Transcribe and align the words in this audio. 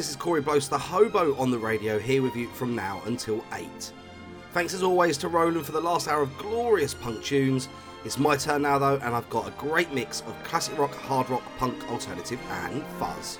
this 0.00 0.08
is 0.08 0.16
Corey 0.16 0.40
Blos, 0.40 0.66
the 0.66 0.78
hobo 0.78 1.36
on 1.36 1.50
the 1.50 1.58
radio, 1.58 1.98
here 1.98 2.22
with 2.22 2.34
you 2.34 2.48
from 2.48 2.74
now 2.74 3.02
until 3.04 3.44
8. 3.52 3.68
Thanks 4.52 4.72
as 4.72 4.82
always 4.82 5.18
to 5.18 5.28
Roland 5.28 5.66
for 5.66 5.72
the 5.72 5.80
last 5.82 6.08
hour 6.08 6.22
of 6.22 6.38
glorious 6.38 6.94
punk 6.94 7.22
tunes. 7.22 7.68
It's 8.02 8.16
my 8.16 8.34
turn 8.34 8.62
now 8.62 8.78
though, 8.78 8.96
and 8.96 9.14
I've 9.14 9.28
got 9.28 9.46
a 9.46 9.50
great 9.58 9.92
mix 9.92 10.22
of 10.22 10.42
classic 10.42 10.78
rock, 10.78 10.94
hard 10.94 11.28
rock, 11.28 11.42
punk, 11.58 11.86
alternative, 11.90 12.40
and 12.48 12.82
fuzz. 12.98 13.38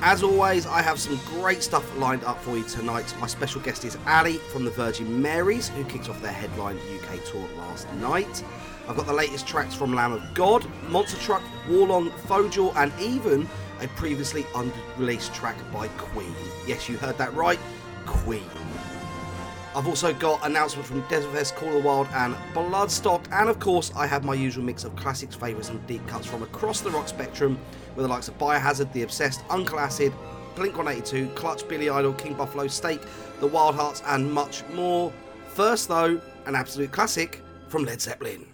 As 0.00 0.22
always, 0.22 0.66
I 0.66 0.80
have 0.80 0.98
some 0.98 1.20
great 1.26 1.62
stuff 1.62 1.84
lined 1.98 2.24
up 2.24 2.40
for 2.42 2.56
you 2.56 2.64
tonight. 2.64 3.14
My 3.20 3.26
special 3.26 3.60
guest 3.60 3.84
is 3.84 3.98
Ally 4.06 4.38
from 4.50 4.64
the 4.64 4.70
Virginmarys, 4.70 5.68
who 5.68 5.84
kicked 5.84 6.08
off 6.08 6.22
their 6.22 6.32
headline 6.32 6.78
UK 6.78 7.22
tour 7.26 7.46
last 7.58 7.86
night. 7.96 8.42
I've 8.88 8.96
got 8.96 9.06
the 9.06 9.12
latest 9.12 9.46
tracks 9.46 9.74
from 9.74 9.94
Lamb 9.94 10.12
of 10.12 10.34
God, 10.34 10.66
Monster 10.88 11.18
Truck, 11.18 11.42
Warlung, 11.68 12.10
Phoxjaw, 12.26 12.74
and 12.76 12.92
even 13.00 13.48
a 13.80 13.88
previously 13.88 14.44
unreleased 14.54 15.32
track 15.34 15.56
by 15.72 15.88
Queen. 15.88 16.34
Yes, 16.66 16.88
you 16.88 16.96
heard 16.96 17.16
that 17.18 17.32
right, 17.34 17.58
Queen. 18.06 18.42
I've 19.74 19.86
also 19.86 20.12
got 20.12 20.44
announcements 20.44 20.88
from 20.88 21.02
Desertfest, 21.04 21.54
Call 21.54 21.68
of 21.68 21.74
the 21.74 21.80
Wild, 21.80 22.08
and 22.12 22.34
Bloodstock, 22.52 23.24
and 23.30 23.48
of 23.48 23.60
course, 23.60 23.92
I 23.94 24.04
have 24.04 24.24
my 24.24 24.34
usual 24.34 24.64
mix 24.64 24.82
of 24.82 24.96
classics, 24.96 25.36
favourites, 25.36 25.68
and 25.68 25.86
deep 25.86 26.04
cuts 26.08 26.26
from 26.26 26.42
across 26.42 26.80
the 26.80 26.90
rock 26.90 27.06
spectrum 27.06 27.56
with 27.94 28.04
the 28.04 28.08
likes 28.08 28.26
of 28.26 28.36
Biohazard, 28.36 28.92
The 28.92 29.02
Obsessed, 29.02 29.42
Uncle 29.48 29.78
Acid, 29.78 30.12
Blink 30.56 30.76
182, 30.76 31.32
Clutch, 31.34 31.68
Billy 31.68 31.88
Idol, 31.88 32.12
King 32.14 32.34
Buffalo, 32.34 32.66
Steak, 32.66 33.00
The 33.38 33.48
Wildhearts, 33.48 34.02
and 34.08 34.30
much 34.32 34.64
more. 34.74 35.12
First, 35.54 35.86
though, 35.86 36.20
an 36.46 36.56
absolute 36.56 36.90
classic 36.90 37.40
from 37.68 37.84
Led 37.84 38.00
Zeppelin. 38.00 38.49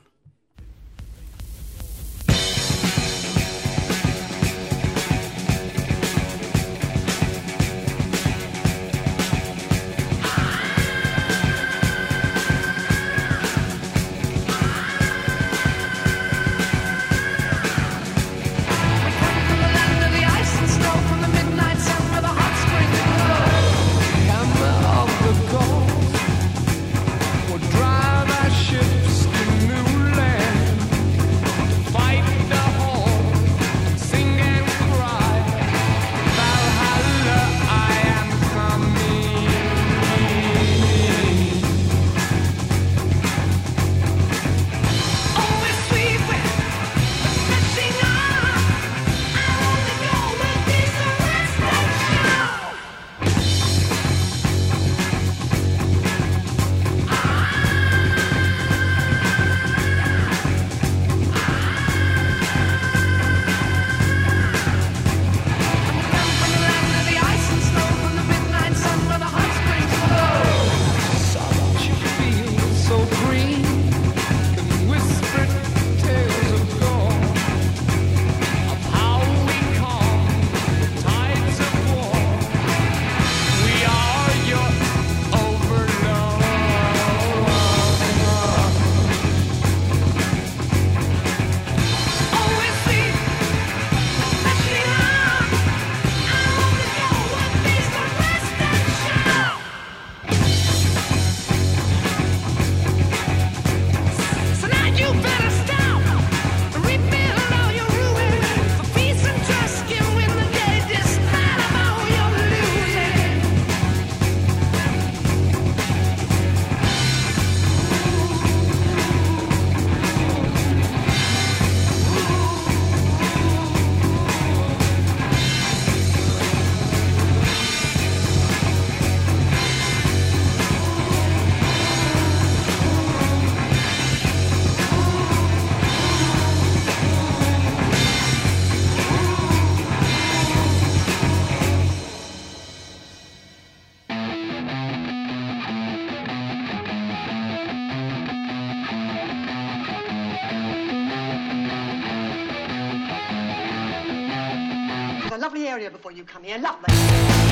before 155.90 156.12
you 156.12 156.24
come 156.24 156.42
here. 156.42 156.58
Lovely. 156.58 157.45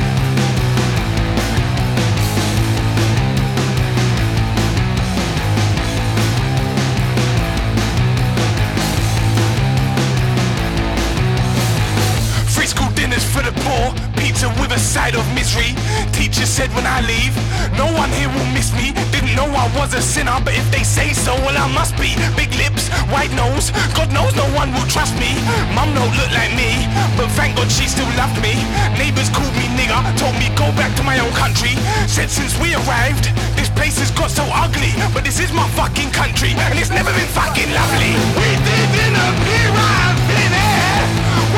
side 14.94 15.18
of 15.18 15.26
misery. 15.34 15.74
Teacher 16.14 16.46
said 16.46 16.70
when 16.70 16.86
I 16.86 17.02
leave, 17.02 17.34
no 17.74 17.90
one 17.90 18.14
here 18.14 18.30
will 18.30 18.50
miss 18.54 18.70
me. 18.78 18.94
Didn't 19.10 19.34
know 19.34 19.50
I 19.50 19.66
was 19.74 19.90
a 19.90 19.98
sinner, 19.98 20.38
but 20.46 20.54
if 20.54 20.66
they 20.70 20.86
say 20.86 21.10
so, 21.10 21.34
well 21.42 21.58
I 21.58 21.66
must 21.74 21.98
be. 21.98 22.14
Big 22.38 22.54
lips, 22.54 22.86
white 23.10 23.34
nose, 23.34 23.74
God 23.98 24.14
knows 24.14 24.30
no 24.38 24.46
one 24.54 24.70
will 24.70 24.86
trust 24.86 25.18
me. 25.18 25.34
Mum 25.74 25.90
don't 25.98 26.14
look 26.14 26.30
like 26.30 26.54
me, 26.54 26.86
but 27.18 27.26
thank 27.34 27.58
God 27.58 27.66
she 27.74 27.90
still 27.90 28.06
loved 28.14 28.38
me. 28.38 28.54
Neighbors 28.94 29.26
called 29.34 29.50
me 29.58 29.66
nigger, 29.74 29.98
told 30.14 30.38
me 30.38 30.46
go 30.54 30.70
back 30.78 30.94
to 30.94 31.02
my 31.02 31.18
own 31.18 31.34
country. 31.34 31.74
Said 32.06 32.30
since 32.30 32.54
we 32.62 32.78
arrived, 32.86 33.34
this 33.58 33.68
place 33.74 33.98
has 33.98 34.14
got 34.14 34.30
so 34.30 34.46
ugly, 34.54 34.94
but 35.10 35.26
this 35.26 35.42
is 35.42 35.50
my 35.50 35.66
fucking 35.74 36.14
country, 36.14 36.54
and 36.70 36.78
it's 36.78 36.94
never 36.94 37.10
been 37.10 37.30
fucking 37.34 37.70
lovely. 37.74 38.14
We 38.38 38.50
didn't 38.62 39.18
appear, 39.18 39.68
I've 39.74 40.20
been 40.30 40.54
here. 40.54 41.02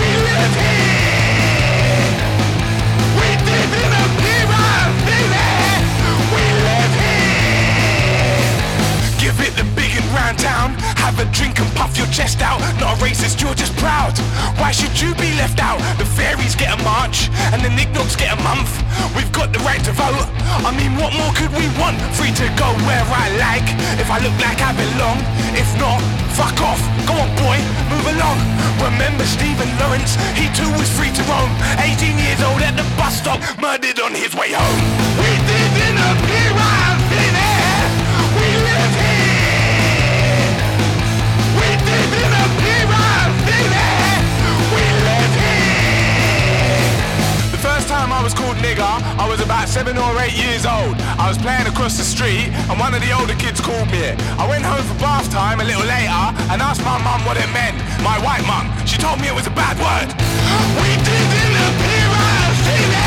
We 0.01 0.09
live 0.25 0.57
here. 0.57 0.86
have 10.45 11.19
a 11.19 11.25
drink 11.33 11.59
and 11.61 11.71
puff 11.75 11.97
your 11.97 12.07
chest 12.09 12.43
out. 12.43 12.61
Not 12.81 12.99
racist, 12.99 13.41
you're 13.41 13.55
just 13.55 13.77
proud. 13.77 14.19
Why 14.59 14.71
should 14.71 15.01
you 15.01 15.15
be 15.15 15.33
left 15.37 15.61
out? 15.61 15.79
The 15.99 16.05
fairies 16.05 16.55
get 16.55 16.79
a 16.79 16.83
march, 16.83 17.31
and 17.53 17.63
the 17.63 17.69
nignogs 17.69 18.17
get 18.17 18.37
a 18.37 18.43
month. 18.43 18.71
We've 19.17 19.31
got 19.33 19.53
the 19.53 19.61
right 19.61 19.83
to 19.85 19.93
vote. 19.93 20.27
I 20.67 20.71
mean, 20.77 20.97
what 20.97 21.13
more 21.15 21.33
could 21.33 21.53
we 21.57 21.67
want? 21.81 21.97
Free 22.19 22.33
to 22.33 22.47
go 22.59 22.69
where 22.85 23.05
I 23.07 23.31
like, 23.39 23.69
if 24.01 24.11
I 24.11 24.19
look 24.19 24.37
like 24.43 24.61
I 24.61 24.73
belong. 24.75 25.19
If 25.55 25.69
not, 25.79 26.01
fuck 26.35 26.59
off. 26.61 26.83
Go 27.07 27.15
on, 27.15 27.31
boy, 27.41 27.59
move 27.89 28.07
along. 28.19 28.39
Remember 28.83 29.25
Stephen 29.25 29.71
Lawrence? 29.81 30.17
He 30.35 30.51
too 30.53 30.69
was 30.77 30.91
free 30.91 31.13
to 31.13 31.23
roam. 31.31 31.51
18 31.81 32.19
years 32.19 32.43
old 32.43 32.61
at 32.61 32.77
the 32.77 32.87
bus 32.97 33.23
stop, 33.23 33.41
murdered 33.61 34.01
on 34.01 34.13
his 34.13 34.35
way 34.35 34.53
home. 34.53 34.81
We 35.17 35.31
didn't 35.49 35.99
appear. 36.03 36.56
old. 48.65 49.03
I 49.21 49.27
was 49.29 49.41
about 49.41 49.69
seven 49.69 49.99
or 49.99 50.13
eight 50.21 50.37
years 50.37 50.65
old. 50.65 50.97
I 51.21 51.29
was 51.29 51.39
playing 51.39 51.67
across 51.67 51.97
the 51.97 52.05
street, 52.05 52.49
and 52.69 52.79
one 52.79 52.95
of 52.95 53.01
the 53.01 53.13
older 53.13 53.35
kids 53.35 53.61
called 53.61 53.91
me. 53.91 54.17
I 54.39 54.45
went 54.49 54.65
home 54.65 54.85
for 54.85 54.99
bath 55.01 55.31
time 55.31 55.61
a 55.61 55.65
little 55.65 55.85
later 55.85 56.23
and 56.51 56.63
asked 56.63 56.85
my 56.85 56.99
mum 57.03 57.25
what 57.25 57.37
it 57.37 57.51
meant. 57.53 57.77
My 58.03 58.19
white 58.25 58.45
mum, 58.47 58.73
she 58.87 58.97
told 58.99 59.21
me 59.21 59.29
it 59.29 59.35
was 59.35 59.47
a 59.47 59.55
bad 59.55 59.77
word. 59.79 60.09
We 60.81 60.91
didn't 61.03 61.55
appear 61.67 62.09
out 62.13 62.51
of 62.51 63.06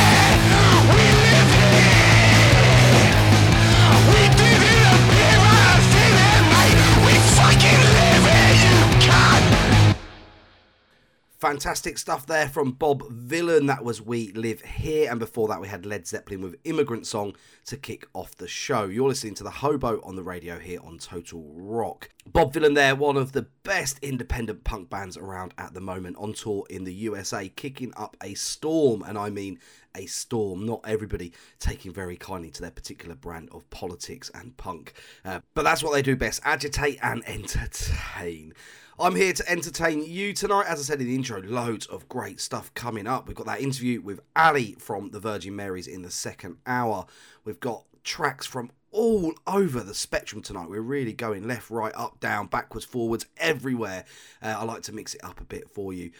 Fantastic 11.39 11.97
stuff 11.97 12.25
there 12.25 12.49
from 12.49 12.73
Bob 12.73 13.01
Vylan. 13.03 13.67
That 13.67 13.85
was 13.85 14.01
We 14.01 14.33
Live 14.33 14.59
Here. 14.59 15.09
And 15.09 15.21
before 15.21 15.47
that, 15.47 15.61
we 15.61 15.69
had 15.69 15.85
Led 15.85 16.05
Zeppelin 16.05 16.41
with 16.41 16.57
Immigrant 16.65 17.07
Song 17.07 17.33
to 17.67 17.77
kick 17.77 18.09
off 18.13 18.35
the 18.35 18.47
show. 18.49 18.87
You're 18.87 19.07
listening 19.07 19.35
to 19.35 19.45
The 19.45 19.49
Hobo 19.49 20.01
on 20.03 20.17
the 20.17 20.21
radio 20.21 20.59
here 20.59 20.81
on 20.83 20.97
Total 20.97 21.41
Rock. 21.55 22.09
Bob 22.27 22.51
Vylan 22.51 22.75
there, 22.75 22.93
one 22.93 23.15
of 23.15 23.31
the 23.31 23.43
best 23.63 23.99
independent 24.01 24.65
punk 24.65 24.89
bands 24.89 25.15
around 25.15 25.53
at 25.57 25.73
the 25.73 25.79
moment, 25.79 26.17
on 26.17 26.33
tour 26.33 26.65
in 26.69 26.83
the 26.83 26.93
USA, 26.93 27.47
kicking 27.47 27.93
up 27.95 28.17
a 28.21 28.33
storm. 28.33 29.01
And 29.01 29.17
I 29.17 29.29
mean 29.29 29.59
a 29.95 30.07
storm. 30.07 30.65
Not 30.65 30.81
everybody 30.85 31.31
taking 31.57 31.93
very 31.93 32.17
kindly 32.17 32.49
to 32.51 32.61
their 32.61 32.69
particular 32.69 33.15
brand 33.15 33.47
of 33.53 33.69
politics 33.69 34.29
and 34.33 34.57
punk. 34.57 34.91
Uh, 35.23 35.39
but 35.53 35.63
that's 35.63 35.83
what 35.83 35.93
they 35.93 36.01
do 36.01 36.17
best 36.17 36.41
agitate 36.43 36.99
and 37.01 37.23
entertain. 37.25 38.53
I'm 39.01 39.15
here 39.15 39.31
to 39.31 39.49
entertain 39.49 40.03
you 40.03 40.33
tonight. 40.33 40.65
As 40.67 40.77
I 40.77 40.83
said 40.83 40.99
in 40.99 41.07
the 41.07 41.15
intro, 41.15 41.41
loads 41.41 41.85
of 41.85 42.09
great 42.09 42.41
stuff 42.41 42.73
coming 42.73 43.07
up. 43.07 43.29
We've 43.29 43.37
got 43.37 43.45
that 43.45 43.61
interview 43.61 44.01
with 44.01 44.19
Ally 44.35 44.73
from 44.77 45.11
the 45.11 45.21
Virginmarys 45.21 45.87
in 45.87 46.01
the 46.01 46.11
second 46.11 46.57
hour. 46.67 47.05
We've 47.45 47.61
got 47.61 47.85
tracks 48.03 48.45
from 48.45 48.71
all 48.91 49.33
over 49.47 49.79
the 49.79 49.93
spectrum 49.93 50.41
tonight. 50.41 50.69
We're 50.69 50.81
really 50.81 51.13
going 51.13 51.47
left, 51.47 51.69
right, 51.69 51.93
up, 51.95 52.19
down, 52.19 52.47
backwards, 52.47 52.85
forwards, 52.85 53.25
everywhere. 53.37 54.03
Uh, 54.41 54.57
I 54.59 54.65
like 54.65 54.81
to 54.83 54.93
mix 54.93 55.13
it 55.13 55.23
up 55.23 55.39
a 55.39 55.45
bit 55.45 55.69
for 55.69 55.93
you. 55.93 56.11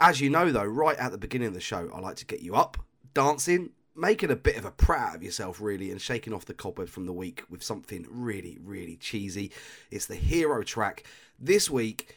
As 0.00 0.20
you 0.20 0.28
know, 0.28 0.50
though, 0.50 0.64
right 0.64 0.98
at 0.98 1.12
the 1.12 1.18
beginning 1.18 1.46
of 1.46 1.54
the 1.54 1.60
show, 1.60 1.88
I 1.94 2.00
like 2.00 2.16
to 2.16 2.26
get 2.26 2.40
you 2.40 2.56
up, 2.56 2.78
dancing, 3.14 3.70
making 3.94 4.32
a 4.32 4.36
bit 4.36 4.56
of 4.56 4.64
a 4.64 4.72
prat 4.72 5.10
out 5.10 5.14
of 5.14 5.22
yourself, 5.22 5.60
really, 5.60 5.92
and 5.92 6.00
shaking 6.00 6.34
off 6.34 6.46
the 6.46 6.54
cobwebs 6.54 6.90
from 6.90 7.06
the 7.06 7.12
week 7.12 7.44
with 7.48 7.62
something 7.62 8.08
really, 8.10 8.58
really 8.60 8.96
cheesy. 8.96 9.52
It's 9.92 10.06
the 10.06 10.16
hero 10.16 10.64
track. 10.64 11.04
This 11.38 11.70
week, 11.70 12.16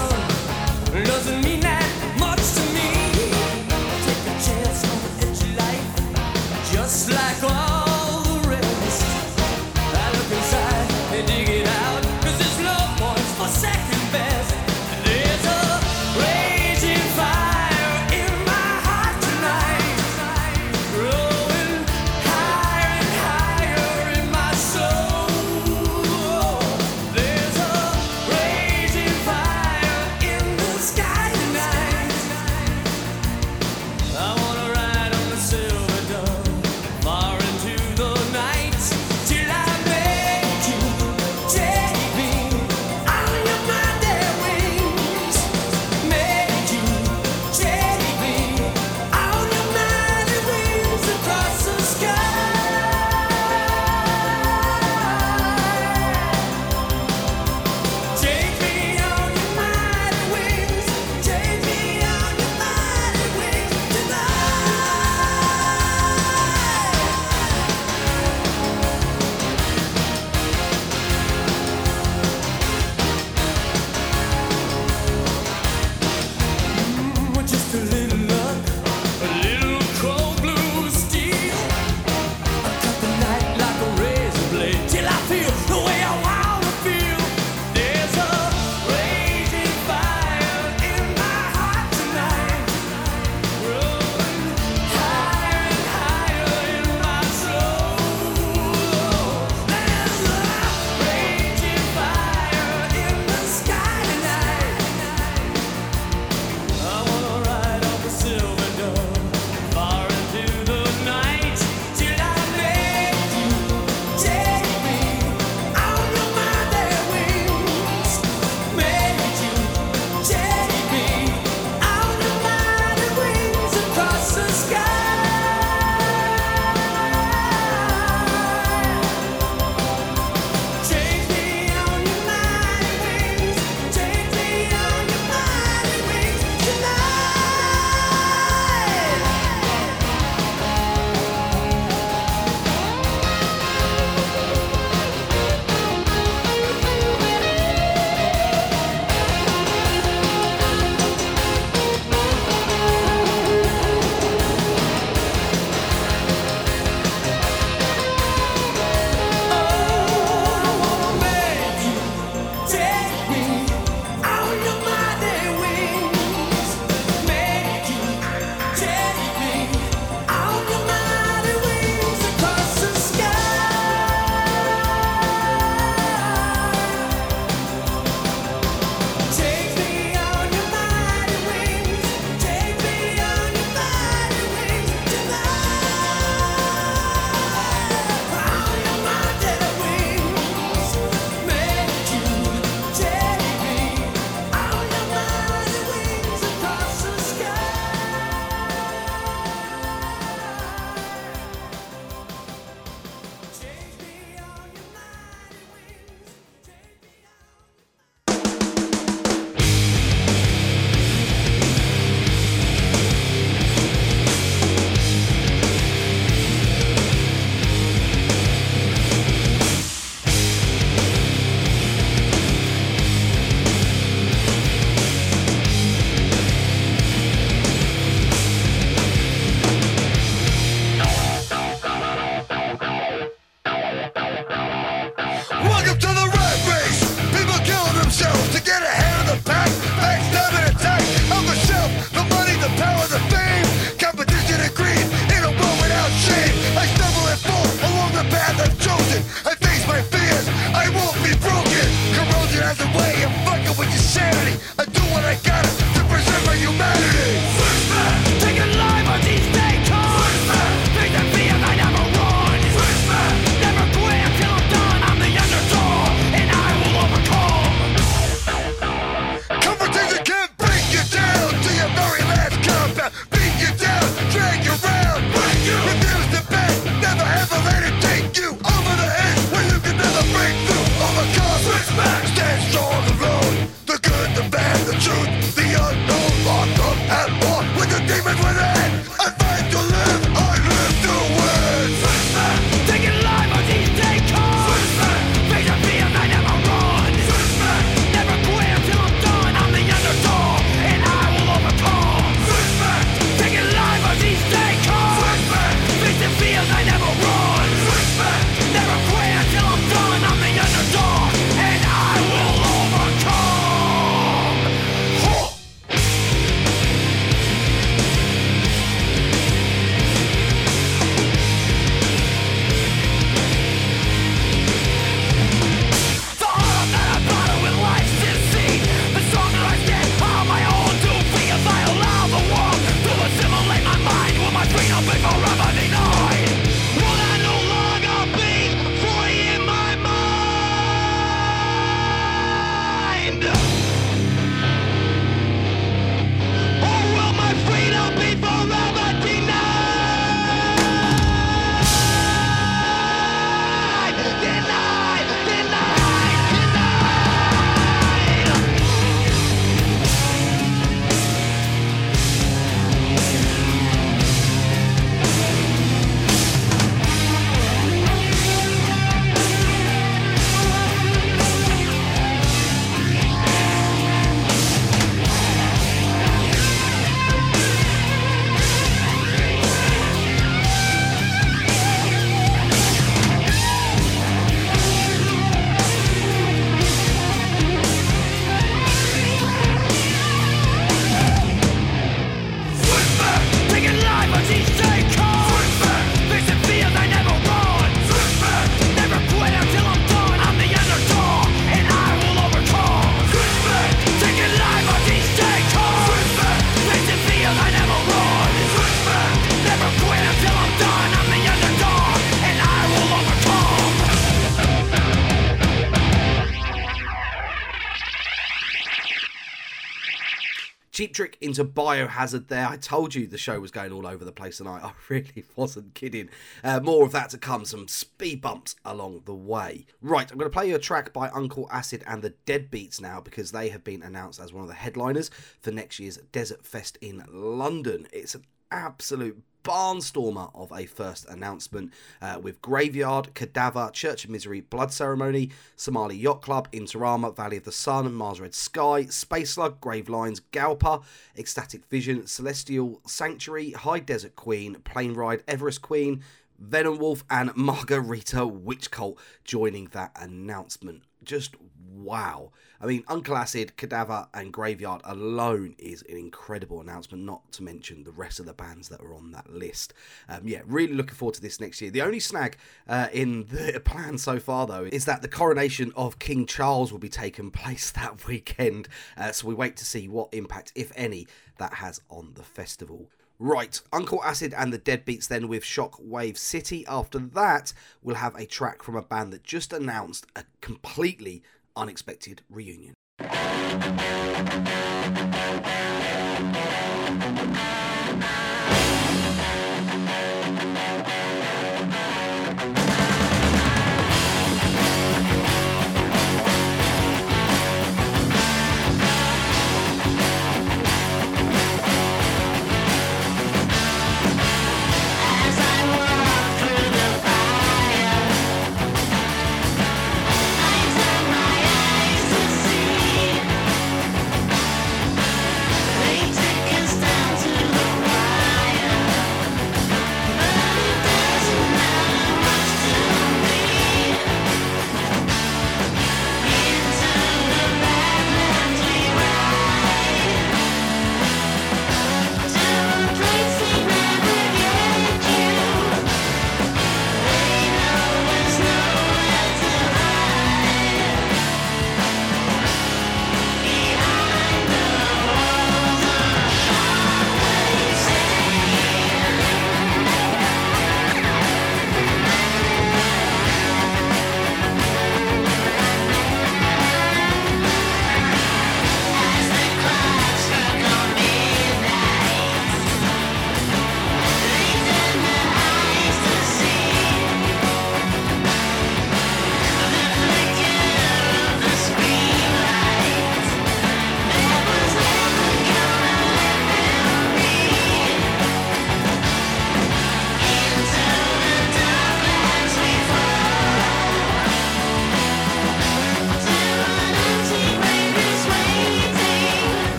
Trick 421.51 421.59
into 421.59 421.73
biohazard 421.73 422.47
there. 422.47 422.67
I 422.67 422.77
told 422.77 423.13
you 423.13 423.27
the 423.27 423.37
show 423.37 423.59
was 423.59 423.71
going 423.71 423.91
all 423.91 424.07
over 424.07 424.23
the 424.23 424.31
place 424.31 424.57
tonight. 424.57 424.81
I 424.83 424.93
really 425.09 425.43
wasn't 425.55 425.93
kidding. 425.93 426.29
Uh, 426.63 426.79
more 426.79 427.05
of 427.05 427.11
that 427.11 427.29
to 427.31 427.37
come, 427.37 427.65
some 427.65 427.87
speed 427.87 428.41
bumps 428.41 428.75
along 428.85 429.23
the 429.25 429.33
way. 429.33 429.85
Right, 430.01 430.31
I'm 430.31 430.37
going 430.37 430.49
to 430.49 430.53
play 430.53 430.69
you 430.69 430.75
a 430.75 430.79
track 430.79 431.11
by 431.11 431.29
Uncle 431.29 431.67
Acid 431.69 432.03
and 432.07 432.21
the 432.21 432.33
Deadbeats 432.45 433.01
now 433.01 433.19
because 433.19 433.51
they 433.51 433.69
have 433.69 433.83
been 433.83 434.01
announced 434.01 434.39
as 434.39 434.53
one 434.53 434.63
of 434.63 434.69
the 434.69 434.75
headliners 434.75 435.29
for 435.59 435.71
next 435.71 435.99
year's 435.99 436.19
Desertfest 436.31 436.97
in 437.01 437.23
London. 437.29 438.07
It's 438.13 438.35
an 438.35 438.45
absolute 438.71 439.43
barnstormer 439.63 440.51
of 440.55 440.71
a 440.71 440.85
first 440.85 441.27
announcement 441.29 441.91
uh, 442.21 442.39
with 442.41 442.61
Graveyard, 442.61 443.33
Kadavar, 443.33 443.91
Church 443.93 444.25
of 444.25 444.29
Misery, 444.29 444.61
Blood 444.61 444.91
Ceremony, 444.91 445.51
Somali 445.75 446.15
Yacht 446.15 446.41
Club, 446.41 446.71
Interama, 446.71 447.35
Valley 447.35 447.57
of 447.57 447.63
the 447.63 447.71
Sun, 447.71 448.13
Mars 448.13 448.39
Red 448.39 448.53
Sky, 448.53 449.05
Space 449.05 449.51
Slug, 449.51 449.79
Grave 449.81 450.09
Lines, 450.09 450.41
Galpa, 450.51 451.03
Ecstatic 451.37 451.85
Vision, 451.85 452.27
Celestial 452.27 453.01
Sanctuary, 453.05 453.71
High 453.71 453.99
Desert 453.99 454.35
Queen, 454.35 454.75
Plane 454.83 455.13
Ride, 455.13 455.43
Everest 455.47 455.81
Queen, 455.81 456.23
Venom 456.59 456.97
Wolf, 456.97 457.23
and 457.29 457.51
Margarita 457.55 458.45
Witch 458.45 458.91
Cult 458.91 459.19
joining 459.43 459.85
that 459.87 460.11
announcement. 460.15 461.03
Just 461.23 461.55
wow. 461.93 462.51
I 462.79 462.85
mean, 462.87 463.03
Uncle 463.07 463.37
Acid, 463.37 463.73
Kadavar, 463.77 464.27
and 464.33 464.51
Graveyard 464.51 465.01
alone 465.03 465.75
is 465.77 466.03
an 466.09 466.17
incredible 466.17 466.81
announcement, 466.81 467.23
not 467.23 467.51
to 467.53 467.63
mention 467.63 468.03
the 468.03 468.11
rest 468.11 468.39
of 468.39 468.45
the 468.45 468.53
bands 468.53 468.89
that 468.89 469.01
are 469.01 469.13
on 469.13 469.31
that 469.31 469.51
list. 469.51 469.93
Um, 470.27 470.47
yeah, 470.47 470.61
really 470.65 470.93
looking 470.93 471.15
forward 471.15 471.35
to 471.35 471.41
this 471.41 471.59
next 471.59 471.81
year. 471.81 471.91
The 471.91 472.01
only 472.01 472.19
snag 472.19 472.57
uh, 472.87 473.07
in 473.13 473.45
the 473.49 473.79
plan 473.83 474.17
so 474.17 474.39
far, 474.39 474.65
though, 474.65 474.89
is 474.91 475.05
that 475.05 475.21
the 475.21 475.27
coronation 475.27 475.91
of 475.95 476.19
King 476.19 476.45
Charles 476.45 476.91
will 476.91 476.99
be 476.99 477.09
taking 477.09 477.51
place 477.51 477.91
that 477.91 478.27
weekend. 478.27 478.87
Uh, 479.17 479.31
so 479.31 479.47
we 479.47 479.53
wait 479.53 479.77
to 479.77 479.85
see 479.85 480.07
what 480.07 480.33
impact, 480.33 480.71
if 480.75 480.91
any, 480.95 481.27
that 481.57 481.75
has 481.75 482.01
on 482.09 482.33
the 482.35 482.43
festival. 482.43 483.09
Right, 483.43 483.81
Uncle 483.91 484.23
Acid 484.23 484.53
and 484.55 484.71
the 484.71 484.77
Deadbeats 484.77 485.27
then 485.27 485.47
with 485.47 485.63
Shockwave 485.63 486.37
City. 486.37 486.85
After 486.85 487.17
that, 487.17 487.73
we'll 488.03 488.17
have 488.17 488.35
a 488.35 488.45
track 488.45 488.83
from 488.83 488.95
a 488.95 489.01
band 489.01 489.33
that 489.33 489.43
just 489.43 489.73
announced 489.73 490.27
a 490.35 490.43
completely 490.61 491.41
unexpected 491.75 492.41
reunion. 492.49 492.93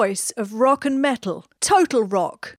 Voice 0.00 0.30
of 0.30 0.54
rock 0.54 0.86
and 0.86 1.02
metal. 1.02 1.44
Total 1.60 2.02
Rock. 2.02 2.56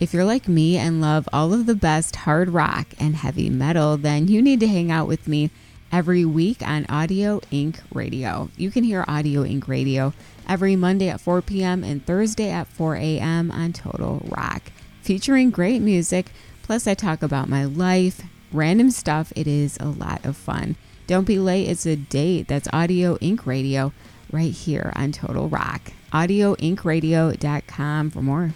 If 0.00 0.14
you're 0.14 0.24
like 0.24 0.48
me 0.48 0.78
and 0.78 0.98
love 0.98 1.28
all 1.30 1.52
of 1.52 1.66
the 1.66 1.74
best 1.74 2.16
hard 2.16 2.48
rock 2.48 2.86
and 2.98 3.14
heavy 3.14 3.50
metal, 3.50 3.98
then 3.98 4.28
you 4.28 4.40
need 4.40 4.60
to 4.60 4.66
hang 4.66 4.90
out 4.90 5.06
with 5.06 5.28
me 5.28 5.50
every 5.92 6.24
week 6.24 6.66
on 6.66 6.86
Audio 6.88 7.42
Ink 7.50 7.80
Radio. 7.92 8.48
You 8.56 8.70
can 8.70 8.82
hear 8.82 9.04
Audio 9.06 9.44
Ink 9.44 9.68
Radio 9.68 10.14
every 10.48 10.74
Monday 10.74 11.10
at 11.10 11.20
4 11.20 11.42
p.m. 11.42 11.84
and 11.84 12.06
Thursday 12.06 12.48
at 12.48 12.66
4 12.66 12.96
a.m. 12.96 13.50
on 13.50 13.74
Total 13.74 14.26
Rock, 14.30 14.62
featuring 15.02 15.50
great 15.50 15.82
music. 15.82 16.32
Plus, 16.62 16.86
I 16.86 16.94
talk 16.94 17.22
about 17.22 17.46
my 17.46 17.66
life, 17.66 18.22
random 18.52 18.90
stuff. 18.90 19.34
It 19.36 19.46
is 19.46 19.76
a 19.80 19.88
lot 19.88 20.24
of 20.24 20.34
fun. 20.34 20.76
Don't 21.06 21.26
be 21.26 21.38
late. 21.38 21.68
It's 21.68 21.84
a 21.84 21.94
date. 21.94 22.48
That's 22.48 22.68
Audio 22.72 23.18
Ink 23.20 23.46
Radio 23.46 23.92
right 24.32 24.52
here 24.52 24.94
on 24.96 25.12
Total 25.12 25.46
Rock. 25.46 25.92
AudioInkRadio.com 26.14 28.10
for 28.10 28.22
more. 28.22 28.54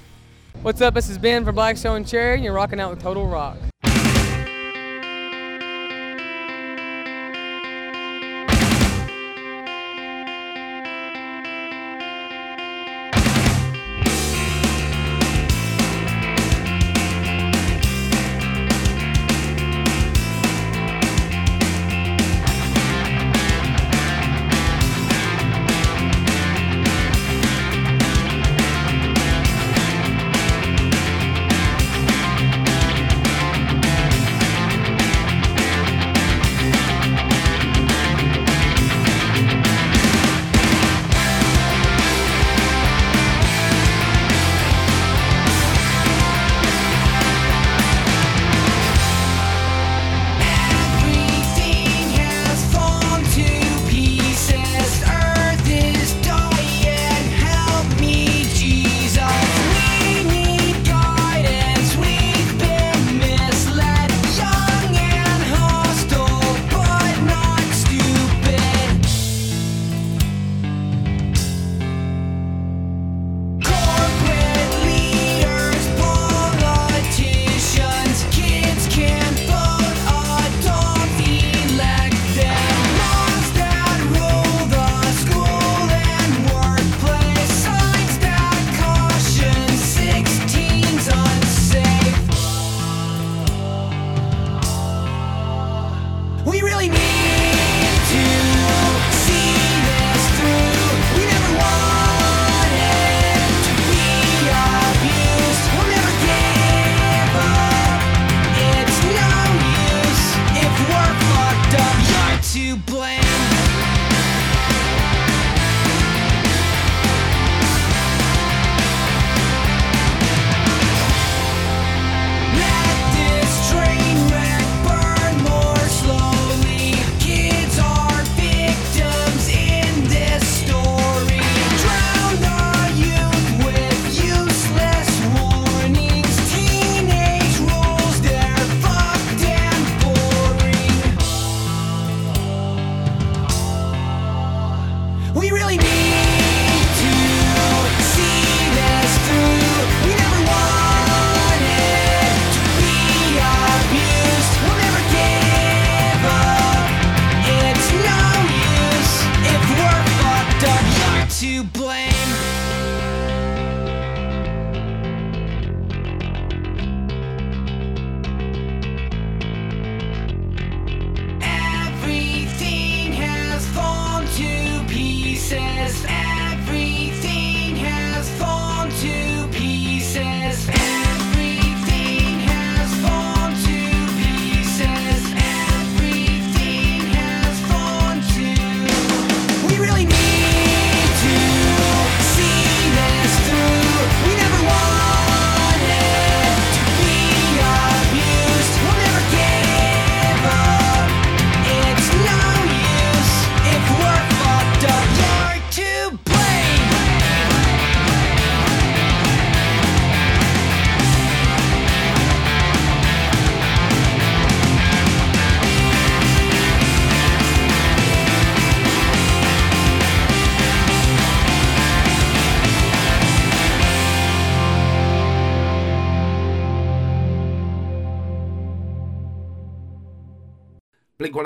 What's 0.62 0.80
up? 0.80 0.94
This 0.94 1.08
is 1.08 1.18
Ben 1.18 1.44
from 1.44 1.54
Black 1.54 1.76
Stone 1.76 2.04
Cherry, 2.04 2.36
and 2.36 2.44
you're 2.44 2.54
rocking 2.54 2.80
out 2.80 2.90
with 2.90 3.02
Total 3.02 3.26
Rock. 3.26 3.56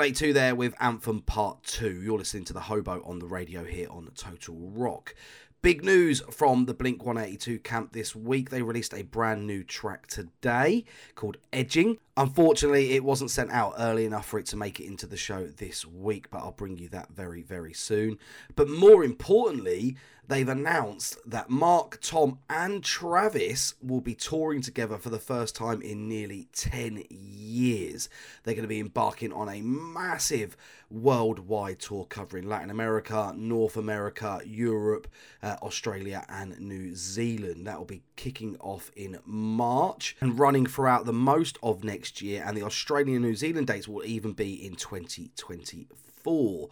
Blink 0.03 0.15
182 0.17 0.33
there 0.33 0.53
with 0.53 0.75
Anthem 0.81 1.21
Part 1.21 1.63
2. 1.63 2.01
You're 2.01 2.17
listening 2.17 2.43
to 2.45 2.51
the 2.51 2.59
Hobo 2.59 3.01
on 3.05 3.19
the 3.19 3.25
radio 3.25 3.63
here 3.63 3.87
on 3.89 4.11
Total 4.17 4.53
Rock. 4.53 5.15
Big 5.61 5.81
news 5.81 6.21
from 6.29 6.65
the 6.65 6.73
Blink 6.73 7.05
182 7.05 7.59
camp 7.59 7.93
this 7.93 8.13
week. 8.13 8.49
They 8.49 8.61
released 8.61 8.93
a 8.93 9.03
brand 9.03 9.47
new 9.47 9.63
track 9.63 10.07
today 10.07 10.83
called 11.15 11.37
Edging. 11.53 11.99
Unfortunately, 12.17 12.91
it 12.91 13.05
wasn't 13.05 13.31
sent 13.31 13.49
out 13.51 13.75
early 13.77 14.03
enough 14.03 14.25
for 14.25 14.39
it 14.39 14.45
to 14.47 14.57
make 14.57 14.81
it 14.81 14.87
into 14.87 15.07
the 15.07 15.15
show 15.15 15.47
this 15.47 15.85
week, 15.85 16.29
but 16.29 16.39
I'll 16.39 16.51
bring 16.51 16.77
you 16.77 16.89
that 16.89 17.11
very, 17.11 17.41
very 17.41 17.71
soon. 17.71 18.17
But 18.57 18.67
more 18.67 19.05
importantly, 19.05 19.95
they've 20.27 20.47
announced 20.47 21.17
that 21.25 21.49
Mark, 21.49 21.99
Tom, 22.01 22.39
and 22.49 22.83
Travis 22.83 23.75
will 23.81 24.01
be 24.01 24.15
touring 24.15 24.61
together 24.61 24.97
for 24.97 25.09
the 25.09 25.19
first 25.19 25.55
time 25.55 25.81
in 25.81 26.07
nearly 26.07 26.47
10 26.53 27.03
years. 27.09 28.09
They're 28.43 28.55
going 28.55 28.63
to 28.63 28.69
be 28.69 28.79
embarking 28.79 29.33
on 29.33 29.49
a 29.49 29.61
massive 29.61 30.55
worldwide 30.89 31.79
tour 31.79 32.05
covering 32.05 32.47
Latin 32.47 32.69
America, 32.69 33.33
North 33.35 33.75
America, 33.75 34.41
Europe, 34.45 35.07
uh, 35.41 35.57
Australia, 35.61 36.25
and 36.29 36.59
New 36.59 36.95
Zealand. 36.95 37.67
That 37.67 37.77
will 37.77 37.85
be 37.85 38.03
kicking 38.15 38.57
off 38.59 38.91
in 38.95 39.19
March 39.25 40.15
and 40.21 40.39
running 40.39 40.65
throughout 40.65 41.05
the 41.05 41.13
most 41.13 41.57
of 41.63 41.83
next 41.83 42.21
year, 42.21 42.43
and 42.45 42.55
the 42.55 42.63
Australian 42.63 43.17
and 43.17 43.25
New 43.25 43.35
Zealand 43.35 43.67
dates 43.67 43.87
will 43.87 44.05
even 44.05 44.33
be 44.33 44.65
in 44.65 44.75
2024. 44.75 46.69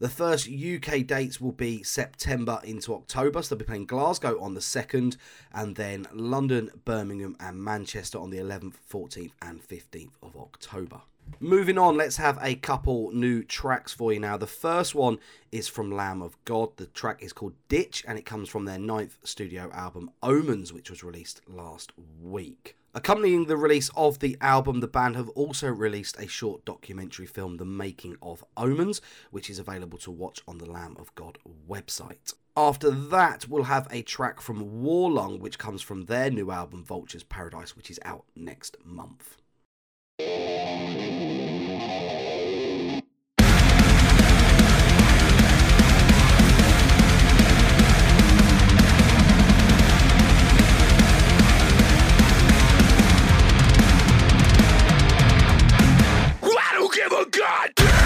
The 0.00 0.08
first 0.08 0.48
UK 0.48 1.06
dates 1.06 1.40
will 1.40 1.52
be 1.52 1.82
September 1.82 2.60
into 2.64 2.94
October, 2.94 3.42
so 3.42 3.54
they'll 3.54 3.60
be 3.60 3.64
playing 3.64 3.86
Glasgow 3.86 4.40
on 4.40 4.54
the 4.54 4.60
2nd, 4.60 5.16
and 5.52 5.76
then 5.76 6.06
London, 6.12 6.70
Birmingham, 6.84 7.36
and 7.38 7.62
Manchester 7.62 8.18
on 8.18 8.30
the 8.30 8.38
11th, 8.38 8.74
14th, 8.90 9.32
and 9.40 9.62
15th 9.62 10.12
of 10.22 10.36
October. 10.36 11.02
Moving 11.40 11.78
on, 11.78 11.96
let's 11.96 12.16
have 12.16 12.38
a 12.42 12.54
couple 12.54 13.10
new 13.12 13.42
tracks 13.42 13.92
for 13.92 14.12
you 14.12 14.20
now. 14.20 14.36
The 14.36 14.46
first 14.46 14.94
one 14.94 15.18
is 15.52 15.68
from 15.68 15.90
Lamb 15.90 16.22
of 16.22 16.36
God. 16.44 16.76
The 16.76 16.86
track 16.86 17.22
is 17.22 17.32
called 17.32 17.54
Ditch, 17.68 18.04
and 18.06 18.18
it 18.18 18.26
comes 18.26 18.48
from 18.48 18.64
their 18.64 18.78
ninth 18.78 19.18
studio 19.24 19.70
album, 19.72 20.10
Omens, 20.22 20.72
which 20.72 20.90
was 20.90 21.02
released 21.04 21.40
last 21.48 21.92
week. 22.20 22.76
Accompanying 22.96 23.46
the 23.46 23.56
release 23.56 23.90
of 23.96 24.20
the 24.20 24.36
album, 24.40 24.78
the 24.78 24.86
band 24.86 25.16
have 25.16 25.28
also 25.30 25.66
released 25.68 26.16
a 26.16 26.28
short 26.28 26.64
documentary 26.64 27.26
film, 27.26 27.56
The 27.56 27.64
Making 27.64 28.16
of 28.22 28.44
Omens, 28.56 29.00
which 29.32 29.50
is 29.50 29.58
available 29.58 29.98
to 29.98 30.12
watch 30.12 30.42
on 30.46 30.58
the 30.58 30.70
Lamb 30.70 30.94
of 30.96 31.12
God 31.16 31.38
website. 31.68 32.34
After 32.56 32.92
that, 32.92 33.48
we'll 33.48 33.64
have 33.64 33.88
a 33.90 34.02
track 34.02 34.40
from 34.40 34.80
Warlung, 34.84 35.40
which 35.40 35.58
comes 35.58 35.82
from 35.82 36.04
their 36.04 36.30
new 36.30 36.52
album, 36.52 36.84
Vulture's 36.84 37.24
Paradise, 37.24 37.76
which 37.76 37.90
is 37.90 37.98
out 38.04 38.26
next 38.36 38.76
month. 38.84 39.38
A 57.24 57.30
god 57.30 58.03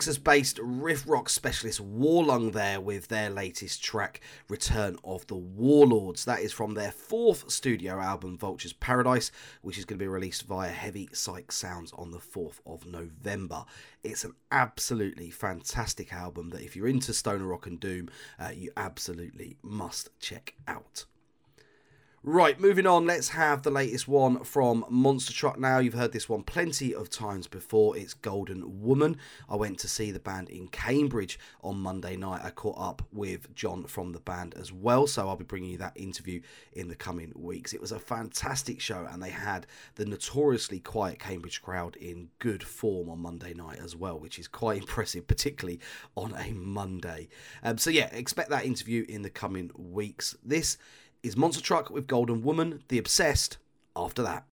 Texas 0.00 0.16
based 0.16 0.58
riff 0.62 1.06
rock 1.06 1.28
specialist 1.28 1.78
Warlung 1.78 2.54
there 2.54 2.80
with 2.80 3.08
their 3.08 3.28
latest 3.28 3.84
track, 3.84 4.22
Return 4.48 4.96
of 5.04 5.26
the 5.26 5.36
Warlords. 5.36 6.24
That 6.24 6.40
is 6.40 6.54
from 6.54 6.72
their 6.72 6.90
fourth 6.90 7.50
studio 7.50 8.00
album, 8.00 8.38
Vulture's 8.38 8.72
Paradise, 8.72 9.30
which 9.60 9.76
is 9.76 9.84
going 9.84 9.98
to 9.98 10.02
be 10.02 10.08
released 10.08 10.44
via 10.44 10.70
Heavy 10.70 11.10
Psych 11.12 11.52
Sounds 11.52 11.92
on 11.92 12.12
the 12.12 12.18
4th 12.18 12.60
of 12.64 12.86
November. 12.86 13.66
It's 14.02 14.24
an 14.24 14.32
absolutely 14.50 15.28
fantastic 15.28 16.14
album 16.14 16.48
that 16.48 16.62
if 16.62 16.74
you're 16.74 16.88
into 16.88 17.12
stoner 17.12 17.44
rock 17.44 17.66
and 17.66 17.78
doom, 17.78 18.08
uh, 18.38 18.52
you 18.54 18.70
absolutely 18.78 19.58
must 19.62 20.18
check 20.18 20.54
out. 20.66 21.04
Right, 22.22 22.60
moving 22.60 22.86
on, 22.86 23.06
let's 23.06 23.30
have 23.30 23.62
the 23.62 23.70
latest 23.70 24.06
one 24.06 24.44
from 24.44 24.84
Monster 24.90 25.32
Truck 25.32 25.58
now. 25.58 25.78
You've 25.78 25.94
heard 25.94 26.12
this 26.12 26.28
one 26.28 26.42
plenty 26.42 26.94
of 26.94 27.08
times 27.08 27.46
before. 27.46 27.96
It's 27.96 28.12
Golden 28.12 28.82
Woman. 28.82 29.16
I 29.48 29.56
went 29.56 29.78
to 29.78 29.88
see 29.88 30.10
the 30.10 30.20
band 30.20 30.50
in 30.50 30.68
Cambridge 30.68 31.38
on 31.62 31.80
Monday 31.80 32.16
night. 32.16 32.42
I 32.44 32.50
caught 32.50 32.78
up 32.78 33.00
with 33.10 33.54
John 33.54 33.84
from 33.84 34.12
the 34.12 34.20
band 34.20 34.54
as 34.60 34.70
well, 34.70 35.06
so 35.06 35.30
I'll 35.30 35.36
be 35.36 35.44
bringing 35.44 35.70
you 35.70 35.78
that 35.78 35.96
interview 35.96 36.42
in 36.74 36.88
the 36.88 36.94
coming 36.94 37.32
weeks. 37.34 37.72
It 37.72 37.80
was 37.80 37.90
a 37.92 37.98
fantastic 37.98 38.82
show, 38.82 39.08
and 39.10 39.22
they 39.22 39.30
had 39.30 39.66
the 39.94 40.04
notoriously 40.04 40.78
quiet 40.78 41.18
Cambridge 41.20 41.62
crowd 41.62 41.96
in 41.96 42.28
good 42.38 42.62
form 42.62 43.08
on 43.08 43.20
Monday 43.20 43.54
night 43.54 43.78
as 43.82 43.96
well, 43.96 44.20
which 44.20 44.38
is 44.38 44.46
quite 44.46 44.78
impressive, 44.82 45.26
particularly 45.26 45.80
on 46.16 46.34
a 46.36 46.52
Monday. 46.52 47.30
Um, 47.62 47.78
so, 47.78 47.88
yeah, 47.88 48.14
expect 48.14 48.50
that 48.50 48.66
interview 48.66 49.06
in 49.08 49.22
the 49.22 49.30
coming 49.30 49.70
weeks. 49.74 50.36
This 50.44 50.76
is 51.22 51.36
Monster 51.36 51.62
Truck 51.62 51.90
with 51.90 52.06
Golden 52.06 52.42
Woman, 52.42 52.82
The 52.88 52.98
Obsessed, 52.98 53.58
after 53.94 54.22
that. 54.22 54.46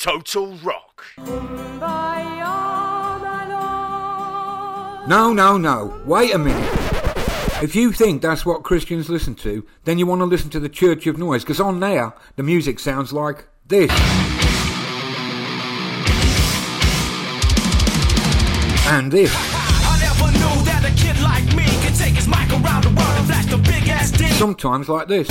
Total 0.00 0.54
rock. 0.62 1.04
No, 5.08 5.32
no, 5.32 5.58
no. 5.58 6.00
Wait 6.06 6.32
a 6.32 6.38
minute. 6.38 6.72
If 7.60 7.74
you 7.74 7.90
think 7.90 8.22
that's 8.22 8.46
what 8.46 8.62
Christians 8.62 9.10
listen 9.10 9.34
to, 9.36 9.66
then 9.82 9.98
you 9.98 10.06
want 10.06 10.20
to 10.20 10.24
listen 10.24 10.50
to 10.50 10.60
the 10.60 10.68
Church 10.68 11.08
of 11.08 11.18
Noise, 11.18 11.42
because 11.42 11.58
on 11.58 11.80
there, 11.80 12.14
the 12.36 12.44
music 12.44 12.78
sounds 12.78 13.12
like 13.12 13.48
this. 13.66 13.90
And 18.86 19.10
this. 19.10 19.34
I 19.34 19.98
never 20.00 20.30
knew 20.30 20.64
that 20.64 20.84
a 20.84 20.92
kid 20.94 21.20
like 21.20 21.44
me 21.56 21.66
could 21.84 21.96
take 21.96 22.14
his 22.14 22.28
mic 22.28 22.48
around 22.52 22.84
the 22.84 22.90
world 22.90 23.18
and 23.18 23.26
flash 23.26 23.46
the 23.46 23.58
big 23.58 23.88
ass 23.88 24.12
dick. 24.12 24.30
Sometimes 24.34 24.88
like 24.88 25.08
this. 25.08 25.26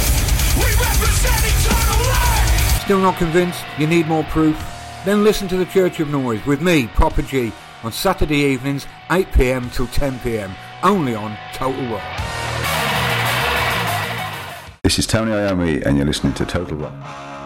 Still 2.88 3.02
not 3.02 3.18
convinced? 3.18 3.66
You 3.78 3.86
need 3.86 4.08
more 4.08 4.24
proof? 4.24 4.58
Then 5.04 5.22
listen 5.22 5.50
to 5.50 5.58
the 5.58 5.66
Church 5.66 6.00
of 6.00 6.08
Noise 6.08 6.46
with 6.46 6.62
me, 6.62 6.88
Proper 6.88 7.22
G, 7.22 7.52
on 7.84 7.92
Saturday 7.92 8.38
evenings, 8.38 8.88
8pm 9.10 9.74
till 9.74 9.88
10pm, 9.88 10.56
only 10.84 11.14
on 11.14 11.38
Total 11.52 11.86
Rock. 11.92 12.02
This 14.84 14.98
is 15.00 15.06
Tony 15.06 15.32
Iommi, 15.32 15.86
and 15.86 15.98
you're 15.98 16.06
listening 16.06 16.32
to 16.36 16.46
Total 16.46 16.78
Rock. 16.78 17.37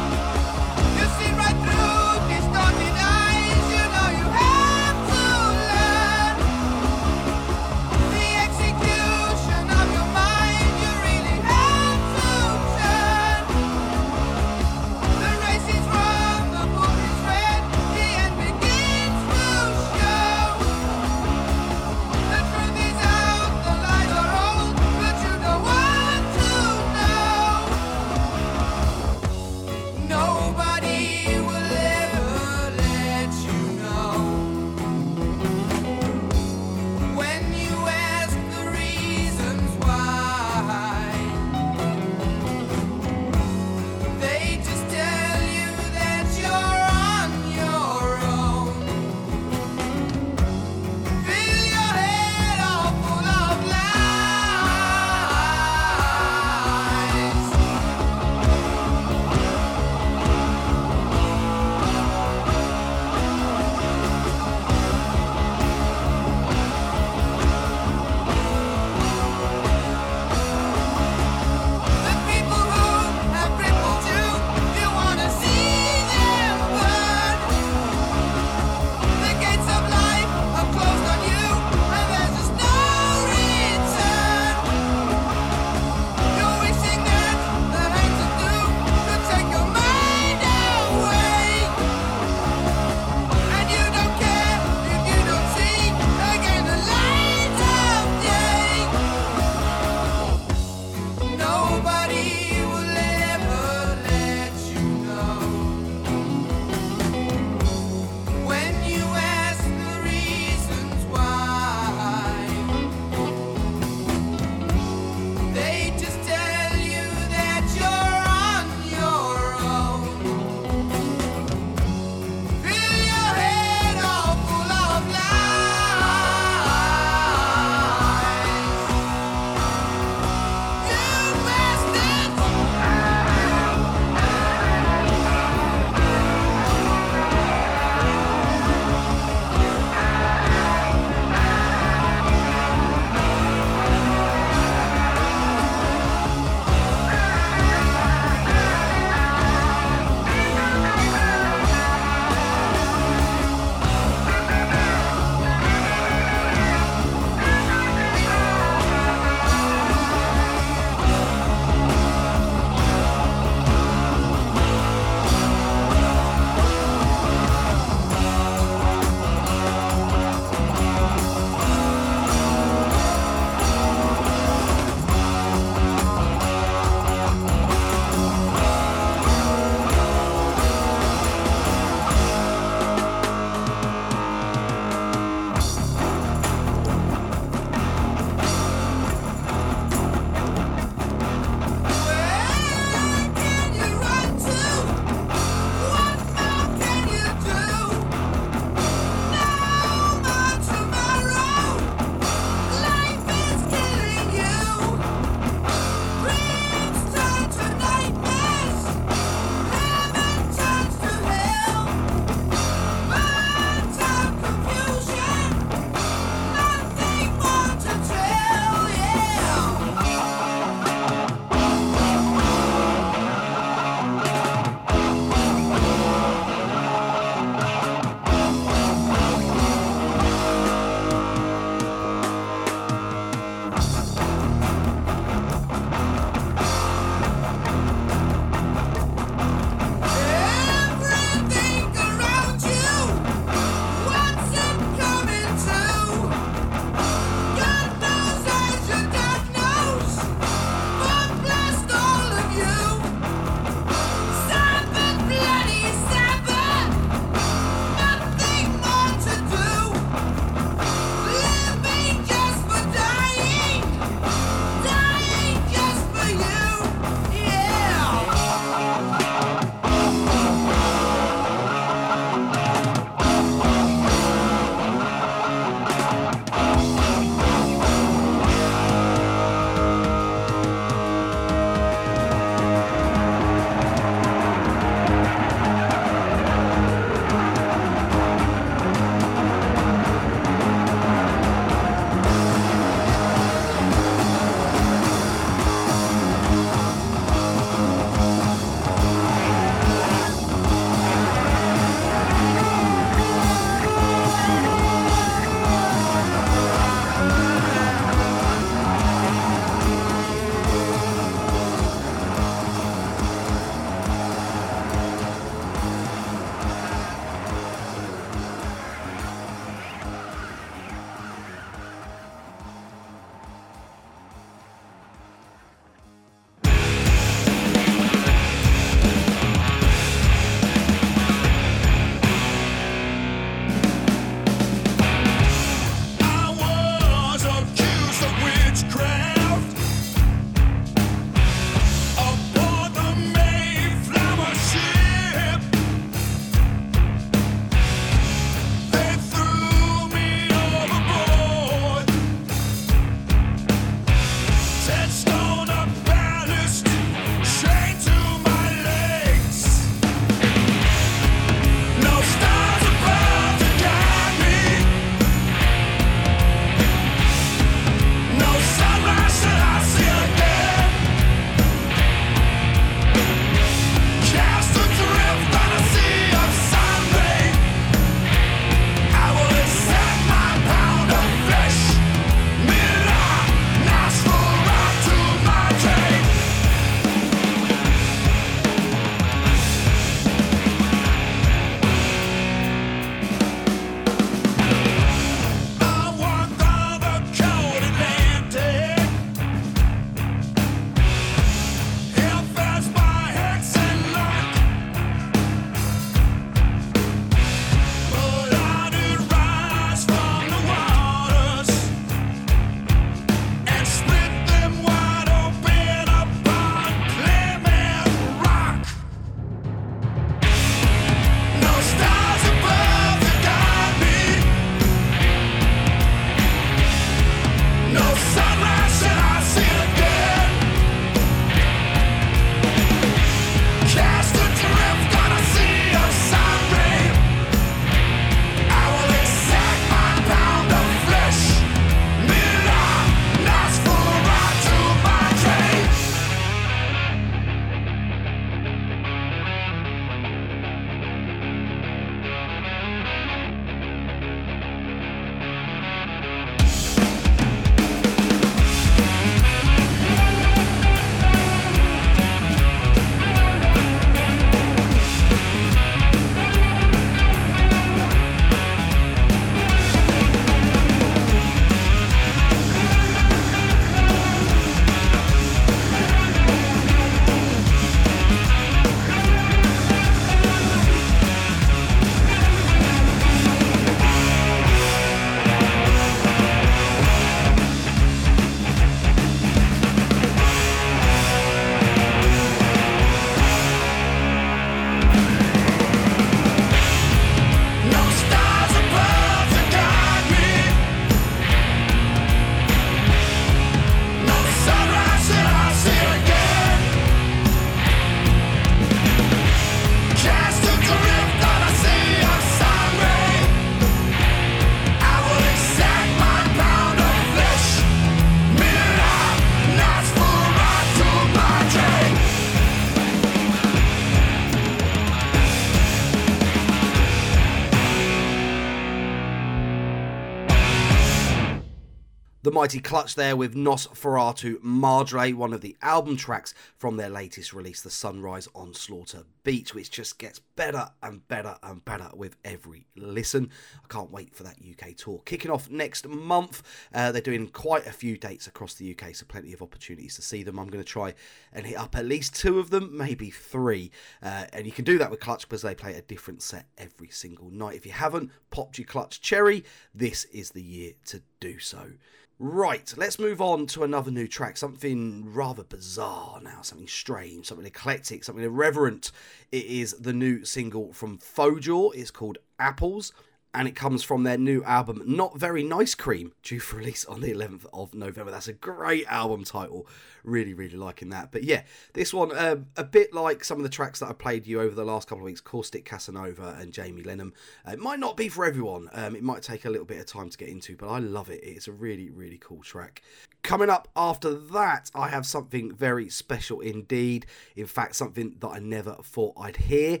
Mighty 532.66 532.80
Clutch 532.80 533.14
there 533.14 533.36
with 533.36 533.54
Nos 533.54 533.86
Nosferatu 533.86 534.60
Madre, 534.60 535.32
one 535.32 535.52
of 535.52 535.60
the 535.60 535.76
album 535.82 536.16
tracks 536.16 536.52
from 536.76 536.96
their 536.96 537.08
latest 537.08 537.52
release, 537.52 537.80
The 537.80 537.90
Sunrise 537.90 538.48
on 538.56 538.74
Slaughter 538.74 539.22
Beach, 539.44 539.72
which 539.72 539.88
just 539.88 540.18
gets 540.18 540.40
better 540.40 540.88
and 541.00 541.28
better 541.28 541.58
and 541.62 541.84
better 541.84 542.10
with 542.12 542.34
every 542.44 542.88
listen. 542.96 543.50
I 543.84 543.86
can't 543.86 544.10
wait 544.10 544.34
for 544.34 544.42
that 544.42 544.56
UK 544.58 544.96
tour. 544.96 545.22
Kicking 545.24 545.52
off 545.52 545.70
next 545.70 546.08
month, 546.08 546.64
uh, 546.92 547.12
they're 547.12 547.22
doing 547.22 547.46
quite 547.46 547.86
a 547.86 547.92
few 547.92 548.16
dates 548.16 548.48
across 548.48 548.74
the 548.74 548.90
UK, 548.90 549.14
so 549.14 549.26
plenty 549.28 549.52
of 549.52 549.62
opportunities 549.62 550.16
to 550.16 550.22
see 550.22 550.42
them. 550.42 550.58
I'm 550.58 550.66
going 550.66 550.82
to 550.82 550.90
try 550.90 551.14
and 551.52 551.66
hit 551.66 551.78
up 551.78 551.94
at 551.94 552.04
least 552.04 552.34
two 552.34 552.58
of 552.58 552.70
them, 552.70 552.98
maybe 552.98 553.30
three. 553.30 553.92
Uh, 554.20 554.46
and 554.52 554.66
you 554.66 554.72
can 554.72 554.84
do 554.84 554.98
that 554.98 555.12
with 555.12 555.20
Clutch 555.20 555.42
because 555.42 555.62
they 555.62 555.76
play 555.76 555.94
a 555.94 556.02
different 556.02 556.42
set 556.42 556.66
every 556.76 557.10
single 557.10 557.48
night. 557.48 557.76
If 557.76 557.86
you 557.86 557.92
haven't 557.92 558.32
popped 558.50 558.76
your 558.76 558.88
Clutch 558.88 559.20
Cherry, 559.20 559.62
this 559.94 560.24
is 560.24 560.50
the 560.50 560.62
year 560.62 560.94
to 561.04 561.22
do 561.38 561.60
so. 561.60 561.92
Right, 562.38 562.92
let's 562.98 563.18
move 563.18 563.40
on 563.40 563.64
to 563.68 563.82
another 563.82 564.10
new 564.10 564.28
track, 564.28 564.58
something 564.58 565.32
rather 565.32 565.64
bizarre 565.64 566.38
now, 566.42 566.60
something 566.60 566.86
strange, 566.86 567.46
something 567.46 567.64
eclectic, 567.64 568.24
something 568.24 568.44
irreverent. 568.44 569.10
It 569.50 569.64
is 569.64 569.94
the 569.94 570.12
new 570.12 570.44
single 570.44 570.92
from 570.92 571.16
Phoxjaw. 571.16 571.94
It's 571.94 572.10
called 572.10 572.36
Apples 572.58 573.14
and 573.54 573.66
it 573.66 573.74
comes 573.74 574.02
from 574.02 574.22
their 574.22 574.36
new 574.36 574.62
album, 574.64 575.02
Not 575.06 575.38
Very 575.38 575.62
Nice 575.62 575.94
Cream, 575.94 576.32
due 576.42 576.60
for 576.60 576.76
release 576.76 577.06
on 577.06 577.20
the 577.22 577.32
11th 577.32 577.64
of 577.72 577.94
November. 577.94 578.30
That's 578.30 578.48
a 578.48 578.52
great 578.52 579.06
album 579.06 579.44
title. 579.44 579.86
Really, 580.24 580.52
really 580.52 580.76
liking 580.76 581.08
that. 581.08 581.32
But 581.32 581.44
yeah, 581.44 581.62
this 581.94 582.12
one, 582.12 582.32
uh, 582.32 582.56
a 582.76 582.84
bit 582.84 583.14
like 583.14 583.44
some 583.44 583.56
of 583.56 583.62
the 583.62 583.70
tracks 583.70 584.00
that 584.00 584.10
I 584.10 584.12
played 584.12 584.46
you 584.46 584.60
over 584.60 584.74
the 584.74 584.84
last 584.84 585.08
couple 585.08 585.22
of 585.22 585.26
weeks, 585.26 585.40
Caustic 585.40 585.86
Casanova 585.86 586.56
and 586.60 586.70
Jamie 586.72 587.02
Lenham. 587.02 587.32
Uh, 587.66 587.72
it 587.72 587.78
might 587.78 587.98
not 587.98 588.16
be 588.16 588.28
for 588.28 588.44
everyone. 588.44 588.90
Um, 588.92 589.16
it 589.16 589.22
might 589.22 589.42
take 589.42 589.64
a 589.64 589.70
little 589.70 589.86
bit 589.86 590.00
of 590.00 590.06
time 590.06 590.28
to 590.28 590.36
get 590.36 590.50
into, 590.50 590.76
but 590.76 590.88
I 590.88 590.98
love 590.98 591.30
it. 591.30 591.40
It's 591.42 591.66
a 591.66 591.72
really, 591.72 592.10
really 592.10 592.38
cool 592.38 592.62
track. 592.62 593.00
Coming 593.42 593.70
up 593.70 593.88
after 593.96 594.34
that, 594.34 594.90
I 594.94 595.08
have 595.08 595.24
something 595.24 595.74
very 595.74 596.10
special 596.10 596.60
indeed. 596.60 597.24
In 597.54 597.66
fact, 597.66 597.96
something 597.96 598.36
that 598.40 598.48
I 598.48 598.58
never 598.58 598.96
thought 599.02 599.34
I'd 599.40 599.56
hear. 599.56 600.00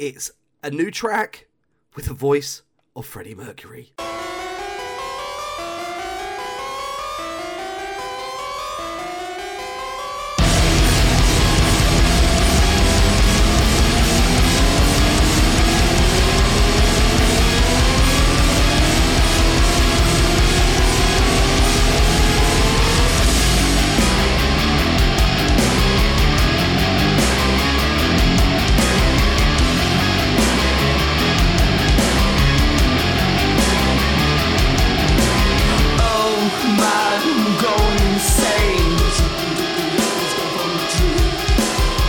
It's 0.00 0.32
a 0.64 0.70
new 0.70 0.90
track 0.90 1.46
with 1.94 2.08
a 2.08 2.14
voice 2.14 2.62
of 2.98 3.06
Freddie 3.06 3.34
Mercury. 3.36 3.92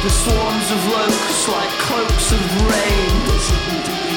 The 0.01 0.09
swarms 0.09 0.71
of 0.71 0.87
locusts 0.93 1.47
like 1.49 1.69
cloaks 1.79 2.31
of 2.31 2.39
rain. 2.69 4.08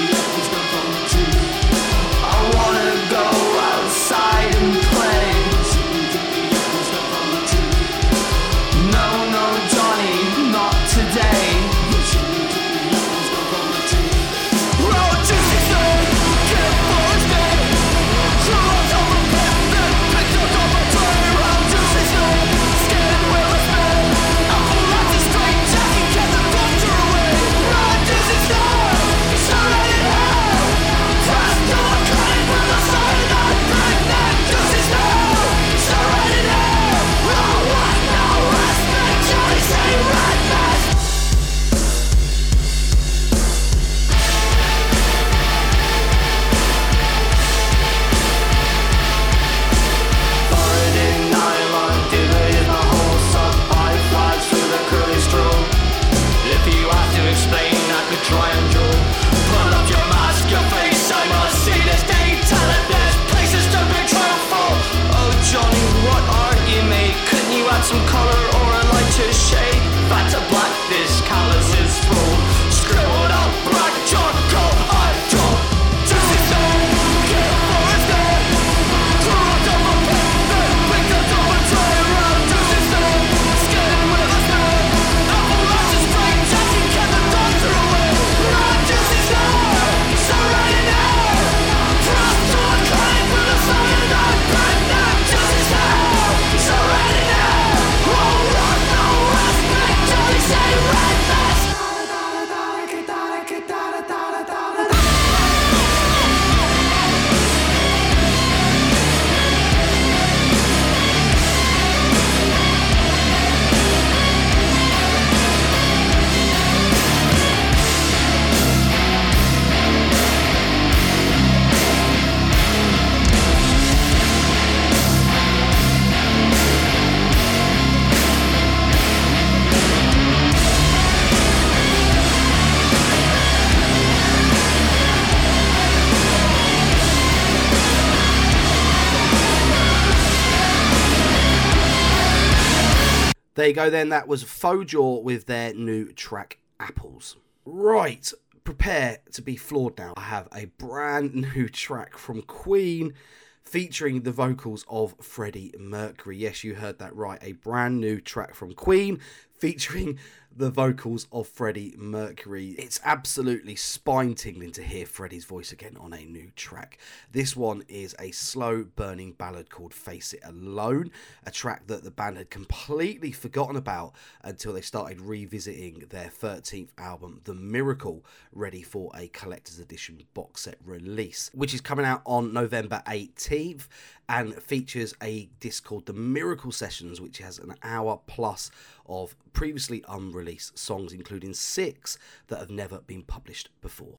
There 143.62 143.68
you 143.68 143.76
go, 143.76 143.90
then. 143.90 144.08
That 144.08 144.26
was 144.26 144.42
Phoxjaw 144.42 145.22
with 145.22 145.46
their 145.46 145.72
new 145.72 146.10
track, 146.10 146.58
Apples. 146.80 147.36
Right, 147.64 148.32
prepare 148.64 149.18
to 149.34 149.40
be 149.40 149.54
floored 149.54 149.96
now. 149.96 150.14
I 150.16 150.22
have 150.22 150.48
a 150.52 150.64
brand 150.64 151.32
new 151.54 151.68
track 151.68 152.18
from 152.18 152.42
Queen 152.42 153.14
featuring 153.62 154.22
the 154.22 154.32
vocals 154.32 154.84
of 154.88 155.14
Freddie 155.20 155.72
Mercury. 155.78 156.38
Yes, 156.38 156.64
you 156.64 156.74
heard 156.74 156.98
that 156.98 157.14
right. 157.14 157.38
A 157.40 157.52
brand 157.52 158.00
new 158.00 158.20
track 158.20 158.56
from 158.56 158.72
Queen 158.74 159.20
featuring 159.54 160.18
the 160.56 160.70
vocals 160.70 161.26
of 161.32 161.48
Freddie 161.48 161.94
Mercury. 161.96 162.70
It's 162.78 163.00
absolutely 163.04 163.74
spine 163.74 164.34
tingling 164.34 164.72
to 164.72 164.82
hear 164.82 165.06
Freddie's 165.06 165.44
voice 165.44 165.72
again 165.72 165.96
on 165.98 166.12
a 166.12 166.24
new 166.24 166.50
track. 166.56 166.98
This 167.30 167.56
one 167.56 167.84
is 167.88 168.14
a 168.18 168.30
slow 168.32 168.84
burning 168.84 169.32
ballad 169.32 169.70
called 169.70 169.94
Face 169.94 170.32
It 170.32 170.40
Alone, 170.44 171.10
a 171.46 171.50
track 171.50 171.86
that 171.86 172.04
the 172.04 172.10
band 172.10 172.36
had 172.36 172.50
completely 172.50 173.32
forgotten 173.32 173.76
about 173.76 174.12
until 174.42 174.74
they 174.74 174.82
started 174.82 175.20
revisiting 175.20 176.04
their 176.10 176.28
13th 176.28 176.90
album, 176.98 177.40
The 177.44 177.54
Miracle, 177.54 178.24
ready 178.52 178.82
for 178.82 179.10
a 179.16 179.28
collector's 179.28 179.78
edition 179.78 180.22
box 180.34 180.62
set 180.62 180.76
release, 180.84 181.50
which 181.54 181.72
is 181.72 181.80
coming 181.80 182.04
out 182.04 182.22
on 182.26 182.52
November 182.52 183.02
18th 183.06 183.88
and 184.28 184.54
features 184.54 185.14
a 185.22 185.50
disc 185.60 185.84
called 185.84 186.06
The 186.06 186.12
Miracle 186.12 186.72
Sessions, 186.72 187.20
which 187.20 187.38
has 187.38 187.58
an 187.58 187.74
hour 187.82 188.20
plus 188.26 188.70
of 189.12 189.36
previously 189.52 190.04
unreleased 190.08 190.78
songs, 190.78 191.12
including 191.12 191.54
six 191.54 192.18
that 192.48 192.58
have 192.58 192.70
never 192.70 193.00
been 193.00 193.22
published 193.22 193.68
before. 193.80 194.16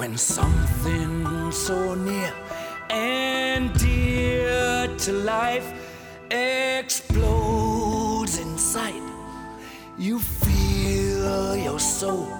When 0.00 0.16
something 0.16 1.52
so 1.52 1.94
near 1.94 2.32
and 2.88 3.70
dear 3.78 4.88
to 4.96 5.12
life 5.12 5.74
explodes 6.30 7.18
inside, 8.38 9.02
you 9.98 10.18
feel 10.18 11.54
your 11.54 11.78
soul 11.78 12.32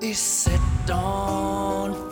is 0.00 0.20
set 0.20 0.90
on 0.92 1.92
fire. 2.08 2.09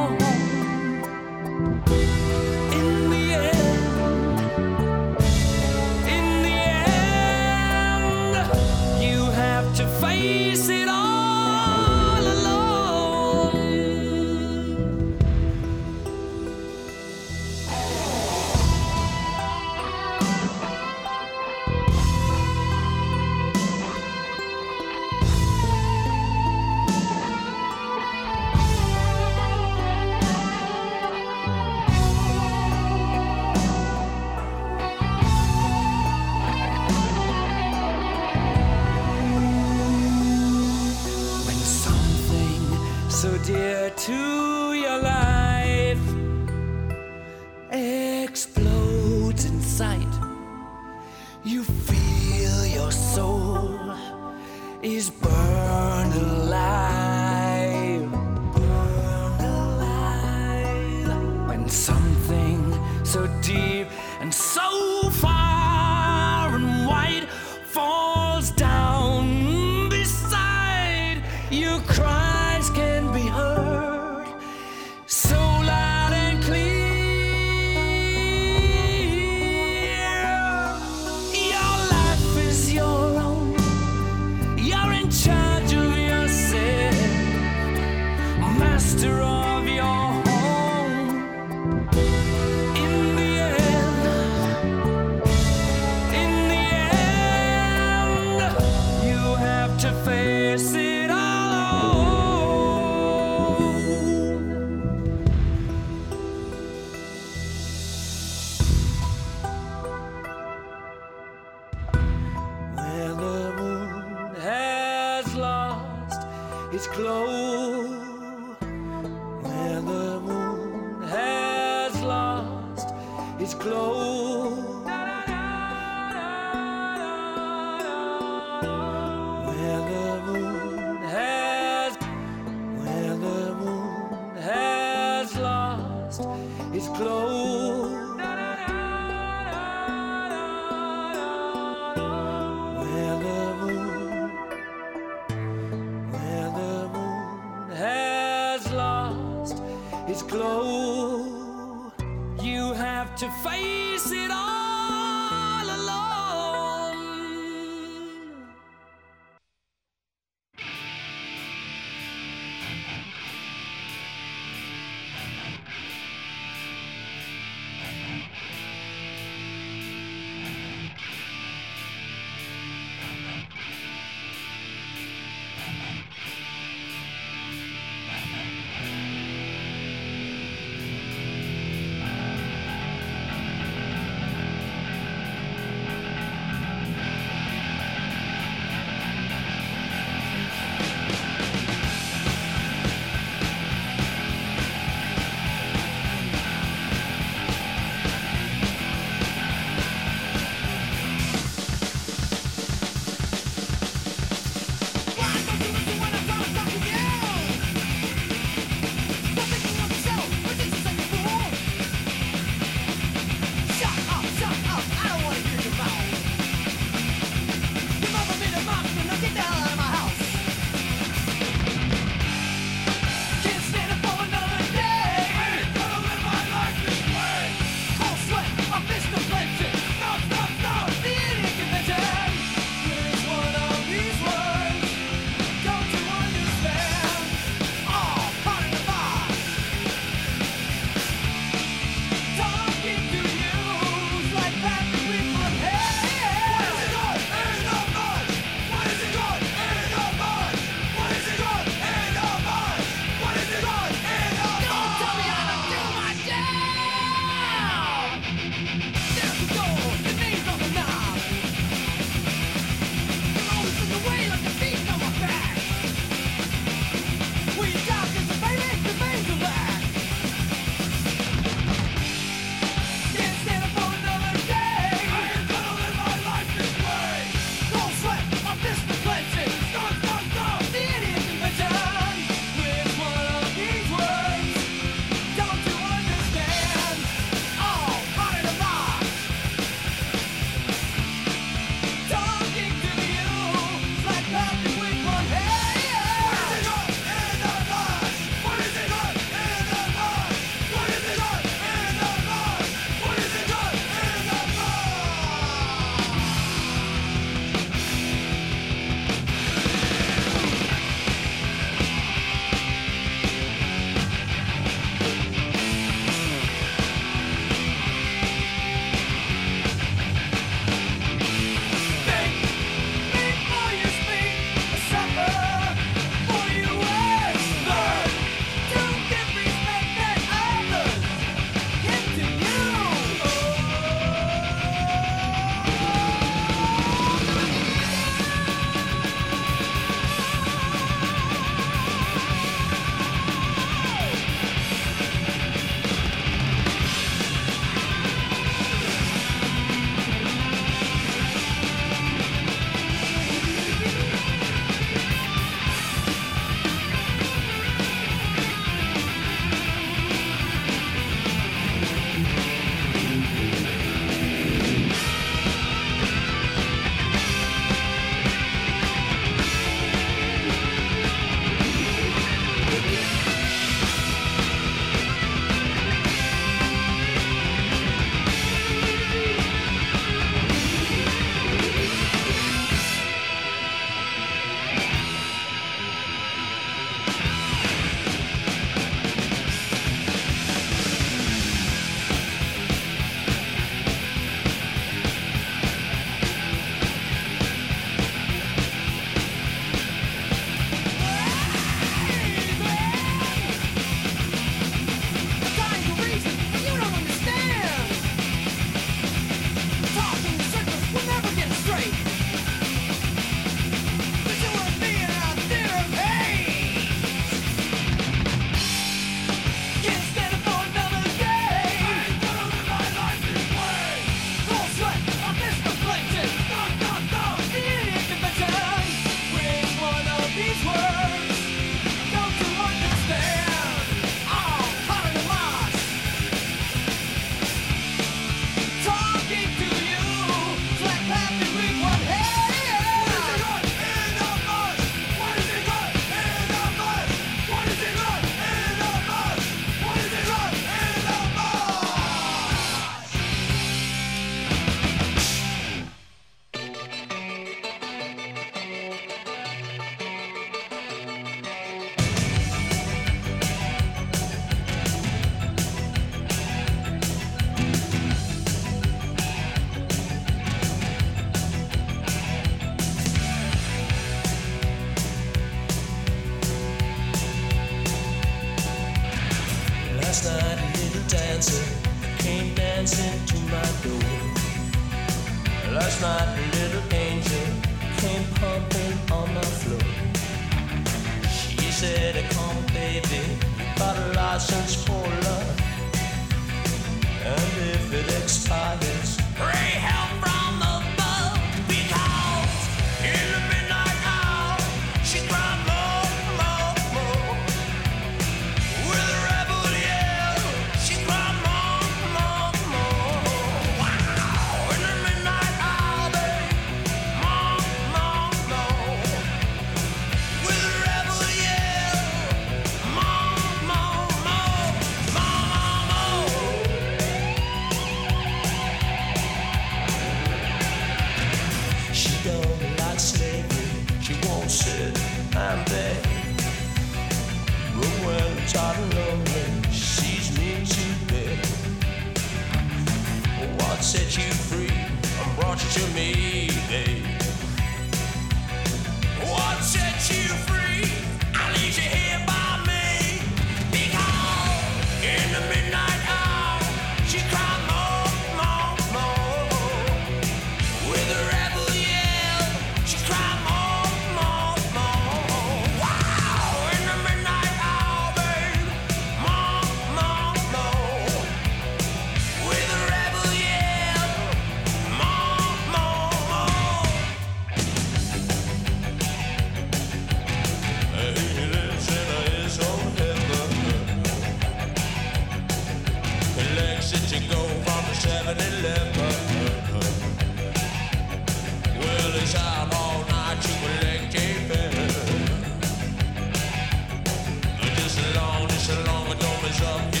Jean. 599.51 600.00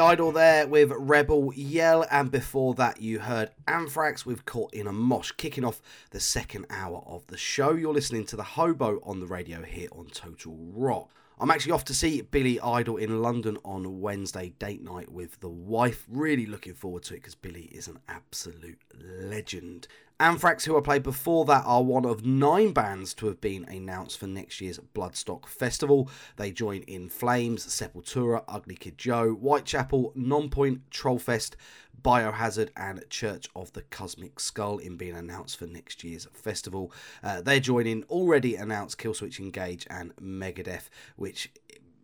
Idol 0.00 0.32
there 0.32 0.66
with 0.66 0.90
Rebel 0.96 1.52
Yell, 1.54 2.06
and 2.10 2.30
before 2.30 2.74
that, 2.74 3.00
you 3.00 3.20
heard 3.20 3.50
Anthrax 3.68 4.24
with 4.24 4.46
Caught 4.46 4.72
in 4.74 4.86
a 4.86 4.92
Mosh, 4.92 5.30
kicking 5.36 5.64
off 5.64 5.82
the 6.10 6.18
second 6.18 6.66
hour 6.70 7.04
of 7.06 7.26
the 7.28 7.36
show. 7.36 7.74
You're 7.74 7.92
listening 7.92 8.24
to 8.26 8.36
The 8.36 8.42
Hobo 8.42 9.00
on 9.04 9.20
the 9.20 9.26
radio 9.26 9.62
here 9.62 9.88
on 9.92 10.06
Total 10.06 10.56
Rock. 10.72 11.10
I'm 11.38 11.50
actually 11.50 11.72
off 11.72 11.84
to 11.84 11.94
see 11.94 12.20
Billy 12.22 12.60
Idol 12.60 12.96
in 12.96 13.22
London 13.22 13.58
on 13.64 14.00
Wednesday, 14.00 14.52
date 14.58 14.82
night 14.82 15.10
with 15.10 15.40
the 15.40 15.48
wife. 15.48 16.04
Really 16.08 16.46
looking 16.46 16.74
forward 16.74 17.02
to 17.04 17.14
it 17.14 17.18
because 17.18 17.34
Billy 17.34 17.64
is 17.72 17.86
an 17.86 17.98
absolute 18.08 18.80
legend. 18.98 19.86
Anthrax, 20.20 20.66
who 20.66 20.76
I 20.76 20.82
played 20.82 21.02
before 21.02 21.46
that, 21.46 21.64
are 21.64 21.82
one 21.82 22.04
of 22.04 22.26
nine 22.26 22.72
bands 22.72 23.14
to 23.14 23.26
have 23.26 23.40
been 23.40 23.64
announced 23.64 24.18
for 24.18 24.26
next 24.26 24.60
year's 24.60 24.78
Bloodstock 24.94 25.46
Festival. 25.46 26.10
They 26.36 26.52
join 26.52 26.82
in 26.82 27.08
Flames, 27.08 27.66
Sepultura, 27.66 28.44
Ugly 28.46 28.74
Kid 28.74 28.98
Joe, 28.98 29.30
Whitechapel, 29.30 30.12
Nonpoint, 30.14 30.80
Trollfest, 30.90 31.54
Biohazard, 32.02 32.68
and 32.76 33.02
Church 33.08 33.48
of 33.56 33.72
the 33.72 33.80
Cosmic 33.80 34.38
Skull 34.38 34.76
in 34.76 34.98
being 34.98 35.16
announced 35.16 35.58
for 35.58 35.66
next 35.66 36.04
year's 36.04 36.26
festival. 36.34 36.92
Uh, 37.22 37.40
they're 37.40 37.58
joining 37.58 38.02
already 38.04 38.56
announced 38.56 38.98
Killswitch 38.98 39.40
Engage 39.40 39.86
and 39.88 40.14
Megadeth, 40.16 40.90
which 41.16 41.50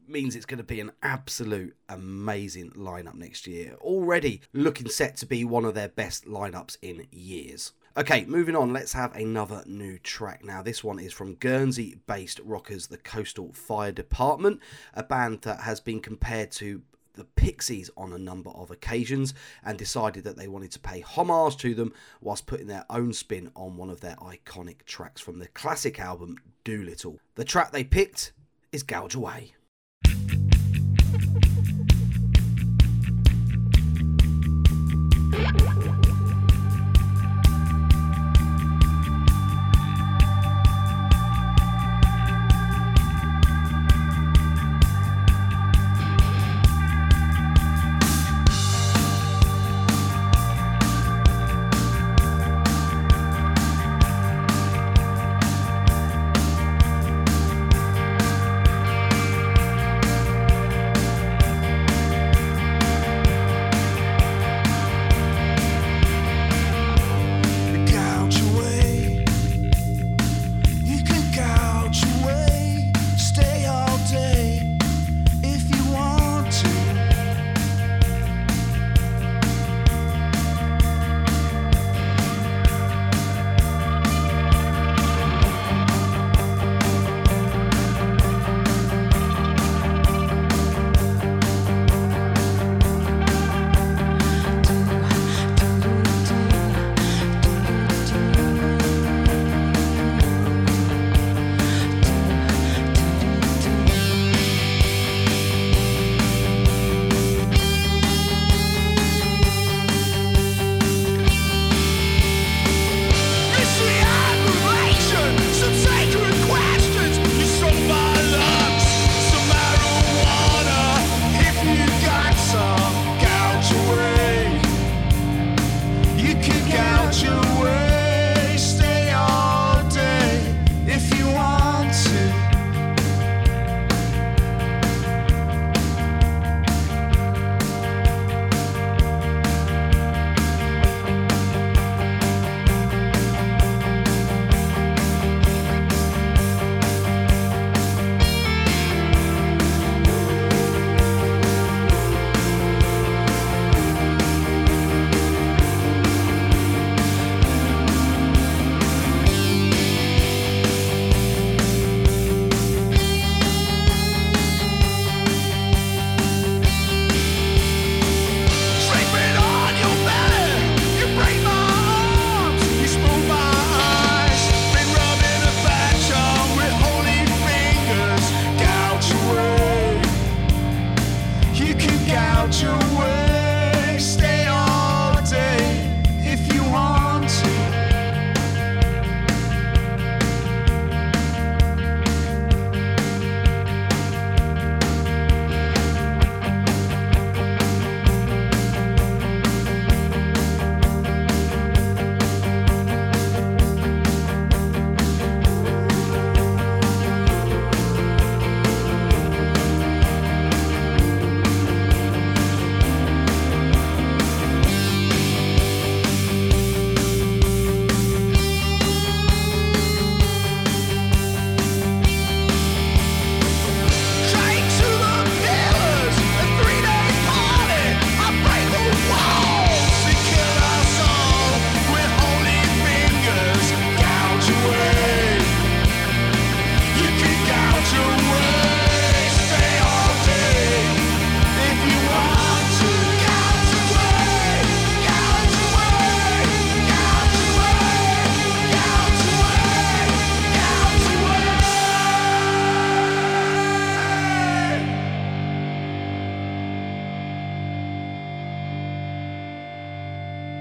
means 0.09 0.35
it's 0.35 0.47
going 0.47 0.57
to 0.57 0.65
be 0.65 0.81
an 0.81 0.93
absolute 1.03 1.77
amazing 1.91 2.71
lineup 2.71 3.15
next 3.15 3.47
year. 3.47 3.77
Already 3.81 4.41
looking 4.55 4.89
set 4.89 5.19
to 5.19 5.27
be 5.27 5.45
one 5.45 5.67
of 5.67 5.75
their 5.75 5.89
best 5.89 6.25
lineups 6.25 6.79
in 6.81 7.07
years. 7.11 7.73
Okay, 7.99 8.27
moving 8.27 8.55
on, 8.55 8.75
let's 8.75 8.93
have 8.93 9.17
another 9.17 9.63
new 9.65 9.97
track 9.97 10.45
now. 10.45 10.61
This 10.61 10.85
one 10.85 10.99
is 10.99 11.15
from 11.15 11.37
Guernsey 11.37 11.97
based 12.07 12.41
rockers 12.45 12.89
The 12.89 12.99
Coastal 12.99 13.55
Fire 13.55 13.91
Department, 13.91 14.61
a 14.93 15.03
band 15.03 15.41
that 15.43 15.61
has 15.61 15.81
been 15.81 16.01
compared 16.01 16.51
to 16.53 16.83
the 17.15 17.25
Pixies 17.25 17.91
on 17.97 18.13
a 18.13 18.19
number 18.19 18.51
of 18.51 18.71
occasions 18.71 19.33
and 19.65 19.79
decided 19.79 20.25
that 20.25 20.37
they 20.37 20.47
wanted 20.47 20.73
to 20.73 20.79
pay 20.79 21.01
homage 21.01 21.57
to 21.57 21.75
them 21.75 21.95
whilst 22.21 22.45
putting 22.45 22.67
their 22.67 22.85
own 22.91 23.15
spin 23.15 23.51
on 23.57 23.79
one 23.79 23.89
of 23.89 24.03
their 24.03 24.17
iconic 24.17 24.85
tracks 24.85 25.23
from 25.23 25.39
the 25.39 25.49
classic 25.49 25.99
album 25.99 26.37
Doolittle. 26.65 27.19
The 27.37 27.45
track 27.45 27.73
they 27.73 27.83
picked 27.83 28.35
is 28.73 28.83
Gouge 28.83 29.15
Away. 29.15 29.55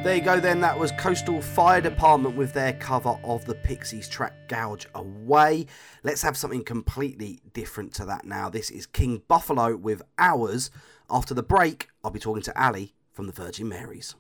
There 0.06 0.14
you 0.14 0.22
go, 0.22 0.40
then. 0.40 0.62
That 0.62 0.78
was 0.78 0.92
Coastal 0.92 1.42
Fire 1.42 1.82
Department 1.82 2.36
with 2.36 2.54
their 2.54 2.74
cover 2.74 3.18
of 3.24 3.44
the 3.46 3.56
Pixies 3.56 4.08
track 4.08 4.48
Gouge 4.48 4.86
Away. 4.94 5.66
Let's 6.04 6.22
have 6.22 6.38
something 6.38 6.64
completely 6.64 7.40
different 7.54 7.92
to 7.96 8.06
that 8.06 8.24
now. 8.24 8.48
This 8.48 8.70
is 8.70 8.86
King 8.86 9.24
Buffalo 9.28 9.76
with 9.76 10.04
Hours. 10.20 10.70
After 11.10 11.34
the 11.34 11.42
break, 11.42 11.88
I'll 12.04 12.12
be 12.12 12.20
talking 12.20 12.44
to 12.44 12.56
Ally 12.56 12.90
from 13.14 13.26
the 13.26 13.34
Virginmarys. 13.34 14.14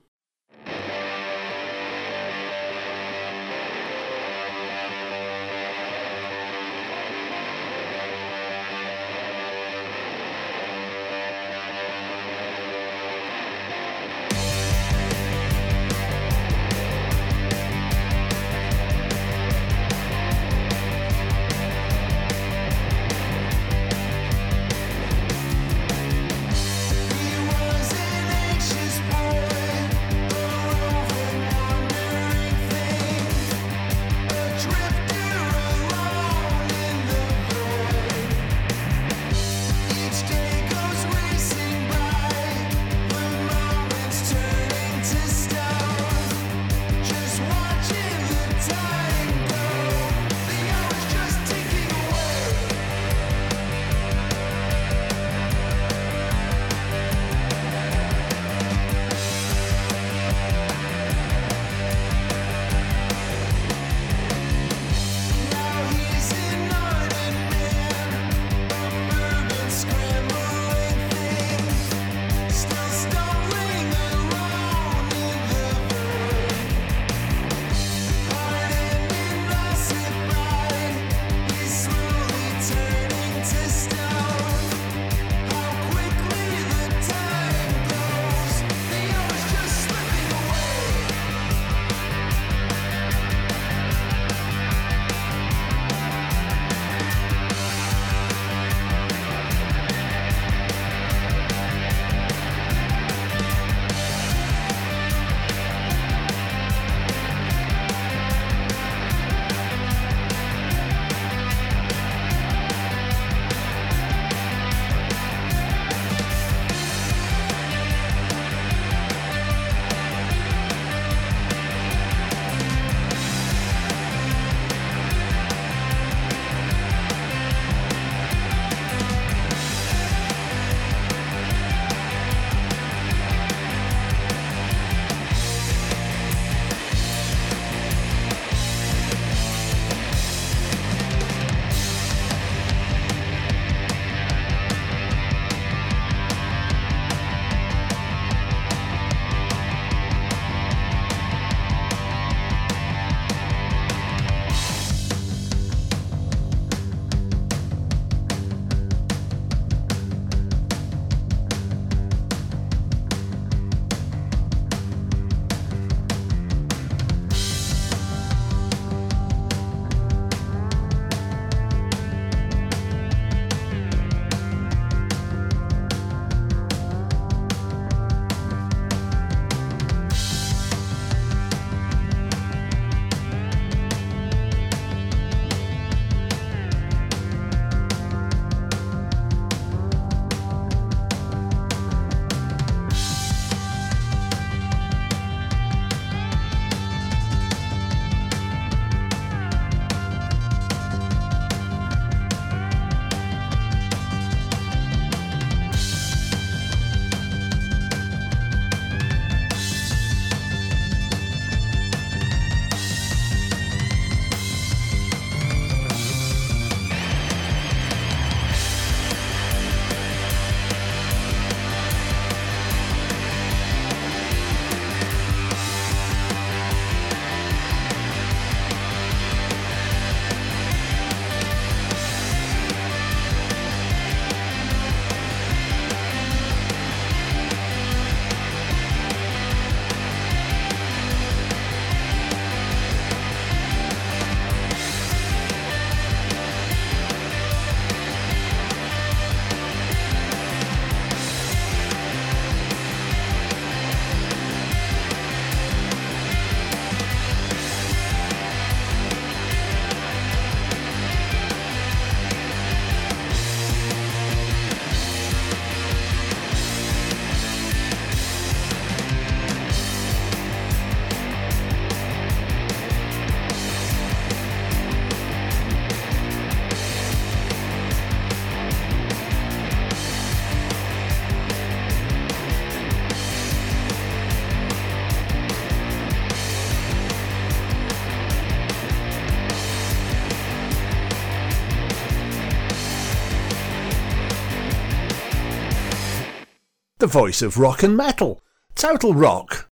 The 297.06 297.11
voice 297.11 297.44
of 297.44 297.60
rock 297.60 297.84
and 297.84 297.95
metal. 297.95 298.41
Total 298.73 299.14
Rock. 299.14 299.69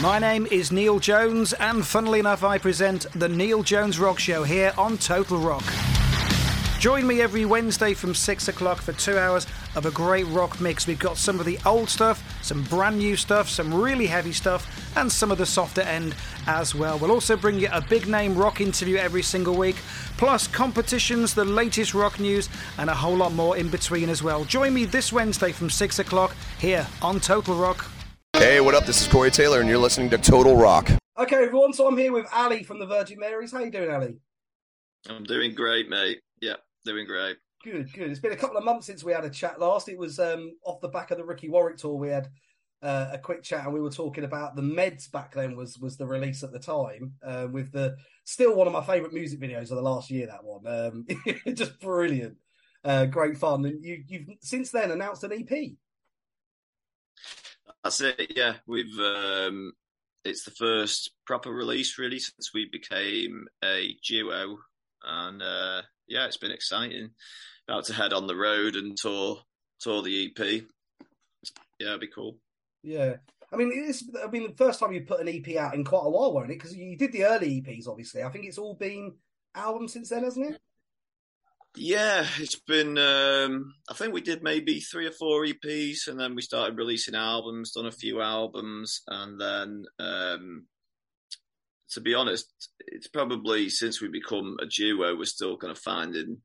My 0.00 0.18
name 0.18 0.46
is 0.50 0.72
Neil 0.72 0.98
Jones, 0.98 1.52
and 1.52 1.86
funnily 1.86 2.20
enough, 2.20 2.42
I 2.42 2.56
present 2.56 3.04
the 3.14 3.28
Neil 3.28 3.62
Jones 3.62 3.98
Rock 3.98 4.18
Show 4.18 4.44
here 4.44 4.72
on 4.78 4.96
Total 4.96 5.36
Rock. 5.36 5.64
Join 6.78 7.06
me 7.06 7.20
every 7.20 7.44
Wednesday 7.44 7.92
from 7.92 8.14
6 8.14 8.48
o'clock 8.48 8.80
for 8.80 8.94
two 8.94 9.18
hours 9.18 9.46
of 9.76 9.86
a 9.86 9.90
great 9.90 10.26
rock 10.26 10.60
mix. 10.60 10.86
We've 10.86 10.98
got 10.98 11.16
some 11.16 11.40
of 11.40 11.46
the 11.46 11.58
old 11.64 11.88
stuff, 11.88 12.42
some 12.42 12.64
brand 12.64 12.98
new 12.98 13.16
stuff, 13.16 13.48
some 13.48 13.72
really 13.72 14.06
heavy 14.06 14.32
stuff, 14.32 14.96
and 14.96 15.10
some 15.10 15.30
of 15.30 15.38
the 15.38 15.46
softer 15.46 15.82
end 15.82 16.14
as 16.46 16.74
well. 16.74 16.98
We'll 16.98 17.12
also 17.12 17.36
bring 17.36 17.58
you 17.58 17.68
a 17.72 17.80
big 17.80 18.06
name 18.08 18.36
rock 18.36 18.60
interview 18.60 18.96
every 18.96 19.22
single 19.22 19.56
week, 19.56 19.76
plus 20.16 20.46
competitions, 20.46 21.34
the 21.34 21.44
latest 21.44 21.94
rock 21.94 22.18
news, 22.18 22.48
and 22.78 22.90
a 22.90 22.94
whole 22.94 23.16
lot 23.16 23.32
more 23.32 23.56
in 23.56 23.68
between 23.68 24.08
as 24.08 24.22
well. 24.22 24.44
Join 24.44 24.74
me 24.74 24.84
this 24.84 25.12
Wednesday 25.12 25.52
from 25.52 25.70
6 25.70 25.98
o'clock 25.98 26.34
here 26.58 26.86
on 27.02 27.20
Total 27.20 27.54
Rock. 27.54 27.90
Hey, 28.34 28.60
what 28.60 28.74
up? 28.74 28.86
This 28.86 29.00
is 29.02 29.08
Corey 29.08 29.30
Taylor, 29.30 29.60
and 29.60 29.68
you're 29.68 29.78
listening 29.78 30.10
to 30.10 30.18
Total 30.18 30.56
Rock. 30.56 30.90
Okay, 31.18 31.36
everyone. 31.36 31.72
So 31.72 31.86
I'm 31.86 31.98
here 31.98 32.12
with 32.12 32.26
Ally 32.32 32.62
from 32.62 32.78
the 32.78 32.86
Virginmarys. 32.86 33.52
How 33.52 33.58
you 33.60 33.70
doing, 33.70 33.90
Ally? 33.90 34.12
I'm 35.08 35.24
doing 35.24 35.54
great, 35.54 35.88
mate. 35.88 36.20
Yeah, 36.40 36.56
doing 36.84 37.06
great. 37.06 37.36
Good, 37.62 37.92
good. 37.92 38.10
It's 38.10 38.20
been 38.20 38.32
a 38.32 38.36
couple 38.36 38.56
of 38.56 38.64
months 38.64 38.86
since 38.86 39.04
we 39.04 39.12
had 39.12 39.24
a 39.24 39.30
chat 39.30 39.60
last. 39.60 39.88
It 39.88 39.98
was 39.98 40.18
um, 40.18 40.52
off 40.64 40.80
the 40.80 40.88
back 40.88 41.10
of 41.10 41.18
the 41.18 41.24
Ricky 41.24 41.50
Warwick 41.50 41.76
tour. 41.76 41.94
We 41.94 42.08
had 42.08 42.28
uh, 42.82 43.08
a 43.12 43.18
quick 43.18 43.42
chat, 43.42 43.66
and 43.66 43.74
we 43.74 43.82
were 43.82 43.90
talking 43.90 44.24
about 44.24 44.56
the 44.56 44.62
Meds 44.62 45.10
back 45.10 45.34
then. 45.34 45.56
Was 45.56 45.78
was 45.78 45.98
the 45.98 46.06
release 46.06 46.42
at 46.42 46.52
the 46.52 46.58
time 46.58 47.12
uh, 47.22 47.48
with 47.50 47.70
the 47.72 47.96
still 48.24 48.56
one 48.56 48.66
of 48.66 48.72
my 48.72 48.82
favourite 48.82 49.12
music 49.12 49.40
videos 49.40 49.70
of 49.70 49.76
the 49.76 49.82
last 49.82 50.10
year. 50.10 50.26
That 50.26 50.42
one, 50.42 50.66
um, 50.66 51.06
just 51.54 51.78
brilliant, 51.80 52.36
uh, 52.82 53.04
great 53.04 53.36
fun. 53.36 53.66
And 53.66 53.84
you, 53.84 54.04
you've 54.06 54.28
since 54.40 54.70
then 54.70 54.90
announced 54.90 55.24
an 55.24 55.32
EP. 55.32 55.72
That's 57.84 58.00
it. 58.00 58.32
Yeah, 58.34 58.54
we've. 58.66 58.98
Um, 58.98 59.72
it's 60.24 60.44
the 60.44 60.50
first 60.50 61.12
proper 61.26 61.50
release 61.50 61.98
really 61.98 62.18
since 62.18 62.52
we 62.54 62.70
became 62.72 63.46
a 63.62 63.96
duo, 64.02 64.56
and 65.04 65.42
uh, 65.42 65.82
yeah, 66.08 66.24
it's 66.24 66.38
been 66.38 66.52
exciting. 66.52 67.10
About 67.70 67.84
to 67.84 67.94
head 67.94 68.12
on 68.12 68.26
the 68.26 68.34
road 68.34 68.74
and 68.74 68.96
tour 68.96 69.38
tour 69.78 70.02
the 70.02 70.26
EP. 70.26 70.64
Yeah, 71.78 71.90
it'd 71.90 72.00
be 72.00 72.08
cool. 72.08 72.36
Yeah. 72.82 73.18
I 73.52 73.56
mean, 73.56 73.70
it's, 73.72 74.02
I 74.20 74.28
mean, 74.28 74.48
the 74.48 74.56
first 74.56 74.80
time 74.80 74.92
you 74.92 75.02
put 75.02 75.20
an 75.20 75.28
EP 75.28 75.56
out 75.56 75.74
in 75.74 75.84
quite 75.84 76.04
a 76.04 76.10
while, 76.10 76.32
wasn't 76.32 76.50
it? 76.50 76.58
Because 76.58 76.74
you 76.74 76.96
did 76.96 77.12
the 77.12 77.26
early 77.26 77.62
EPs, 77.62 77.86
obviously. 77.86 78.24
I 78.24 78.30
think 78.30 78.46
it's 78.46 78.58
all 78.58 78.74
been 78.74 79.14
albums 79.54 79.92
since 79.92 80.08
then, 80.08 80.24
hasn't 80.24 80.50
it? 80.50 80.60
Yeah, 81.76 82.26
it's 82.38 82.58
been. 82.58 82.98
Um, 82.98 83.72
I 83.88 83.94
think 83.94 84.14
we 84.14 84.20
did 84.20 84.42
maybe 84.42 84.80
three 84.80 85.06
or 85.06 85.12
four 85.12 85.44
EPs, 85.44 86.08
and 86.08 86.18
then 86.18 86.34
we 86.34 86.42
started 86.42 86.76
releasing 86.76 87.14
albums. 87.14 87.70
Done 87.70 87.86
a 87.86 87.92
few 87.92 88.20
albums, 88.20 89.02
and 89.06 89.40
then, 89.40 89.84
um, 90.00 90.66
to 91.92 92.00
be 92.00 92.14
honest, 92.14 92.52
it's 92.88 93.06
probably 93.06 93.68
since 93.68 94.00
we 94.00 94.08
become 94.08 94.56
a 94.60 94.66
duo, 94.66 95.16
we're 95.16 95.24
still 95.24 95.56
kind 95.56 95.70
of 95.70 95.78
finding 95.78 96.38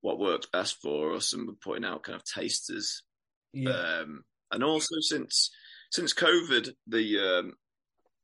what 0.00 0.18
works 0.18 0.46
best 0.52 0.76
for 0.80 1.14
us, 1.14 1.32
and 1.32 1.46
we're 1.46 1.54
putting 1.54 1.84
out 1.84 2.02
kind 2.02 2.16
of 2.16 2.24
tasters. 2.24 3.02
Yeah. 3.52 3.70
Um, 3.70 4.24
and 4.52 4.62
also 4.64 4.94
since 5.00 5.50
since 5.90 6.14
COVID, 6.14 6.70
the 6.86 7.18
um, 7.18 7.52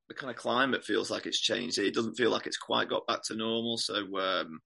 the 0.08 0.14
kind 0.14 0.30
of 0.30 0.36
climate 0.36 0.84
feels 0.84 1.10
like 1.10 1.26
it's 1.26 1.40
changed. 1.40 1.78
It 1.78 1.94
doesn't 1.94 2.16
feel 2.16 2.30
like 2.30 2.46
it's 2.46 2.58
quite 2.58 2.88
got 2.88 3.06
back 3.06 3.22
to 3.24 3.36
normal. 3.36 3.78
So 3.78 3.96
um, 4.18 4.60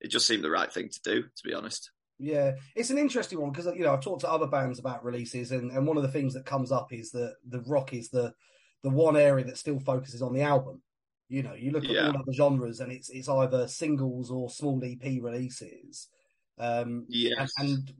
it 0.00 0.10
just 0.10 0.26
seemed 0.26 0.44
the 0.44 0.50
right 0.50 0.72
thing 0.72 0.88
to 0.88 1.00
do, 1.02 1.22
to 1.22 1.42
be 1.44 1.54
honest. 1.54 1.90
Yeah, 2.20 2.56
it's 2.74 2.90
an 2.90 2.98
interesting 2.98 3.40
one 3.40 3.52
because 3.52 3.66
you 3.66 3.84
know 3.84 3.92
I've 3.92 4.02
talked 4.02 4.22
to 4.22 4.30
other 4.30 4.48
bands 4.48 4.78
about 4.80 5.04
releases, 5.04 5.52
and, 5.52 5.70
and 5.70 5.86
one 5.86 5.96
of 5.96 6.02
the 6.02 6.10
things 6.10 6.34
that 6.34 6.44
comes 6.44 6.72
up 6.72 6.92
is 6.92 7.12
that 7.12 7.36
the 7.48 7.60
rock 7.62 7.92
is 7.92 8.08
the 8.10 8.34
the 8.82 8.90
one 8.90 9.16
area 9.16 9.44
that 9.44 9.58
still 9.58 9.78
focuses 9.80 10.22
on 10.22 10.32
the 10.34 10.42
album. 10.42 10.82
You 11.28 11.42
know, 11.42 11.54
you 11.54 11.70
look 11.70 11.84
at 11.84 11.90
Yeah. 11.90 12.08
all 12.08 12.18
other 12.18 12.32
genres, 12.32 12.80
and 12.80 12.90
it's 12.90 13.08
it's 13.10 13.28
either 13.28 13.68
singles 13.68 14.30
or 14.30 14.50
small 14.50 14.82
EP 14.84 15.22
releases. 15.22 16.08
Um, 16.60 17.06
Yes. 17.08 17.52
and, 17.58 17.68
and 17.70 17.92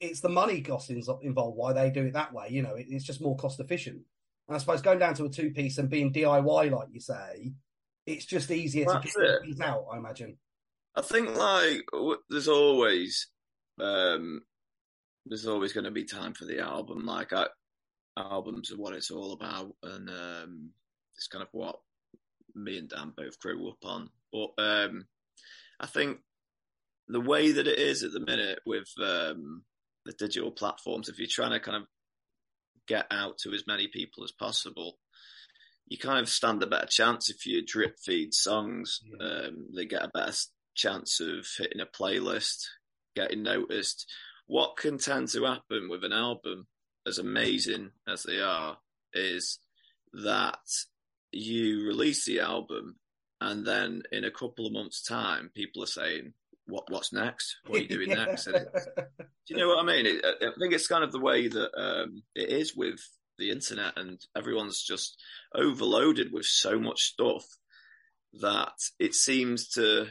it's 0.00 0.20
the 0.20 0.28
money 0.28 0.62
costings 0.62 1.06
involved 1.22 1.56
why 1.56 1.72
they 1.72 1.90
do 1.90 2.04
it 2.06 2.12
that 2.14 2.32
way. 2.32 2.48
You 2.50 2.62
know, 2.62 2.74
it, 2.74 2.86
it's 2.88 3.04
just 3.04 3.20
more 3.20 3.36
cost 3.36 3.60
efficient. 3.60 4.02
And 4.48 4.56
I 4.56 4.58
suppose 4.58 4.82
going 4.82 4.98
down 4.98 5.14
to 5.14 5.24
a 5.24 5.28
two 5.30 5.50
piece 5.50 5.78
and 5.78 5.88
being 5.88 6.12
DIY, 6.12 6.70
like 6.70 6.88
you 6.92 7.00
say, 7.00 7.52
it's 8.06 8.24
just 8.24 8.50
easier 8.50 8.84
to 8.86 8.92
That's 8.94 9.14
get 9.14 9.24
it. 9.24 9.42
these 9.44 9.60
out. 9.60 9.86
I 9.92 9.96
imagine. 9.96 10.36
I 10.96 11.02
think 11.02 11.34
like 11.36 11.82
there's 12.28 12.48
always 12.48 13.28
um, 13.80 14.42
there's 15.24 15.46
always 15.46 15.72
going 15.72 15.84
to 15.84 15.90
be 15.92 16.04
time 16.04 16.34
for 16.34 16.44
the 16.44 16.58
album. 16.60 17.06
Like 17.06 17.32
I, 17.32 17.46
albums 18.18 18.72
are 18.72 18.76
what 18.76 18.94
it's 18.94 19.10
all 19.10 19.32
about, 19.32 19.72
and 19.84 20.10
um, 20.10 20.70
it's 21.16 21.28
kind 21.28 21.42
of 21.42 21.48
what 21.52 21.76
me 22.54 22.76
and 22.78 22.88
Dan 22.88 23.12
both 23.16 23.38
grew 23.38 23.70
up 23.70 23.78
on. 23.84 24.10
But 24.32 24.50
um, 24.58 25.06
I 25.80 25.86
think 25.86 26.18
the 27.14 27.20
way 27.20 27.52
that 27.52 27.66
it 27.66 27.78
is 27.78 28.02
at 28.02 28.12
the 28.12 28.20
minute 28.20 28.60
with 28.66 28.88
um, 29.02 29.62
the 30.04 30.12
digital 30.12 30.50
platforms, 30.50 31.08
if 31.08 31.18
you're 31.18 31.28
trying 31.28 31.52
to 31.52 31.60
kind 31.60 31.76
of 31.76 31.88
get 32.86 33.06
out 33.10 33.38
to 33.38 33.52
as 33.52 33.66
many 33.66 33.88
people 33.88 34.24
as 34.24 34.32
possible, 34.32 34.98
you 35.86 35.98
kind 35.98 36.18
of 36.18 36.28
stand 36.28 36.62
a 36.62 36.66
better 36.66 36.86
chance 36.86 37.28
if 37.28 37.46
you 37.46 37.64
drip 37.64 37.98
feed 37.98 38.34
songs. 38.34 39.00
Um, 39.20 39.68
they 39.74 39.84
get 39.84 40.04
a 40.04 40.10
better 40.12 40.32
chance 40.74 41.20
of 41.20 41.46
hitting 41.58 41.80
a 41.80 41.86
playlist, 41.86 42.64
getting 43.14 43.42
noticed. 43.42 44.10
What 44.46 44.76
can 44.76 44.98
tend 44.98 45.28
to 45.30 45.44
happen 45.44 45.88
with 45.90 46.04
an 46.04 46.12
album, 46.12 46.66
as 47.06 47.18
amazing 47.18 47.90
as 48.08 48.22
they 48.22 48.40
are, 48.40 48.78
is 49.12 49.58
that 50.12 50.58
you 51.30 51.86
release 51.86 52.24
the 52.26 52.40
album 52.40 52.96
and 53.42 53.66
then 53.66 54.02
in 54.12 54.24
a 54.24 54.30
couple 54.30 54.66
of 54.66 54.72
months' 54.72 55.02
time, 55.02 55.50
people 55.52 55.82
are 55.82 55.86
saying, 55.86 56.32
"What? 56.72 56.90
What's 56.90 57.12
next? 57.12 57.56
What 57.66 57.78
are 57.78 57.82
you 57.82 57.88
doing 57.88 58.08
next?" 58.16 58.46
And 58.46 58.56
it, 58.56 58.68
do 59.06 59.54
you 59.54 59.56
know 59.56 59.68
what 59.68 59.80
I 59.80 59.86
mean? 59.86 60.06
It, 60.06 60.24
I 60.24 60.58
think 60.58 60.72
it's 60.72 60.86
kind 60.86 61.04
of 61.04 61.12
the 61.12 61.20
way 61.20 61.48
that 61.48 61.70
um, 61.76 62.22
it 62.34 62.48
is 62.48 62.74
with 62.74 63.00
the 63.38 63.50
internet, 63.50 63.98
and 63.98 64.18
everyone's 64.36 64.82
just 64.82 65.20
overloaded 65.54 66.32
with 66.32 66.46
so 66.46 66.78
much 66.78 67.02
stuff 67.02 67.44
that 68.40 68.72
it 68.98 69.14
seems 69.14 69.68
to 69.68 70.06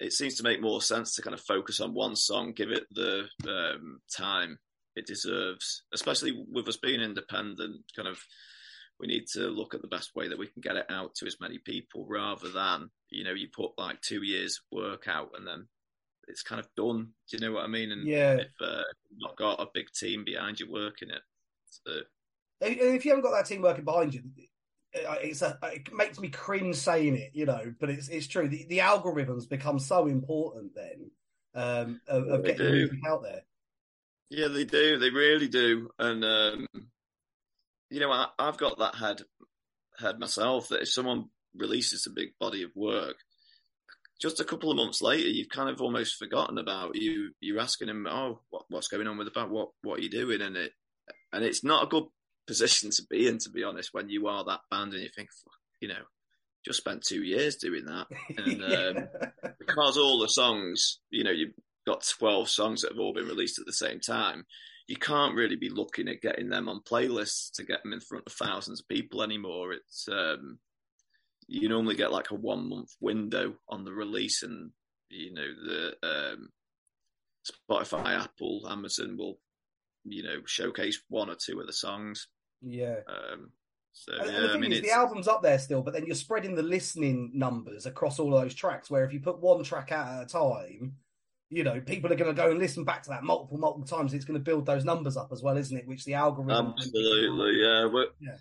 it 0.00 0.12
seems 0.12 0.36
to 0.36 0.42
make 0.42 0.60
more 0.60 0.82
sense 0.82 1.14
to 1.14 1.22
kind 1.22 1.34
of 1.34 1.40
focus 1.40 1.80
on 1.80 1.94
one 1.94 2.16
song, 2.16 2.52
give 2.52 2.70
it 2.70 2.84
the 2.90 3.24
um, 3.48 4.00
time 4.14 4.58
it 4.94 5.06
deserves, 5.06 5.82
especially 5.92 6.44
with 6.50 6.68
us 6.68 6.76
being 6.76 7.00
independent. 7.00 7.82
Kind 7.94 8.08
of, 8.08 8.18
we 8.98 9.06
need 9.06 9.26
to 9.34 9.48
look 9.48 9.74
at 9.74 9.82
the 9.82 9.88
best 9.88 10.14
way 10.14 10.28
that 10.28 10.38
we 10.38 10.46
can 10.46 10.60
get 10.60 10.76
it 10.76 10.86
out 10.90 11.14
to 11.16 11.26
as 11.26 11.36
many 11.40 11.58
people, 11.58 12.06
rather 12.08 12.48
than 12.48 12.90
you 13.10 13.24
know 13.24 13.32
you 13.32 13.48
put 13.54 13.72
like 13.78 14.00
two 14.00 14.22
years 14.22 14.60
work 14.72 15.06
out 15.08 15.30
and 15.36 15.46
then 15.46 15.68
it's 16.28 16.42
kind 16.42 16.60
of 16.60 16.68
done. 16.76 17.08
Do 17.28 17.36
you 17.36 17.40
know 17.40 17.52
what 17.52 17.64
I 17.64 17.68
mean? 17.68 17.92
And 17.92 18.06
Yeah. 18.06 18.34
if 18.34 18.48
uh, 18.60 18.82
you've 19.10 19.20
not 19.20 19.36
got 19.36 19.60
a 19.60 19.66
big 19.72 19.86
team 19.92 20.24
behind 20.24 20.60
you 20.60 20.70
working 20.70 21.10
it, 21.10 21.22
so, 21.68 22.00
if 22.60 23.04
you 23.04 23.10
haven't 23.10 23.24
got 23.24 23.36
that 23.36 23.46
team 23.46 23.62
working 23.62 23.84
behind 23.84 24.14
you, 24.14 24.22
it's 24.92 25.42
a, 25.42 25.58
it 25.64 25.92
makes 25.92 26.18
me 26.18 26.28
cringe 26.28 26.76
saying 26.76 27.16
it, 27.16 27.30
you 27.34 27.46
know. 27.46 27.74
But 27.78 27.90
it's 27.90 28.08
it's 28.08 28.26
true. 28.26 28.48
The, 28.48 28.66
the 28.68 28.78
algorithms 28.78 29.48
become 29.48 29.78
so 29.78 30.06
important 30.06 30.74
then 30.74 31.10
um, 31.54 32.00
of, 32.08 32.28
of 32.28 32.44
getting 32.44 32.66
do. 32.66 32.72
music 32.72 32.98
out 33.06 33.22
there. 33.22 33.42
Yeah, 34.30 34.48
they 34.48 34.64
do. 34.64 34.98
They 34.98 35.10
really 35.10 35.48
do. 35.48 35.90
And 35.98 36.24
um, 36.24 36.66
you 37.90 38.00
know, 38.00 38.10
I, 38.10 38.28
I've 38.38 38.58
got 38.58 38.78
that 38.78 38.94
head 38.94 39.22
head 39.98 40.18
myself 40.18 40.68
that 40.68 40.82
if 40.82 40.88
someone 40.88 41.26
releases 41.54 42.06
a 42.06 42.10
big 42.10 42.30
body 42.38 42.62
of 42.62 42.70
work, 42.74 43.16
just 44.20 44.40
a 44.40 44.44
couple 44.44 44.70
of 44.70 44.76
months 44.76 45.02
later, 45.02 45.28
you've 45.28 45.48
kind 45.48 45.68
of 45.68 45.80
almost 45.80 46.16
forgotten 46.16 46.58
about 46.58 46.94
you. 46.94 47.30
You're 47.40 47.60
asking 47.60 47.88
him, 47.88 48.06
"Oh, 48.08 48.40
what, 48.50 48.64
what's 48.68 48.88
going 48.88 49.06
on 49.06 49.18
with 49.18 49.26
the 49.26 49.30
band? 49.30 49.50
What 49.50 49.70
what 49.82 49.98
are 49.98 50.02
you 50.02 50.10
doing?" 50.10 50.40
And 50.40 50.56
it 50.56 50.72
and 51.32 51.44
it's 51.44 51.62
not 51.62 51.84
a 51.84 51.88
good 51.88 52.04
position 52.46 52.90
to 52.90 53.02
be 53.10 53.28
in, 53.28 53.38
to 53.38 53.50
be 53.50 53.64
honest. 53.64 53.90
When 53.92 54.08
you 54.08 54.26
are 54.28 54.44
that 54.44 54.60
band 54.70 54.94
and 54.94 55.02
you 55.02 55.10
think, 55.14 55.28
"Fuck," 55.44 55.54
you 55.80 55.88
know, 55.88 56.04
just 56.64 56.78
spent 56.78 57.04
two 57.04 57.22
years 57.22 57.56
doing 57.56 57.84
that, 57.86 58.06
and 58.38 58.62
um, 58.62 59.08
because 59.58 59.96
all 59.96 60.18
the 60.18 60.28
songs, 60.28 61.00
you 61.10 61.24
know, 61.24 61.30
you've 61.30 61.54
got 61.86 62.06
12 62.18 62.48
songs 62.48 62.82
that 62.82 62.92
have 62.92 62.98
all 62.98 63.14
been 63.14 63.26
released 63.26 63.58
at 63.58 63.66
the 63.66 63.72
same 63.72 64.00
time, 64.00 64.44
you 64.88 64.96
can't 64.96 65.34
really 65.34 65.56
be 65.56 65.68
looking 65.68 66.08
at 66.08 66.20
getting 66.20 66.48
them 66.48 66.68
on 66.68 66.80
playlists 66.80 67.52
to 67.52 67.64
get 67.64 67.82
them 67.82 67.92
in 67.92 68.00
front 68.00 68.24
of 68.26 68.32
thousands 68.32 68.80
of 68.80 68.88
people 68.88 69.22
anymore. 69.22 69.72
It's, 69.72 70.08
um, 70.10 70.58
you 71.48 71.68
normally 71.68 71.94
get 71.94 72.12
like 72.12 72.30
a 72.30 72.34
one 72.34 72.68
month 72.68 72.90
window 73.00 73.54
on 73.68 73.84
the 73.84 73.92
release, 73.92 74.42
and, 74.42 74.70
you 75.08 75.32
know, 75.32 75.46
the 75.64 75.96
um, 76.02 76.48
Spotify, 77.70 78.20
Apple, 78.20 78.66
Amazon 78.68 79.16
will, 79.16 79.38
you 80.04 80.22
know, 80.22 80.40
showcase 80.46 81.00
one 81.08 81.30
or 81.30 81.36
two 81.36 81.60
of 81.60 81.66
the 81.66 81.72
songs. 81.72 82.28
Yeah. 82.62 82.96
Um, 83.08 83.50
so, 83.92 84.12
And, 84.12 84.22
and 84.22 84.32
yeah, 84.32 84.40
the 84.40 84.48
I 84.48 84.52
thing 84.52 84.60
mean, 84.60 84.72
is, 84.72 84.78
it's, 84.78 84.88
the 84.88 84.94
album's 84.94 85.28
up 85.28 85.42
there 85.42 85.58
still, 85.58 85.82
but 85.82 85.94
then 85.94 86.04
you're 86.06 86.14
spreading 86.14 86.54
the 86.54 86.62
listening 86.62 87.30
numbers 87.34 87.86
across 87.86 88.18
all 88.18 88.34
of 88.34 88.42
those 88.42 88.54
tracks. 88.54 88.90
Where 88.90 89.04
if 89.04 89.12
you 89.12 89.20
put 89.20 89.40
one 89.40 89.62
track 89.62 89.92
out 89.92 90.08
at 90.08 90.22
a 90.24 90.26
time, 90.26 90.96
you 91.48 91.62
know, 91.62 91.80
people 91.80 92.12
are 92.12 92.16
going 92.16 92.34
to 92.34 92.42
go 92.42 92.50
and 92.50 92.58
listen 92.58 92.84
back 92.84 93.04
to 93.04 93.10
that 93.10 93.22
multiple, 93.22 93.56
multiple 93.56 93.86
times. 93.86 94.12
It's 94.12 94.24
going 94.24 94.38
to 94.38 94.44
build 94.44 94.66
those 94.66 94.84
numbers 94.84 95.16
up 95.16 95.30
as 95.32 95.42
well, 95.42 95.56
isn't 95.56 95.76
it? 95.76 95.86
Which 95.86 96.04
the 96.04 96.14
algorithm. 96.14 96.74
Absolutely, 96.76 97.62
yeah. 97.62 97.86
We're, 97.86 98.08
Yeah. 98.20 98.36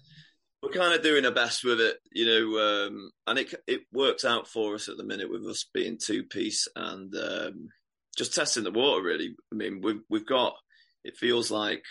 We're 0.66 0.72
kind 0.72 0.94
of 0.94 1.04
doing 1.04 1.26
our 1.26 1.32
best 1.32 1.64
with 1.64 1.80
it, 1.80 1.98
you 2.12 2.26
know, 2.26 2.60
um, 2.60 3.12
and 3.28 3.40
it 3.40 3.54
it 3.68 3.82
works 3.94 4.26
out 4.26 4.48
for 4.48 4.76
us 4.76 4.90
at 4.90 4.98
the 4.98 5.04
minute 5.04 5.30
with 5.30 5.46
us 5.46 5.66
being 5.74 5.98
two 6.02 6.24
piece 6.24 6.68
and 6.76 7.14
um, 7.16 7.70
just 8.18 8.34
testing 8.34 8.64
the 8.64 8.72
water. 8.72 9.04
Really, 9.04 9.36
I 9.52 9.56
mean, 9.56 9.82
we've 9.82 10.02
we've 10.10 10.26
got. 10.26 10.56
It 11.04 11.18
feels 11.18 11.52
like 11.52 11.84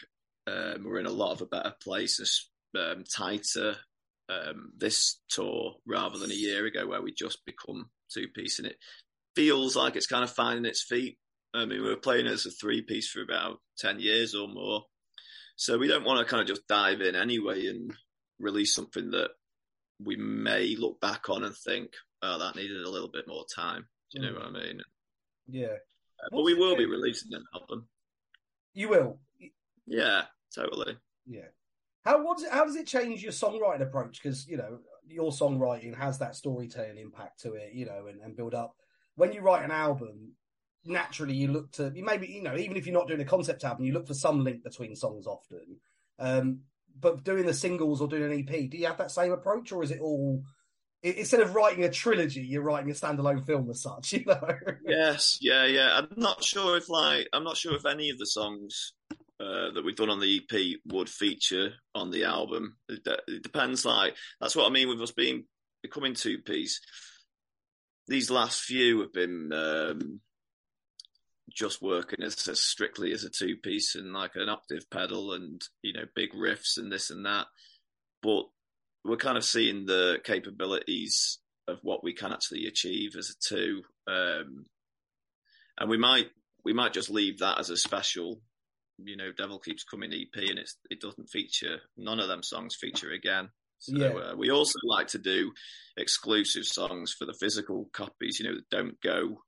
um, 0.48 0.84
we're 0.84 0.98
in 0.98 1.06
a 1.06 1.10
lot 1.10 1.32
of 1.32 1.42
a 1.42 1.46
better 1.46 1.72
place, 1.80 2.48
um, 2.76 3.05
tighter 3.05 3.76
um, 4.28 4.72
this 4.76 5.20
tour 5.28 5.76
rather 5.86 6.18
than 6.18 6.32
a 6.32 6.34
year 6.34 6.66
ago 6.66 6.86
where 6.86 7.02
we 7.02 7.12
just 7.12 7.44
become 7.46 7.90
two 8.12 8.26
piece, 8.34 8.59
and 8.59 8.66
it 8.66 8.76
feels 9.36 9.76
like 9.76 9.94
it's 9.94 10.09
kind 10.09 10.24
of 10.24 10.32
finding 10.32 10.64
its 10.64 10.82
feet. 10.82 11.16
I 11.55 11.64
mean, 11.64 11.82
we 11.82 11.88
were 11.88 11.96
playing 11.96 12.26
as 12.26 12.44
a 12.46 12.51
three 12.51 12.82
piece 12.82 13.09
for 13.09 13.22
about 13.22 13.59
ten 13.78 14.01
years 14.01 14.34
or 14.34 14.48
more, 14.48 14.82
so 15.55 15.78
we 15.78 15.86
don't 15.86 16.05
want 16.05 16.18
to 16.18 16.30
kind 16.30 16.42
of 16.42 16.48
just 16.48 16.66
dive 16.66 17.01
in 17.01 17.14
anyway 17.14 17.68
and 17.68 17.92
release 18.39 18.74
something 18.74 19.11
that 19.12 19.31
we 20.02 20.16
may 20.16 20.77
look 20.77 21.01
back 21.01 21.28
on 21.31 21.44
and 21.44 21.55
think, 21.56 21.90
oh, 22.23 22.39
that 22.39 22.56
needed 22.56 22.82
a 22.82 22.90
little 22.90 23.09
bit 23.11 23.28
more 23.28 23.44
time. 23.55 23.86
Do 24.12 24.20
you 24.20 24.27
know 24.27 24.32
Mm. 24.32 24.52
what 24.52 24.61
I 24.62 24.65
mean? 24.65 24.82
Yeah. 25.48 25.77
Uh, 26.23 26.28
but 26.31 26.43
we 26.43 26.55
will 26.55 26.77
be 26.77 26.86
releasing 26.86 27.32
an 27.35 27.44
album. 27.55 27.89
You 28.73 28.89
will. 28.89 29.20
Yeah, 29.86 30.24
totally. 30.55 30.97
Yeah. 31.27 31.48
How 32.05 32.23
what 32.23 32.39
does 32.39 32.47
it, 32.47 32.52
how 32.52 32.65
does 32.65 32.77
it 32.77 32.86
change 32.86 33.23
your 33.23 33.32
songwriting 33.32 33.82
approach? 33.82 34.20
Because 34.23 34.47
you 34.47 34.56
know 34.56 34.81
your 35.06 35.31
songwriting 35.31 35.97
has 35.97 36.19
that 36.19 36.35
storytelling 36.36 36.98
impact 36.98 37.40
to 37.40 37.55
it, 37.55 37.73
you 37.73 37.86
know, 37.86 38.06
and, 38.09 38.20
and 38.20 38.36
build 38.36 38.55
up. 38.55 38.74
When 39.16 39.32
you 39.32 39.40
write 39.40 39.65
an 39.65 39.70
album, 39.70 40.32
naturally 40.85 41.35
you 41.35 41.48
look 41.48 41.73
to 41.73 41.90
you 41.94 42.05
maybe 42.05 42.27
you 42.27 42.43
know 42.43 42.56
even 42.56 42.77
if 42.77 42.86
you're 42.86 42.93
not 42.98 43.09
doing 43.09 43.20
a 43.20 43.24
concept 43.24 43.65
album, 43.65 43.85
you 43.85 43.93
look 43.93 44.06
for 44.06 44.15
some 44.15 44.44
link 44.44 44.62
between 44.65 44.94
songs 44.97 45.27
often. 45.27 45.81
Um, 46.19 46.61
but 46.98 47.24
doing 47.24 47.46
the 47.46 47.54
singles 47.54 48.00
or 48.00 48.08
doing 48.08 48.24
an 48.24 48.38
EP, 48.38 48.70
do 48.70 48.76
you 48.76 48.86
have 48.86 48.98
that 48.98 49.10
same 49.10 49.32
approach, 49.32 49.72
or 49.72 49.82
is 49.82 49.90
it 49.90 50.00
all 50.00 50.42
instead 51.04 51.40
of 51.40 51.54
writing 51.54 51.84
a 51.84 51.90
trilogy, 51.90 52.40
you're 52.40 52.62
writing 52.62 52.90
a 52.90 52.94
standalone 52.94 53.44
film 53.46 53.68
as 53.70 53.82
such? 53.82 54.12
You 54.14 54.24
know. 54.26 54.56
Yes, 54.86 55.38
yeah, 55.40 55.66
yeah. 55.66 55.98
I'm 55.98 56.08
not 56.16 56.42
sure 56.42 56.76
if 56.76 56.88
like 56.88 57.28
I'm 57.32 57.44
not 57.44 57.56
sure 57.56 57.74
if 57.74 57.84
any 57.84 58.10
of 58.10 58.18
the 58.18 58.26
songs 58.26 58.94
uh, 59.38 59.70
that 59.72 59.82
we've 59.84 59.96
done 59.96 60.10
on 60.10 60.20
the 60.20 60.40
EP 60.40 60.80
would 60.86 61.10
feature 61.10 61.72
on 61.94 62.10
the 62.10 62.24
album. 62.24 62.76
It, 62.88 63.06
it 63.28 63.42
depends. 63.42 63.84
Like 63.84 64.16
that's 64.40 64.56
what 64.56 64.66
I 64.66 64.70
mean 64.70 64.88
with 64.88 65.02
us 65.02 65.12
being 65.12 65.44
becoming 65.82 66.14
two 66.14 66.38
piece. 66.38 66.80
These 68.06 68.30
last 68.30 68.62
few 68.62 69.00
have 69.00 69.12
been 69.12 69.52
um, 69.52 70.20
just 71.52 71.82
working 71.82 72.22
as, 72.22 72.48
as 72.48 72.60
strictly 72.60 73.12
as 73.12 73.24
a 73.24 73.30
two 73.30 73.56
piece 73.56 73.94
and 73.94 74.12
like 74.12 74.32
an 74.36 74.48
octave 74.48 74.88
pedal 74.90 75.32
and 75.32 75.62
you 75.82 75.92
know 75.92 76.04
big 76.14 76.32
riffs 76.32 76.76
and 76.76 76.90
this 76.90 77.10
and 77.10 77.26
that. 77.26 77.46
But 78.22 78.44
we're 79.04 79.16
kind 79.16 79.36
of 79.36 79.44
seeing 79.44 79.84
the 79.86 80.18
capabilities 80.24 81.38
of 81.68 81.78
what 81.82 82.02
we 82.02 82.14
can 82.14 82.32
actually 82.32 82.66
achieve 82.66 83.16
as 83.18 83.30
a 83.30 83.54
two. 83.54 83.82
Um, 84.06 84.66
and 85.78 85.90
we 85.90 85.98
might 85.98 86.30
we 86.64 86.72
might 86.72 86.92
just 86.92 87.10
leave 87.10 87.38
that 87.38 87.58
as 87.58 87.70
a 87.70 87.76
special 87.76 88.40
you 88.98 89.16
know 89.16 89.32
devil 89.36 89.58
keeps 89.58 89.82
coming 89.82 90.12
ep 90.12 90.40
and 90.48 90.58
it's 90.58 90.76
it 90.88 91.00
doesn't 91.00 91.28
feature 91.28 91.80
none 91.96 92.20
of 92.20 92.28
them 92.28 92.44
songs 92.44 92.76
feature 92.80 93.10
again 93.10 93.48
so 93.80 93.96
Yeah. 93.96 94.30
uh, 94.30 94.34
we 94.36 94.50
also 94.50 94.78
like 94.84 95.08
to 95.08 95.18
do 95.18 95.50
exclusive 95.96 96.64
songs 96.64 97.12
for 97.12 97.24
the 97.24 97.32
physical 97.34 97.90
copies 97.92 98.38
you 98.38 98.46
know 98.48 98.54
that 98.54 98.70
don't 98.70 99.00
go 99.00 99.42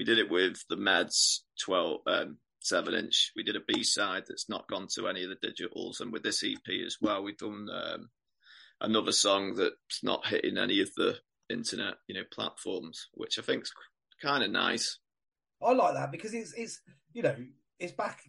we 0.00 0.04
did 0.04 0.18
it 0.18 0.30
with 0.30 0.64
the 0.70 0.76
meds 0.76 1.40
12 1.62 2.00
um, 2.06 2.38
7 2.60 2.94
inch 2.94 3.32
we 3.36 3.42
did 3.42 3.54
a 3.54 3.60
b-side 3.68 4.22
that's 4.26 4.48
not 4.48 4.66
gone 4.66 4.86
to 4.94 5.08
any 5.08 5.22
of 5.24 5.28
the 5.28 5.46
digitals 5.46 6.00
and 6.00 6.10
with 6.10 6.22
this 6.22 6.42
ep 6.42 6.72
as 6.86 6.96
well 7.02 7.22
we've 7.22 7.36
done 7.36 7.68
um, 7.70 8.08
another 8.80 9.12
song 9.12 9.54
that's 9.54 10.02
not 10.02 10.26
hitting 10.26 10.56
any 10.56 10.80
of 10.80 10.88
the 10.96 11.16
internet 11.50 11.96
you 12.06 12.14
know 12.14 12.24
platforms 12.32 13.08
which 13.12 13.38
i 13.38 13.42
think's 13.42 13.72
kind 14.22 14.42
of 14.42 14.50
nice 14.50 14.98
I 15.62 15.72
like 15.72 15.94
that 15.94 16.10
because 16.10 16.34
it's 16.34 16.52
it's 16.54 16.80
you 17.12 17.22
know 17.22 17.36
it's 17.78 17.92
back 17.92 18.22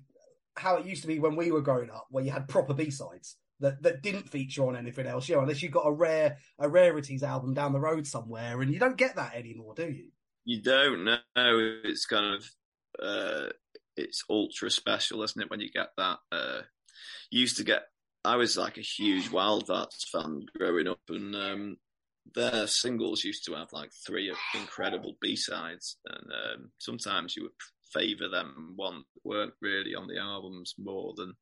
how 0.57 0.75
it 0.75 0.85
used 0.85 1.01
to 1.03 1.07
be 1.07 1.19
when 1.19 1.35
we 1.35 1.51
were 1.51 1.61
growing 1.61 1.89
up, 1.89 2.07
where 2.11 2.23
you 2.23 2.31
had 2.31 2.47
proper 2.47 2.73
B 2.73 2.89
sides 2.89 3.37
that 3.59 3.81
that 3.83 4.01
didn't 4.01 4.29
feature 4.29 4.67
on 4.67 4.75
anything 4.75 5.07
else. 5.07 5.29
You 5.29 5.35
know, 5.35 5.41
unless 5.41 5.63
you 5.63 5.69
got 5.69 5.87
a 5.87 5.91
rare 5.91 6.37
a 6.59 6.67
rarities 6.67 7.23
album 7.23 7.53
down 7.53 7.73
the 7.73 7.79
road 7.79 8.05
somewhere, 8.05 8.61
and 8.61 8.73
you 8.73 8.79
don't 8.79 8.97
get 8.97 9.15
that 9.15 9.35
anymore, 9.35 9.73
do 9.75 9.89
you? 9.89 10.09
You 10.45 10.61
don't 10.61 11.05
know. 11.05 11.17
It's 11.35 12.05
kind 12.05 12.35
of 12.35 12.45
uh, 13.01 13.49
it's 13.95 14.23
ultra 14.29 14.69
special, 14.69 15.23
isn't 15.23 15.41
it? 15.41 15.49
When 15.49 15.59
you 15.59 15.69
get 15.69 15.89
that. 15.97 16.19
Uh, 16.31 16.61
you 17.29 17.41
used 17.41 17.57
to 17.57 17.63
get. 17.63 17.83
I 18.23 18.35
was 18.35 18.57
like 18.57 18.77
a 18.77 18.81
huge 18.81 19.29
Wildhearts 19.29 20.07
fan 20.11 20.41
growing 20.55 20.87
up, 20.87 20.99
and 21.09 21.35
um, 21.35 21.77
their 22.35 22.67
singles 22.67 23.23
used 23.23 23.45
to 23.45 23.53
have 23.53 23.73
like 23.73 23.91
three 24.05 24.33
incredible 24.53 25.15
B 25.21 25.35
sides, 25.35 25.97
and 26.05 26.31
um, 26.31 26.71
sometimes 26.77 27.35
you 27.35 27.43
would 27.43 27.51
favour 27.93 28.29
them 28.29 28.73
one 28.75 28.97
that 28.97 29.29
weren't 29.29 29.53
really 29.61 29.95
on 29.95 30.07
the 30.07 30.19
albums 30.19 30.75
more 30.77 31.13
than. 31.15 31.33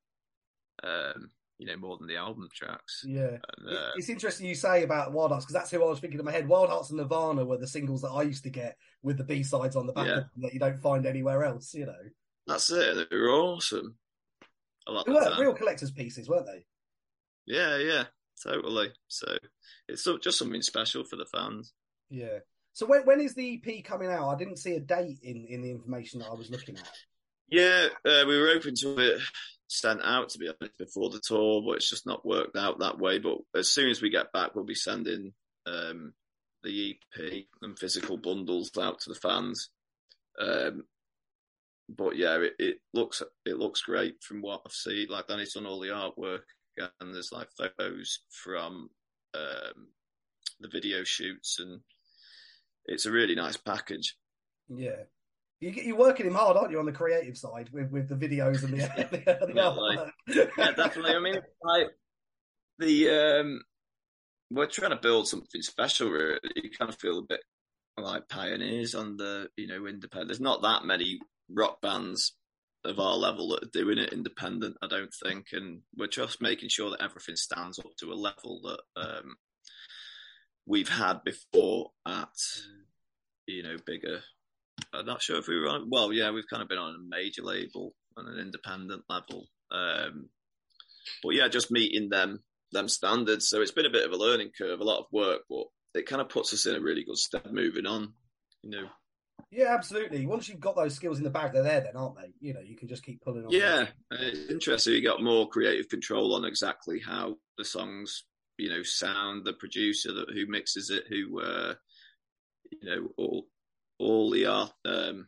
Um, 0.84 1.30
you 1.57 1.67
know, 1.67 1.76
more 1.76 1.97
than 1.97 2.07
the 2.07 2.15
album 2.15 2.47
tracks. 2.55 3.03
Yeah, 3.05 3.38
And, 3.57 3.69
uh, 3.69 3.89
it's 3.97 4.07
interesting 4.07 4.47
you 4.47 4.55
say 4.55 4.84
about 4.84 5.11
Wildhearts 5.11 5.41
because 5.41 5.53
that's 5.53 5.69
who 5.69 5.84
I 5.84 5.89
was 5.89 5.99
thinking 5.99 6.17
in 6.17 6.26
my 6.26 6.31
head. 6.31 6.47
Wildhearts 6.47 6.89
and 6.89 6.99
Nirvana 6.99 7.43
were 7.43 7.57
the 7.57 7.67
singles 7.67 8.01
that 8.01 8.11
I 8.11 8.21
used 8.21 8.45
to 8.45 8.49
get 8.49 8.77
with 9.03 9.17
the 9.17 9.23
B 9.23 9.43
sides 9.43 9.76
on 9.76 9.88
the 9.88 9.93
back 9.93 10.07
Yeah. 10.07 10.13
of 10.17 10.23
them 10.31 10.41
that 10.41 10.53
you 10.53 10.59
don't 10.59 10.81
find 10.81 11.05
anywhere 11.05 11.43
else. 11.43 11.73
You 11.73 11.85
know, 11.88 12.09
that's 12.47 12.69
it. 12.71 13.09
They 13.09 13.15
were 13.17 13.30
awesome. 13.30 13.97
A 14.88 14.91
lot 14.91 15.05
they 15.05 15.13
were 15.13 15.19
time. 15.21 15.39
real 15.39 15.53
collector's 15.53 15.91
pieces, 15.91 16.27
weren't 16.27 16.47
they? 16.47 16.65
Yeah, 17.45 17.77
yeah, 17.77 18.03
totally. 18.43 18.91
So 19.07 19.38
it's 19.88 20.07
just 20.21 20.38
something 20.39 20.61
special 20.61 21.03
for 21.03 21.15
the 21.15 21.26
fans. 21.26 21.73
Yeah. 22.09 22.39
So 22.73 22.85
when 22.85 23.01
when 23.03 23.19
is 23.21 23.35
the 23.35 23.61
EP 23.65 23.84
coming 23.84 24.09
out? 24.09 24.30
I 24.30 24.38
didn't 24.38 24.57
see 24.57 24.73
a 24.73 24.80
date 24.80 25.19
in 25.23 25.45
in 25.45 25.61
the 25.61 25.71
information 25.71 26.19
that 26.19 26.30
I 26.30 26.34
was 26.34 26.49
looking 26.49 26.77
at. 26.77 26.89
Yeah, 27.49 27.88
uh, 28.05 28.26
we 28.27 28.39
were 28.39 28.49
open 28.49 28.76
to 28.76 28.97
it 28.99 29.21
sent 29.71 30.01
out 30.03 30.30
to 30.30 30.39
be 30.39 30.49
honest 30.49 30.77
before 30.80 31.09
the 31.11 31.19
tour, 31.19 31.61
but 31.63 31.73
it's 31.77 31.89
just 31.89 32.05
not 32.07 32.26
worked 32.26 32.55
out 32.55 32.80
that 32.80 32.97
way. 32.99 33.19
But 33.19 33.38
as 33.55 33.69
soon 33.71 33.89
as 33.89 34.01
we 34.01 34.09
get 34.09 34.31
back, 34.31 34.55
we'll 34.55 34.65
be 34.65 34.76
sending 34.76 35.34
um, 35.67 36.13
the 36.64 36.98
EP 37.18 37.45
and 37.61 37.77
physical 37.77 38.18
bundles 38.18 38.72
out 38.77 38.99
to 38.99 39.10
the 39.10 39.19
fans. 39.19 39.69
Um, 40.40 40.84
but 41.90 42.15
yeah, 42.15 42.38
it, 42.38 42.53
it 42.60 42.77
looks 42.94 43.23
it 43.45 43.57
looks 43.57 43.81
great 43.81 44.22
from 44.22 44.41
what 44.41 44.61
I've 44.65 44.72
seen. 44.72 45.07
Like 45.10 45.27
Danny's 45.27 45.53
done 45.53 45.65
all 45.65 45.80
the 45.80 45.88
artwork, 45.90 46.44
and 46.77 47.14
there's 47.14 47.31
like 47.31 47.49
photos 47.57 48.19
from 48.30 48.90
um, 49.34 49.88
the 50.60 50.69
video 50.69 51.03
shoots, 51.03 51.60
and 51.60 51.81
it's 52.86 53.06
a 53.06 53.11
really 53.11 53.36
nice 53.36 53.57
package. 53.57 54.15
Yeah. 54.68 55.03
You, 55.60 55.72
you're 55.72 55.98
working 55.98 56.26
him 56.26 56.36
hard, 56.36 56.56
aren't 56.56 56.72
you, 56.72 56.80
on 56.80 56.86
the 56.86 56.91
creative 56.91 57.38
side 57.38 57.69
with, 57.73 57.91
with 57.91 58.07
the 58.07 58.15
videos 58.15 58.64
and 58.64 58.73
the, 58.73 58.77
the, 59.11 60.11
the 60.27 60.52
yeah, 60.57 60.72
definitely. 60.72 61.15
I 61.15 61.19
mean, 61.19 61.41
like 61.64 61.88
the 62.77 63.10
um, 63.10 63.61
we're 64.51 64.67
trying 64.67 64.91
to 64.91 64.97
build 64.97 65.27
something 65.27 65.61
special. 65.61 66.09
Really, 66.09 66.39
you 66.55 66.69
kind 66.77 66.89
of 66.89 66.99
feel 66.99 67.19
a 67.19 67.23
bit 67.27 67.41
like 67.97 68.30
pioneers 68.30 68.95
on 68.95 69.17
the 69.17 69.49
you 69.57 69.67
know 69.67 69.85
independent. 69.85 70.30
There's 70.30 70.39
not 70.39 70.61
that 70.61 70.85
many 70.85 71.19
rock 71.49 71.81
bands 71.81 72.35
of 72.85 72.99
our 72.99 73.15
level 73.15 73.49
that 73.49 73.63
are 73.63 73.71
doing 73.73 73.97
it 73.97 74.13
independent. 74.13 74.77
I 74.81 74.88
don't 74.88 75.13
think, 75.23 75.47
and 75.51 75.81
we're 75.97 76.07
just 76.07 76.41
making 76.41 76.69
sure 76.69 76.89
that 76.91 77.01
everything 77.01 77.35
stands 77.35 77.80
up 77.80 77.91
to 77.99 78.11
a 78.11 78.15
level 78.15 78.61
that 78.63 79.01
um, 79.01 79.35
we've 80.65 80.89
had 80.89 81.23
before 81.23 81.91
at 82.07 82.30
you 83.47 83.63
know 83.63 83.76
bigger. 83.85 84.21
I'm 84.93 85.05
not 85.05 85.21
sure 85.21 85.38
if 85.38 85.47
we 85.47 85.59
were 85.59 85.67
on. 85.67 85.89
Well, 85.89 86.13
yeah, 86.13 86.31
we've 86.31 86.49
kind 86.49 86.63
of 86.63 86.69
been 86.69 86.77
on 86.77 86.95
a 86.95 87.09
major 87.09 87.43
label 87.43 87.93
on 88.17 88.27
an 88.27 88.39
independent 88.39 89.03
level. 89.09 89.47
Um, 89.71 90.30
but 91.23 91.35
yeah, 91.35 91.47
just 91.47 91.71
meeting 91.71 92.09
them 92.09 92.43
them 92.71 92.87
standards. 92.87 93.47
So 93.49 93.61
it's 93.61 93.71
been 93.71 93.85
a 93.85 93.91
bit 93.91 94.05
of 94.05 94.11
a 94.11 94.17
learning 94.17 94.51
curve, 94.57 94.79
a 94.79 94.83
lot 94.83 94.99
of 94.99 95.05
work, 95.11 95.41
but 95.49 95.65
it 95.95 96.05
kind 96.05 96.21
of 96.21 96.29
puts 96.29 96.53
us 96.53 96.65
in 96.65 96.75
a 96.75 96.79
really 96.81 97.03
good 97.03 97.17
step 97.17 97.47
moving 97.51 97.85
on. 97.85 98.13
You 98.63 98.69
know, 98.71 98.87
Yeah, 99.51 99.73
absolutely. 99.73 100.25
Once 100.25 100.49
you've 100.49 100.59
got 100.59 100.75
those 100.75 100.93
skills 100.95 101.17
in 101.17 101.23
the 101.23 101.29
bag, 101.29 101.53
they're 101.53 101.63
there 101.63 101.81
then, 101.81 101.95
aren't 101.95 102.17
they? 102.17 102.33
You 102.39 102.53
know, 102.53 102.59
you 102.59 102.75
can 102.75 102.87
just 102.87 103.03
keep 103.03 103.21
pulling 103.21 103.45
on. 103.45 103.51
yeah, 103.51 103.87
it's 104.11 104.51
interesting. 104.51 104.93
You 104.93 105.03
got 105.03 105.23
more 105.23 105.47
creative 105.49 105.89
control 105.89 106.35
on 106.35 106.45
exactly 106.45 106.99
how 106.99 107.35
the 107.57 107.65
songs, 107.65 108.25
you 108.57 108.69
know, 108.69 108.83
sound. 108.83 109.45
The 109.45 109.53
producer 109.53 110.13
that 110.13 110.31
who 110.33 110.45
mixes 110.47 110.89
it, 110.89 111.05
who, 111.09 111.41
uh, 111.41 111.73
you 112.71 112.89
know, 112.89 113.07
all 113.17 113.47
all 113.97 114.29
the 114.29 114.45
art, 114.45 114.71
um, 114.85 115.27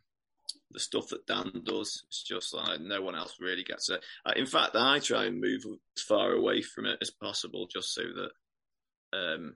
the 0.73 0.79
stuff 0.79 1.09
that 1.09 1.27
Dan 1.27 1.61
does. 1.63 2.03
It's 2.07 2.23
just 2.23 2.53
like 2.53 2.79
no 2.81 3.01
one 3.01 3.15
else 3.15 3.35
really 3.39 3.63
gets 3.63 3.89
it. 3.89 4.03
Uh, 4.25 4.33
in 4.35 4.45
fact, 4.45 4.75
I 4.75 4.99
try 4.99 5.25
and 5.25 5.41
move 5.41 5.63
as 5.97 6.03
far 6.03 6.31
away 6.31 6.61
from 6.61 6.85
it 6.85 6.99
as 7.01 7.11
possible, 7.11 7.67
just 7.71 7.93
so 7.93 8.01
that 8.01 9.17
um, 9.17 9.55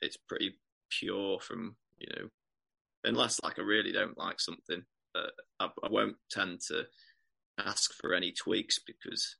it's 0.00 0.16
pretty 0.16 0.58
pure 0.90 1.40
from 1.40 1.76
you 1.98 2.08
know, 2.16 2.28
unless 3.04 3.40
like 3.42 3.58
I 3.58 3.62
really 3.62 3.92
don't 3.92 4.18
like 4.18 4.40
something, 4.40 4.84
uh, 5.14 5.28
I, 5.60 5.68
I 5.82 5.88
won't 5.88 6.16
tend 6.30 6.60
to 6.68 6.84
ask 7.58 7.92
for 7.94 8.14
any 8.14 8.32
tweaks 8.32 8.78
because 8.84 9.36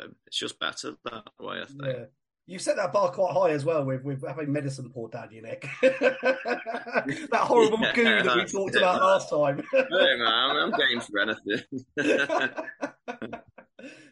um, 0.00 0.14
it's 0.26 0.38
just 0.38 0.58
better 0.58 0.94
that 1.04 1.24
way. 1.40 1.60
I 1.62 1.66
think. 1.66 1.82
Yeah. 1.84 2.04
You 2.48 2.58
set 2.58 2.76
that 2.76 2.94
bar 2.94 3.10
quite 3.10 3.34
high 3.34 3.50
as 3.50 3.66
well 3.66 3.84
with, 3.84 4.02
with 4.04 4.26
having 4.26 4.50
medicine 4.50 4.88
poured 4.88 5.12
down 5.12 5.30
your 5.30 5.42
neck. 5.42 5.68
that 5.82 7.28
horrible 7.34 7.78
Yeah, 7.78 7.92
goo 7.92 8.22
that 8.22 8.36
we 8.36 8.44
talked 8.46 8.74
it, 8.74 8.78
about 8.78 8.94
man. 8.96 9.02
last 9.04 9.28
time. 9.28 9.62
Hey, 9.72 10.16
man, 10.16 10.22
I'm, 10.26 10.56
I'm 10.56 10.70
game 10.72 11.00
for 11.00 11.20
anything. 11.20 11.62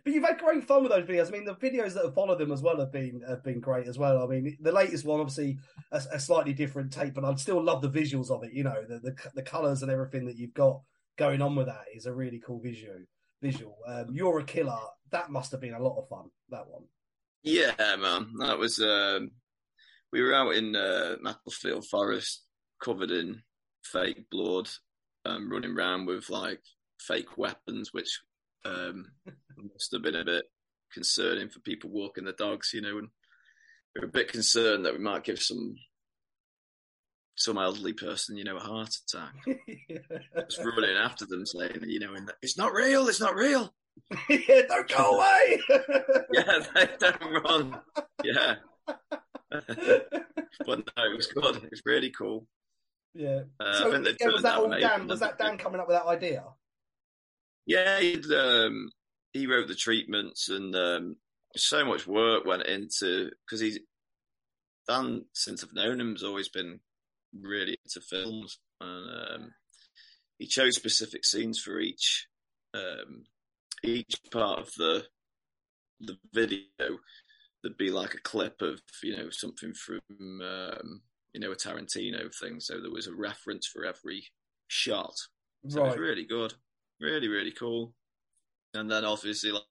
But 0.05 0.13
you've 0.13 0.25
had 0.25 0.39
great 0.39 0.63
fun 0.65 0.83
with 0.85 0.93
those 0.93 1.05
videos. 1.09 1.27
I 1.27 1.31
mean, 1.31 1.45
the 1.45 1.57
videos 1.57 1.95
that 1.95 2.05
have 2.05 2.15
followed 2.15 2.39
them 2.39 2.53
as 2.53 2.63
well 2.63 2.79
have 2.79 2.93
been 2.93 3.21
have 3.29 3.43
been 3.43 3.59
great 3.59 3.89
as 3.89 3.99
well. 3.99 4.23
I 4.23 4.27
mean, 4.29 4.57
the 4.61 4.71
latest 4.71 5.05
one, 5.05 5.19
obviously, 5.19 5.59
a, 5.91 6.01
a 6.13 6.21
slightly 6.21 6.53
different 6.53 6.93
take, 6.93 7.13
but 7.15 7.25
I 7.25 7.35
still 7.35 7.61
love 7.61 7.83
the 7.83 7.91
visuals 7.91 8.31
of 8.31 8.45
it. 8.45 8.53
You 8.53 8.63
know, 8.63 8.85
the 8.89 9.01
the, 9.01 9.17
the 9.35 9.43
colors 9.43 9.83
and 9.83 9.91
everything 9.91 10.25
that 10.27 10.37
you've 10.37 10.55
got 10.55 10.83
going 11.19 11.43
on 11.43 11.57
with 11.57 11.67
that 11.67 11.87
is 11.93 12.07
a 12.07 12.15
really 12.15 12.41
cool 12.47 12.61
visual. 12.61 12.95
Visual. 13.43 13.77
Um, 13.89 14.07
You're 14.13 14.39
a 14.39 14.45
killer. 14.45 14.79
That 15.11 15.31
must 15.31 15.51
have 15.51 15.61
been 15.61 15.75
a 15.75 15.83
lot 15.83 15.99
of 15.99 16.09
fun. 16.09 16.27
That 16.51 16.69
one. 16.69 16.85
Yeah, 17.43 17.97
man, 17.97 18.33
that 18.41 18.59
was. 18.59 18.81
Um, 18.81 19.31
we 20.13 20.23
were 20.23 20.35
out 20.35 20.55
in 20.55 20.75
uh, 20.75 21.17
Macclesfield 21.21 21.87
Forest, 21.87 22.43
covered 22.83 23.11
in 23.11 23.43
fake 23.85 24.25
blood, 24.31 24.69
um, 25.25 25.51
running 25.51 25.73
around 25.73 26.07
with 26.07 26.31
like 26.31 26.61
fake 27.01 27.37
weapons, 27.37 27.93
which 27.93 28.21
um, 28.65 29.07
must 29.73 29.93
have 29.93 30.03
been 30.03 30.17
a 30.17 30.25
bit 30.25 30.45
concerning 30.93 31.49
for 31.49 31.61
people 31.61 31.91
walking 31.91 32.25
the 32.25 32.33
dogs, 32.33 32.71
you 32.73 32.81
know. 32.81 32.99
And 32.99 33.09
we 33.95 34.01
were 34.01 34.07
a 34.07 34.11
bit 34.11 34.33
concerned 34.33 34.85
that 34.85 34.95
we 34.95 35.01
might 35.01 35.25
give 35.25 35.41
some 35.41 35.77
some 37.37 37.59
elderly 37.59 37.93
person, 37.93 38.37
you 38.37 38.45
know, 38.45 38.57
a 38.57 38.61
heart 38.61 38.95
attack. 39.07 39.35
Just 40.49 40.65
running 40.65 40.97
after 40.97 41.27
them, 41.27 41.45
saying, 41.45 41.85
you 41.87 42.01
know, 42.01 42.15
it's 42.43 42.57
not 42.57 42.73
real, 42.73 43.09
it's 43.09 43.21
not 43.21 43.35
real. 43.35 43.75
yeah, 44.28 44.62
don't 44.68 44.89
go 44.89 45.16
away. 45.16 45.60
yeah, 46.32 46.86
don't 46.98 47.44
run. 47.44 47.81
Yeah. 48.23 48.55
but 49.51 50.68
no, 50.68 51.05
it 51.05 51.16
was 51.16 51.27
good. 51.27 51.56
It 51.56 51.70
was 51.70 51.82
really 51.85 52.10
cool. 52.10 52.47
Yeah. 53.14 53.43
Uh, 53.59 53.73
so 53.78 53.90
yeah, 53.93 53.98
was 53.98 54.16
turned 54.18 54.44
that 54.44 54.59
all 54.59 54.68
Dan? 54.68 55.09
Was 55.09 55.20
that 55.20 55.39
Dan 55.39 55.59
coming 55.59 55.81
up 55.81 55.89
with 55.89 55.97
that 55.97 56.06
idea? 56.06 56.44
Yeah, 57.66 57.98
um, 58.39 58.90
he 59.32 59.47
wrote 59.47 59.68
the 59.68 59.74
treatments, 59.74 60.48
and 60.48 60.74
um, 60.77 61.16
so 61.56 61.85
much 61.85 62.06
work 62.06 62.44
went 62.44 62.64
into 62.66 63.31
because 63.44 63.60
he's 63.60 63.78
Dan 64.89 65.24
since 65.35 65.64
I've 65.64 65.74
known 65.74 66.01
him 66.01 66.12
has 66.12 66.23
always 66.23 66.48
been 66.48 66.81
really 67.39 67.78
into 67.85 68.06
films, 68.06 68.59
and 68.81 69.43
um, 69.43 69.51
he 70.39 70.47
chose 70.47 70.77
specific 70.77 71.24
scenes 71.24 71.59
for 71.59 71.81
each 71.81 72.28
um, 72.74 73.24
each 73.85 74.20
part 74.31 74.61
of 74.61 74.73
the 74.77 75.05
the 76.01 76.19
video. 76.32 76.62
There'd 77.62 77.77
be 77.78 77.90
like 77.90 78.15
a 78.15 78.20
clip 78.20 78.62
of 78.62 78.81
you 79.03 79.16
know 79.16 79.31
something 79.31 79.74
from 79.74 80.01
um, 80.43 81.03
you 81.32 81.40
know 81.40 81.53
a 81.53 81.57
Tarantino 81.57 82.35
thing, 82.40 82.61
so 82.61 82.81
there 82.81 82.90
was 82.90 83.07
a 83.07 83.15
reference 83.15 83.66
for 83.66 83.85
every 83.85 84.24
shot. 84.69 85.15
So 85.69 85.81
it 85.81 85.85
was 85.85 85.97
Right. 85.97 86.01
really 86.01 86.24
good, 86.24 86.55
really 87.01 87.28
really 87.28 87.53
cool. 87.53 87.94
And 88.74 88.90
then 88.90 89.05
obviously 89.05 89.53
like, 89.53 89.62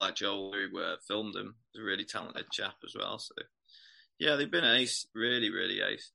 like 0.00 0.16
Joel 0.16 0.52
who 0.52 0.80
uh, 0.80 0.96
filmed 1.08 1.36
him, 1.36 1.56
is 1.74 1.80
a 1.80 1.84
really 1.84 2.04
talented 2.04 2.46
chap 2.52 2.76
as 2.84 2.94
well. 2.98 3.18
So 3.18 3.34
yeah, 4.18 4.36
they've 4.36 4.50
been 4.50 4.64
ace, 4.64 5.06
really 5.14 5.50
really 5.50 5.80
ace. 5.80 6.12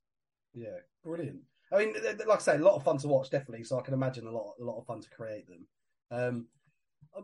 Yeah, 0.54 0.80
brilliant. 1.04 1.42
I 1.72 1.78
mean, 1.78 1.94
like 2.28 2.40
I 2.40 2.42
say, 2.42 2.56
a 2.56 2.60
lot 2.60 2.76
of 2.76 2.84
fun 2.84 2.98
to 3.00 3.08
watch, 3.08 3.30
definitely. 3.30 3.64
So 3.64 3.80
I 3.80 3.82
can 3.82 3.94
imagine 3.94 4.28
a 4.28 4.32
lot, 4.32 4.56
a 4.60 4.64
lot 4.64 4.78
of 4.78 4.86
fun 4.86 5.00
to 5.02 5.10
create 5.10 5.48
them. 5.48 5.68
Um, 6.12 6.48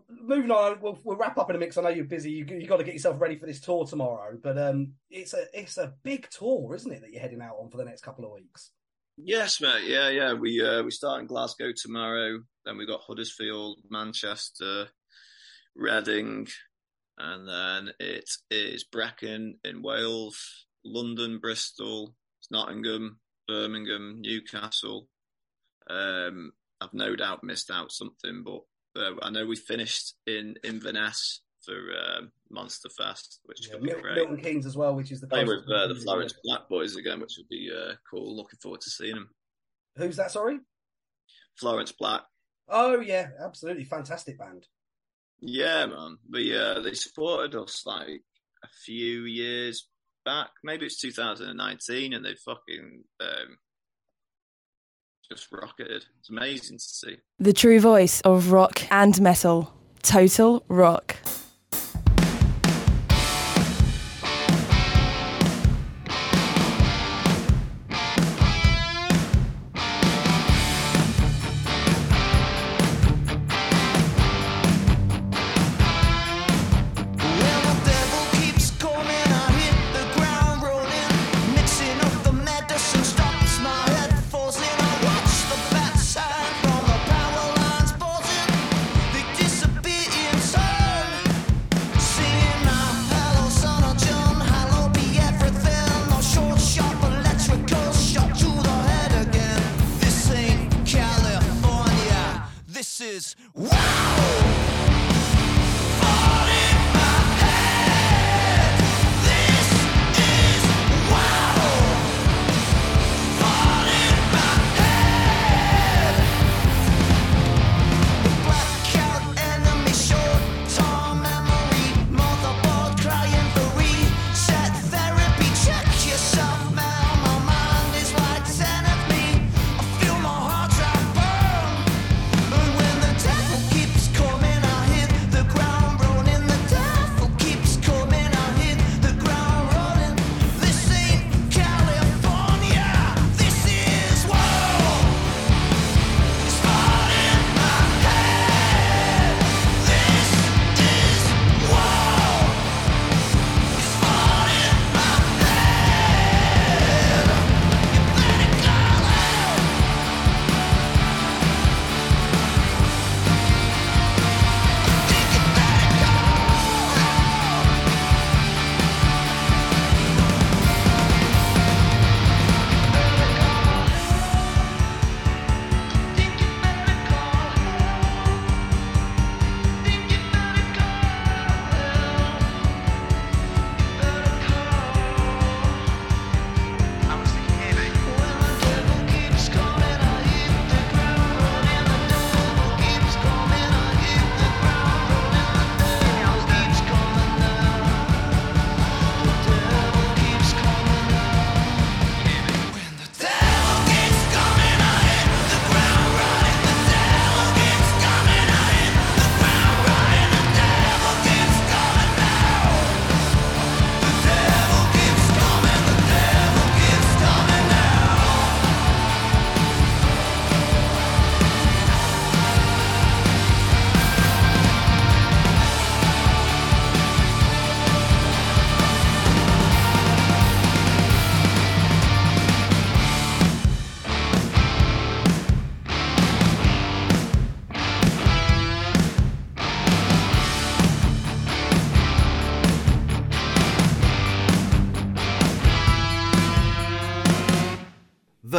moving 0.09 0.51
on, 0.51 0.79
we'll, 0.81 0.99
we'll 1.03 1.17
wrap 1.17 1.37
up 1.37 1.49
in 1.49 1.55
a 1.55 1.59
mix. 1.59 1.77
I 1.77 1.81
know 1.81 1.89
you're 1.89 2.05
busy. 2.05 2.31
You 2.31 2.45
you 2.45 2.67
got 2.67 2.77
to 2.77 2.83
get 2.83 2.93
yourself 2.93 3.19
ready 3.21 3.37
for 3.37 3.45
this 3.45 3.61
tour 3.61 3.85
tomorrow, 3.85 4.37
but 4.41 4.57
um, 4.57 4.93
it's 5.09 5.33
a 5.33 5.45
it's 5.53 5.77
a 5.77 5.93
big 6.03 6.29
tour, 6.29 6.75
isn't 6.75 6.91
it? 6.91 7.01
That 7.01 7.11
you're 7.11 7.21
heading 7.21 7.41
out 7.41 7.57
on 7.59 7.69
for 7.69 7.77
the 7.77 7.85
next 7.85 8.01
couple 8.01 8.25
of 8.25 8.31
weeks. 8.31 8.71
Yes, 9.17 9.61
mate. 9.61 9.85
Yeah, 9.85 10.09
yeah. 10.09 10.33
We 10.33 10.63
uh, 10.63 10.83
we 10.83 10.91
start 10.91 11.21
in 11.21 11.27
Glasgow 11.27 11.71
tomorrow. 11.75 12.39
Then 12.65 12.77
we 12.77 12.85
got 12.85 13.01
Huddersfield, 13.01 13.79
Manchester, 13.89 14.87
Reading, 15.75 16.47
and 17.17 17.47
then 17.47 17.93
it 17.99 18.29
is 18.51 18.83
Brecon 18.83 19.57
in 19.63 19.81
Wales, 19.81 20.67
London, 20.83 21.39
Bristol, 21.39 22.13
Nottingham, 22.51 23.19
Birmingham, 23.47 24.17
Newcastle. 24.21 25.07
Um, 25.89 26.51
I've 26.79 26.93
no 26.93 27.15
doubt 27.15 27.43
missed 27.43 27.71
out 27.71 27.91
something, 27.91 28.43
but 28.45 28.61
uh, 28.97 29.13
I 29.21 29.29
know 29.29 29.45
we 29.45 29.55
finished 29.55 30.15
in 30.25 30.55
Inverness 30.63 31.41
for 31.63 31.73
um, 31.73 32.31
Monster 32.49 32.89
Fest, 32.89 33.39
which 33.45 33.69
could 33.69 33.81
be 33.81 33.89
Mil- 33.91 34.01
great. 34.01 34.15
Milton 34.15 34.37
Keynes 34.37 34.65
as 34.65 34.75
well, 34.77 34.95
which 34.95 35.11
is 35.11 35.21
the 35.21 35.27
Playing 35.27 35.47
with 35.47 35.65
uh, 35.69 35.87
the 35.87 35.95
Florence 35.95 36.33
Black 36.43 36.69
Boys 36.69 36.95
again, 36.95 37.19
which 37.19 37.35
would 37.37 37.49
be 37.49 37.69
uh, 37.71 37.93
cool. 38.09 38.35
Looking 38.35 38.59
forward 38.61 38.81
to 38.81 38.89
seeing 38.89 39.15
them. 39.15 39.29
Who's 39.97 40.17
that? 40.17 40.31
Sorry. 40.31 40.59
Florence 41.55 41.91
Black. 41.91 42.21
Oh 42.69 42.99
yeah, 42.99 43.29
absolutely 43.43 43.85
fantastic 43.85 44.37
band. 44.37 44.67
Yeah, 45.39 45.85
man. 45.85 46.17
We 46.31 46.57
uh, 46.57 46.81
they 46.81 46.93
supported 46.93 47.55
us 47.55 47.83
like 47.85 48.23
a 48.63 48.67
few 48.85 49.23
years 49.23 49.87
back. 50.25 50.49
Maybe 50.63 50.85
it's 50.85 50.99
2019, 50.99 52.13
and 52.13 52.25
they 52.25 52.35
fucking 52.35 53.03
um, 53.21 53.57
just 55.29 55.51
rocketed. 55.51 56.05
It's 56.19 56.29
amazing 56.29 56.77
to 56.77 56.83
see. 56.83 57.17
The 57.39 57.53
true 57.53 57.79
voice 57.79 58.21
of 58.21 58.51
rock 58.51 58.81
and 58.91 59.19
metal. 59.21 59.73
Total 60.03 60.63
Rock. 60.67 61.17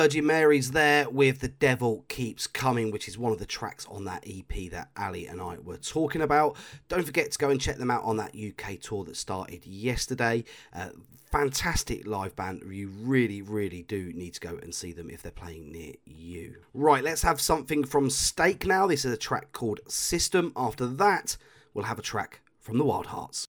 Virginmarys 0.09 0.73
there 0.73 1.11
with 1.11 1.41
The 1.41 1.49
Devil 1.49 2.07
Keeps 2.09 2.47
Coming, 2.47 2.91
which 2.91 3.09
is 3.09 3.19
one 3.19 3.31
of 3.31 3.39
the 3.39 3.45
tracks 3.45 3.87
on 3.91 4.05
that 4.07 4.25
EP 4.27 4.71
that 4.71 4.89
Ally 4.97 5.27
and 5.29 5.39
I 5.39 5.59
were 5.59 5.77
talking 5.77 6.23
about. 6.23 6.57
Don't 6.89 7.05
forget 7.05 7.31
to 7.31 7.39
go 7.39 7.51
and 7.51 7.61
check 7.61 7.77
them 7.77 7.91
out 7.91 8.05
on 8.05 8.17
that 8.17 8.35
UK 8.35 8.81
tour 8.81 9.05
that 9.05 9.19
started 9.19 9.67
yesterday. 9.67 10.45
Uh, 10.75 10.91
fantastic 11.31 12.07
live 12.07 12.35
band. 12.35 12.63
You 12.71 12.89
really, 12.89 13.43
really 13.43 13.83
do 13.83 14.11
need 14.15 14.33
to 14.33 14.41
go 14.41 14.59
and 14.63 14.75
see 14.75 14.93
them 14.93 15.11
if 15.11 15.23
they're 15.23 15.31
playing 15.31 15.73
near 15.73 15.93
you. 16.07 16.57
Right, 16.73 17.05
let's 17.05 17.21
have 17.21 17.39
something 17.39 17.85
from 17.85 18.09
Steak 18.09 18.65
now. 18.65 18.87
This 18.87 19.05
is 19.05 19.13
a 19.13 19.19
track 19.19 19.53
called 19.53 19.81
System. 19.89 20.55
After 20.57 20.87
that, 20.87 21.37
we'll 21.75 21.85
have 21.85 21.99
a 21.99 22.03
track 22.03 22.41
from 22.59 22.79
the 22.79 22.85
Wildhearts. 22.85 23.45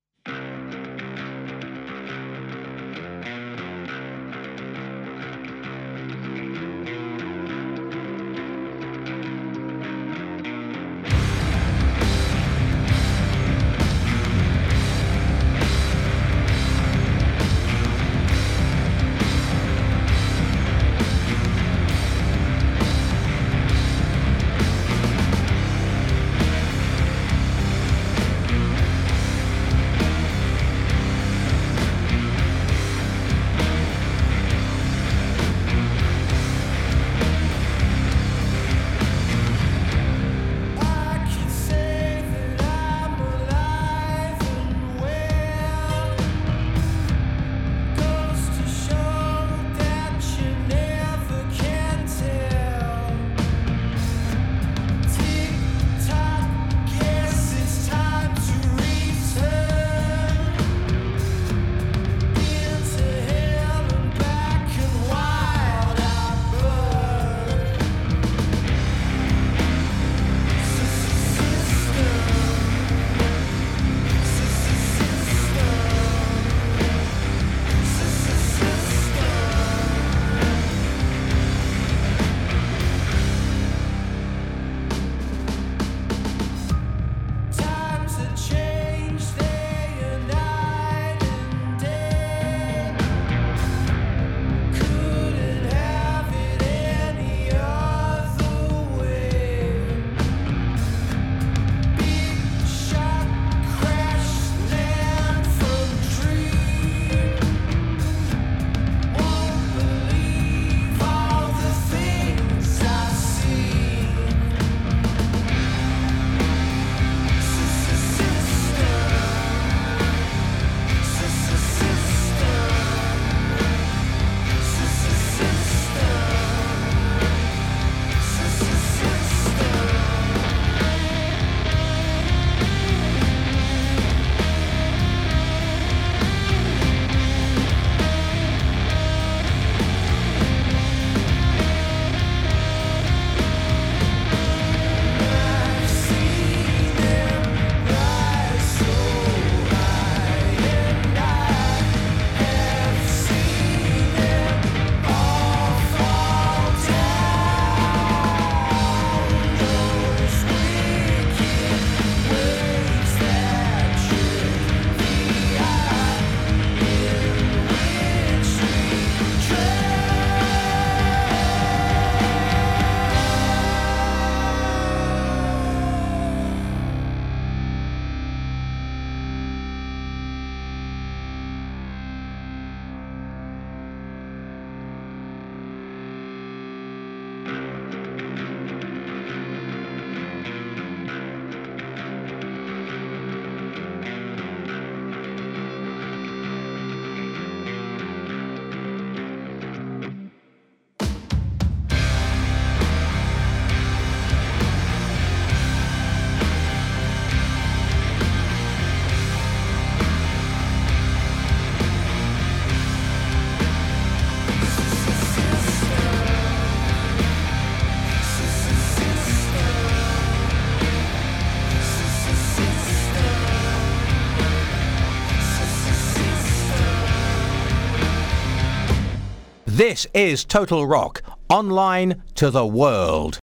This 229.79 230.05
is 230.13 230.43
Total 230.43 230.85
Rock, 230.85 231.21
online 231.49 232.21
to 232.35 232.51
the 232.51 232.65
world. 232.65 233.39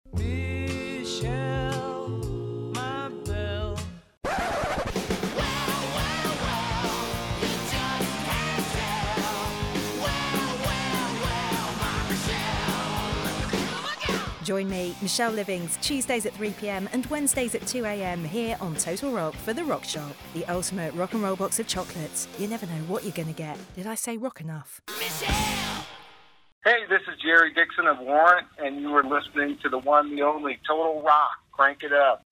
Join 14.43 14.69
me, 14.69 14.97
Michelle 15.01 15.31
Livings, 15.31 15.78
Tuesdays 15.81 16.27
at 16.27 16.35
3pm 16.35 16.89
and 16.93 17.06
Wednesdays 17.06 17.55
at 17.55 17.61
2am 17.61 18.27
here 18.27 18.56
on 18.61 18.74
Total 18.74 19.12
Rock 19.12 19.35
for 19.36 19.52
The 19.52 19.62
Rock 19.62 19.85
Shop, 19.85 20.16
the 20.35 20.44
ultimate 20.47 20.93
rock 20.94 21.15
and 21.15 21.23
roll 21.23 21.36
box 21.36 21.61
of 21.61 21.69
chocolates. 21.69 22.27
You 22.40 22.48
never 22.48 22.66
know 22.66 22.82
what 22.89 23.05
you're 23.05 23.12
going 23.12 23.28
to 23.28 23.32
get. 23.32 23.56
Did 23.77 23.86
I 23.86 23.94
say 23.94 24.16
rock 24.16 24.40
enough? 24.40 24.81
Hey, 26.64 26.86
this 26.88 27.02
is 27.02 27.20
Jerry 27.20 27.52
Dixon 27.52 27.86
of 27.86 27.98
Warrant, 27.98 28.46
and 28.58 28.80
you 28.80 28.96
are 28.96 29.02
listening 29.02 29.58
to 29.62 29.68
the 29.68 29.76
one, 29.76 30.16
the 30.16 30.22
only 30.22 30.58
Total 30.66 31.02
Rock. 31.02 31.32
Crank 31.52 31.82
it 31.82 31.92
up. 31.92 32.24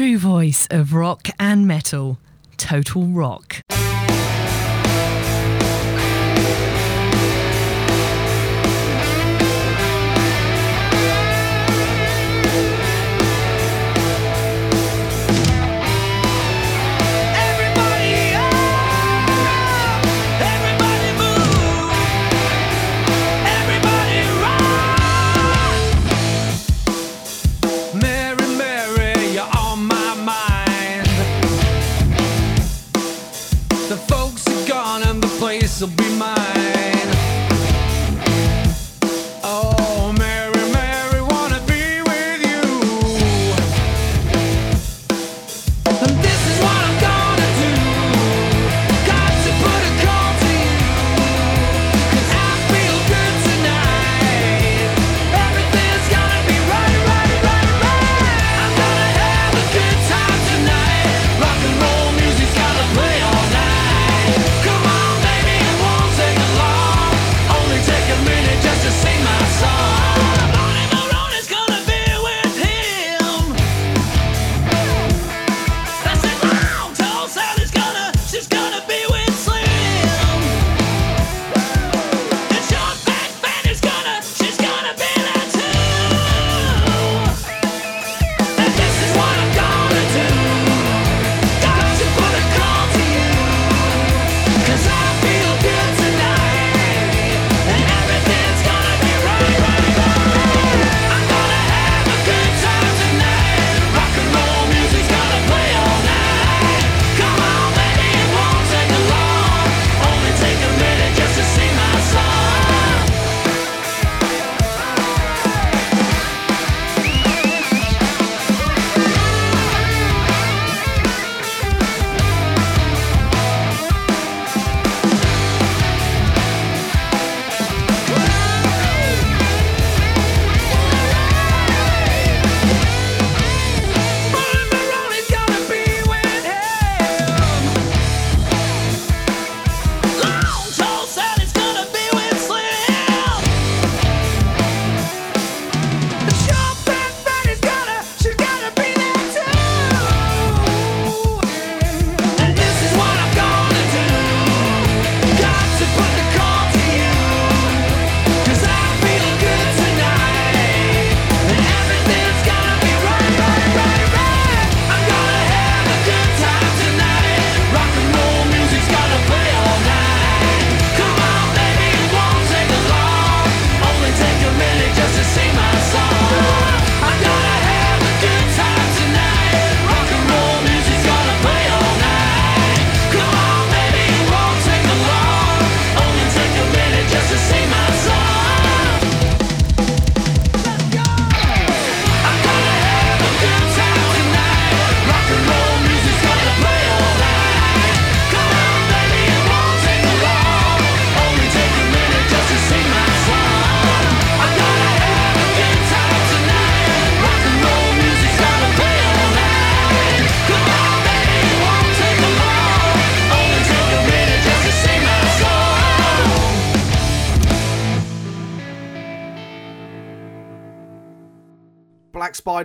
True 0.00 0.16
voice 0.16 0.66
of 0.70 0.94
rock 0.94 1.28
and 1.38 1.66
metal. 1.68 2.18
Total 2.56 3.02
Rock. 3.02 3.60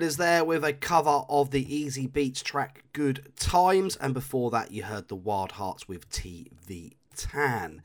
Black 0.03 0.17
there 0.17 0.43
with 0.43 0.63
a 0.63 0.73
cover 0.73 1.23
of 1.29 1.51
the 1.51 1.65
Easybeats 1.65 2.43
track 2.43 2.83
Good 2.93 3.31
Times, 3.37 3.95
and 3.95 4.13
before 4.13 4.51
that, 4.51 4.71
you 4.71 4.83
heard 4.83 5.07
the 5.07 5.17
Wildhearts 5.17 5.87
with 5.87 6.09
TV 6.09 6.93
Tan. 7.15 7.81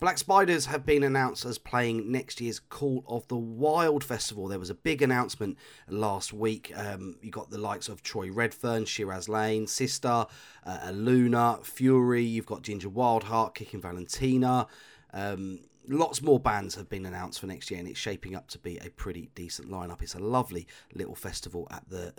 Black 0.00 0.18
Spiders 0.18 0.66
have 0.66 0.84
been 0.84 1.02
announced 1.02 1.44
as 1.44 1.58
playing 1.58 2.10
next 2.10 2.40
year's 2.40 2.58
Call 2.58 3.04
of 3.06 3.28
the 3.28 3.36
Wild 3.36 4.02
Festival. 4.02 4.48
There 4.48 4.58
was 4.58 4.70
a 4.70 4.74
big 4.74 5.00
announcement 5.02 5.58
last 5.88 6.32
week. 6.32 6.72
Um, 6.74 7.16
you 7.22 7.30
got 7.30 7.50
the 7.50 7.58
likes 7.58 7.88
of 7.88 8.02
Troy 8.02 8.30
Redfern, 8.30 8.84
Shiraz 8.84 9.28
Lane, 9.28 9.66
Sister, 9.66 10.26
uh, 10.66 10.90
Luna, 10.92 11.58
Fury. 11.62 12.24
You've 12.24 12.46
got 12.46 12.62
Ginger 12.62 12.90
Wildheart, 12.90 13.54
Kicking 13.54 13.80
Valentina. 13.80 14.66
Um, 15.12 15.60
lots 15.88 16.22
more 16.22 16.40
bands 16.40 16.74
have 16.74 16.88
been 16.88 17.06
announced 17.06 17.40
for 17.40 17.46
next 17.46 17.70
year, 17.70 17.80
and 17.80 17.88
it's 17.88 17.98
shaping 17.98 18.34
up 18.34 18.48
to 18.48 18.58
be 18.58 18.78
a 18.78 18.90
pretty 18.90 19.30
decent 19.34 19.70
lineup. 19.70 20.02
It's 20.02 20.14
a 20.14 20.20
lovely 20.20 20.66
little 20.94 21.14
festival 21.14 21.66
at 21.70 21.88
the 21.88 22.12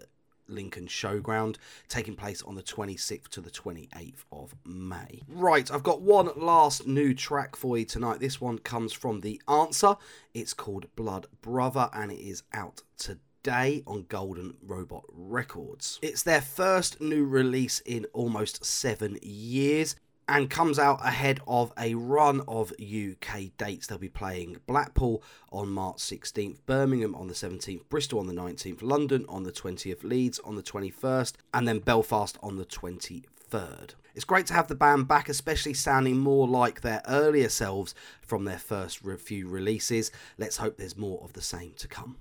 Lincoln 0.48 0.88
Showground, 0.88 1.57
taking 1.88 2.15
place 2.15 2.41
on 2.41 2.56
the 2.56 2.64
26th 2.64 3.30
to 3.30 3.41
the 3.41 3.49
28th 3.49 4.26
of 4.31 4.56
May. 4.65 5.22
Right, 5.27 5.72
I've 5.72 5.84
got 5.84 6.02
one 6.02 6.30
last 6.35 6.88
new 6.88 7.14
track 7.14 7.56
for 7.56 7.77
you 7.77 7.85
tonight. 7.85 8.19
This 8.19 8.41
one 8.41 8.60
comes 8.60 8.94
from 8.94 9.22
The 9.22 9.41
Answer. 9.48 9.95
It's 10.34 10.53
called 10.53 10.94
Blood 10.95 11.27
Brother, 11.41 11.90
and 11.94 12.11
it 12.11 12.19
is 12.19 12.44
out 12.53 12.81
today 12.98 13.84
on 13.88 14.06
Golden 14.10 14.56
Robot 14.61 15.03
Records. 15.10 15.99
It's 16.02 16.23
their 16.23 16.41
first 16.41 17.02
new 17.02 17.26
release 17.26 17.80
in 17.81 18.06
almost 18.14 18.65
seven 18.65 19.18
years 19.22 19.95
and 20.28 20.50
comes 20.50 20.80
out 20.80 21.06
ahead 21.06 21.40
of 21.48 21.74
a 21.78 21.95
run 21.95 22.41
of 22.48 22.72
UK 22.72 23.56
dates. 23.58 23.88
They'll 23.88 23.98
be 23.98 24.10
playing 24.10 24.58
Blackpool 24.68 25.24
on 25.52 25.70
March 25.70 25.98
16th, 25.98 26.60
Birmingham 26.66 27.16
on 27.16 27.28
the 27.28 27.34
17th, 27.34 27.88
Bristol 27.90 28.20
on 28.20 28.28
the 28.28 28.34
19th, 28.34 28.82
London 28.82 29.26
on 29.28 29.44
the 29.44 29.52
20th, 29.52 30.04
Leeds 30.04 30.40
on 30.40 30.56
the 30.56 30.64
21st, 30.64 31.34
and 31.54 31.68
then 31.68 31.80
Belfast 31.80 32.38
on 32.41 32.58
the 32.58 32.66
23rd. 32.66 33.91
It's 34.16 34.26
great 34.26 34.45
to 34.48 34.54
have 34.54 34.68
the 34.68 34.76
band 34.76 35.08
back, 35.08 35.28
especially 35.28 35.74
sounding 35.74 36.20
more 36.20 36.48
like 36.48 36.82
their 36.82 37.02
earlier 37.08 37.50
selves 37.50 37.95
from 38.22 38.45
their 38.45 38.60
first 38.60 39.00
few 39.00 39.48
releases. 39.48 40.12
Let's 40.38 40.58
hope 40.58 40.78
there's 40.78 40.98
more 40.98 41.20
of 41.24 41.34
the 41.34 41.41
same 41.41 41.74
to 41.78 41.88
come. 41.88 42.18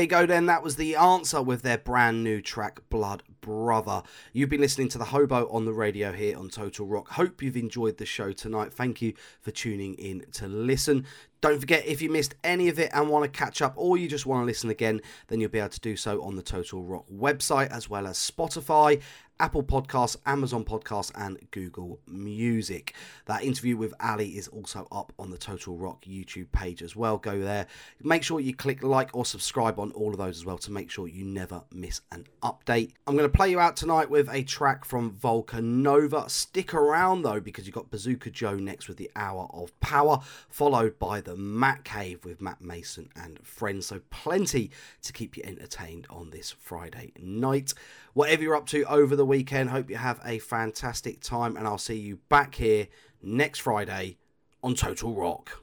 There 0.00 0.04
you 0.04 0.08
go, 0.08 0.24
then. 0.24 0.46
That 0.46 0.62
was 0.62 0.76
the 0.76 0.96
answer 0.96 1.42
with 1.42 1.60
their 1.60 1.76
brand 1.76 2.24
new 2.24 2.40
track, 2.40 2.80
Blood 2.88 3.22
Brother. 3.42 4.02
You've 4.32 4.48
been 4.48 4.62
listening 4.62 4.88
to 4.88 4.96
The 4.96 5.04
Hobo 5.04 5.46
on 5.50 5.66
the 5.66 5.74
radio 5.74 6.10
here 6.10 6.38
on 6.38 6.48
Total 6.48 6.86
Rock. 6.86 7.10
Hope 7.10 7.42
you've 7.42 7.54
enjoyed 7.54 7.98
the 7.98 8.06
show 8.06 8.32
tonight. 8.32 8.72
Thank 8.72 9.02
you 9.02 9.12
for 9.42 9.50
tuning 9.50 9.92
in 9.96 10.24
to 10.32 10.48
listen. 10.48 11.04
Don't 11.42 11.60
forget, 11.60 11.84
if 11.84 12.00
you 12.00 12.08
missed 12.08 12.34
any 12.42 12.68
of 12.68 12.78
it 12.78 12.90
and 12.94 13.10
want 13.10 13.30
to 13.30 13.38
catch 13.38 13.60
up 13.60 13.74
or 13.76 13.98
you 13.98 14.08
just 14.08 14.24
want 14.24 14.40
to 14.40 14.46
listen 14.46 14.70
again, 14.70 15.02
then 15.28 15.38
you'll 15.38 15.50
be 15.50 15.58
able 15.58 15.68
to 15.68 15.80
do 15.80 15.96
so 15.96 16.22
on 16.22 16.34
the 16.34 16.42
Total 16.42 16.82
Rock 16.82 17.04
website 17.12 17.68
as 17.68 17.90
well 17.90 18.06
as 18.06 18.16
Spotify, 18.16 19.02
Apple 19.40 19.62
Podcasts, 19.62 20.16
Amazon 20.26 20.64
Podcasts, 20.64 21.10
and 21.14 21.38
Google 21.50 21.98
Music. 22.06 22.94
That 23.24 23.42
interview 23.42 23.76
with 23.76 23.94
Ally 23.98 24.30
is 24.34 24.48
also 24.48 24.86
up 24.92 25.14
on 25.18 25.30
the 25.30 25.38
Total 25.38 25.74
Rock 25.74 26.04
YouTube 26.04 26.52
page 26.52 26.82
as 26.82 26.94
well. 26.94 27.16
Go 27.16 27.40
there. 27.40 27.66
Make 28.02 28.22
sure 28.22 28.38
you 28.38 28.54
click 28.54 28.82
like 28.82 29.10
or 29.14 29.24
subscribe 29.24 29.80
on 29.80 29.92
all 29.92 30.10
of 30.10 30.18
those 30.18 30.36
as 30.36 30.44
well 30.44 30.58
to 30.58 30.70
make 30.70 30.90
sure 30.90 31.08
you 31.08 31.24
never 31.24 31.62
miss 31.72 32.02
an 32.12 32.26
update. 32.42 32.92
I'm 33.06 33.16
going 33.16 33.28
to 33.28 33.36
play 33.36 33.50
you 33.50 33.58
out 33.58 33.76
tonight 33.76 34.10
with 34.10 34.28
a 34.30 34.42
track 34.42 34.84
from 34.84 35.12
Volcanova. 35.12 36.28
Stick 36.28 36.74
around 36.74 37.22
though 37.22 37.40
because 37.40 37.66
you've 37.66 37.74
got 37.74 37.90
Bazooka 37.90 38.30
Joe 38.30 38.56
next 38.56 38.88
with 38.88 38.98
the 38.98 39.10
Hour 39.16 39.48
of 39.54 39.78
Power, 39.80 40.20
followed 40.50 40.98
by 40.98 41.22
the 41.22 41.34
Matt 41.34 41.84
Cave 41.84 42.26
with 42.26 42.42
Matt 42.42 42.60
Mason 42.60 43.08
and 43.16 43.38
friends. 43.42 43.86
So 43.86 44.02
plenty 44.10 44.70
to 45.00 45.12
keep 45.14 45.36
you 45.36 45.42
entertained 45.46 46.06
on 46.10 46.28
this 46.28 46.50
Friday 46.50 47.12
night. 47.18 47.72
Whatever 48.12 48.42
you're 48.42 48.56
up 48.56 48.66
to 48.66 48.82
over 48.84 49.14
the 49.14 49.24
weekend, 49.24 49.70
hope 49.70 49.88
you 49.88 49.96
have 49.96 50.20
a 50.24 50.40
fantastic 50.40 51.20
time, 51.20 51.56
and 51.56 51.66
I'll 51.66 51.78
see 51.78 51.98
you 51.98 52.18
back 52.28 52.56
here 52.56 52.88
next 53.22 53.60
Friday 53.60 54.18
on 54.62 54.74
Total 54.74 55.14
Rock. 55.14 55.59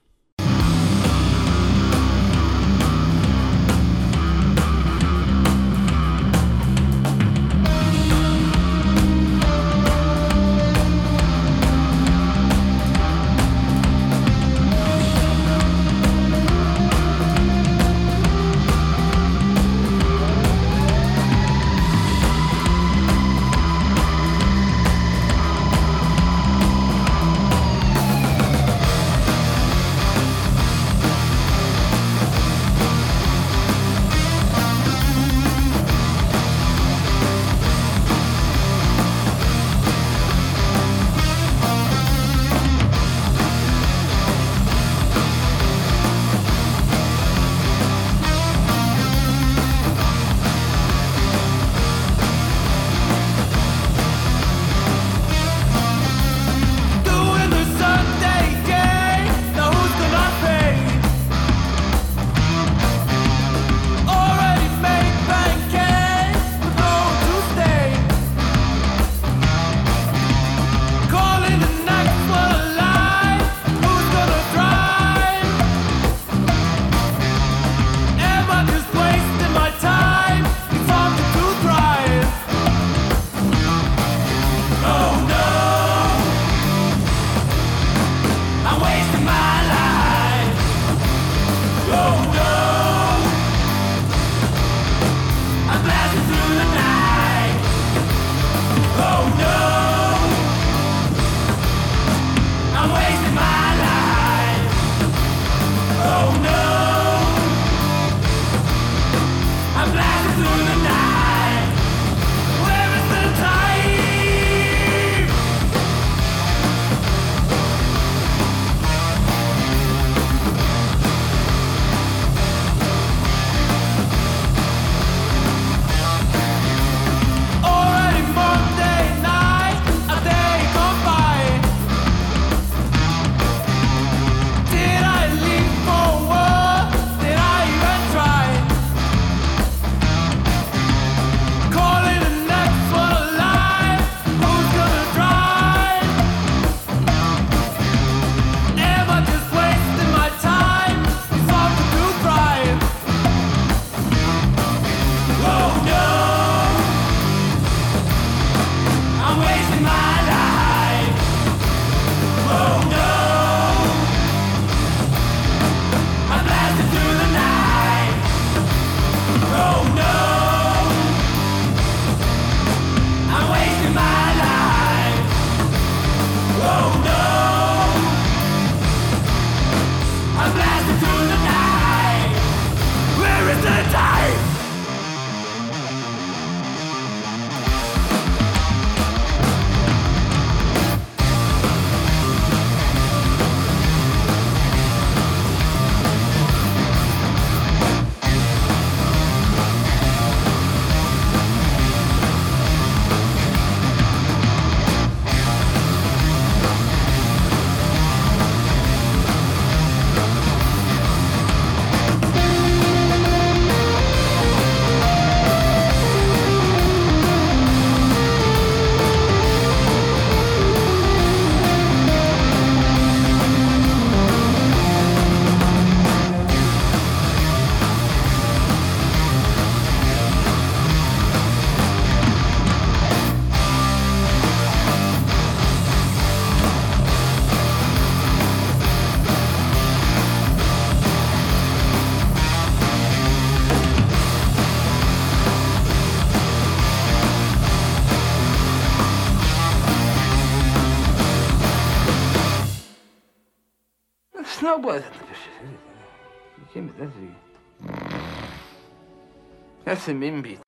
Kim, 260.08 260.67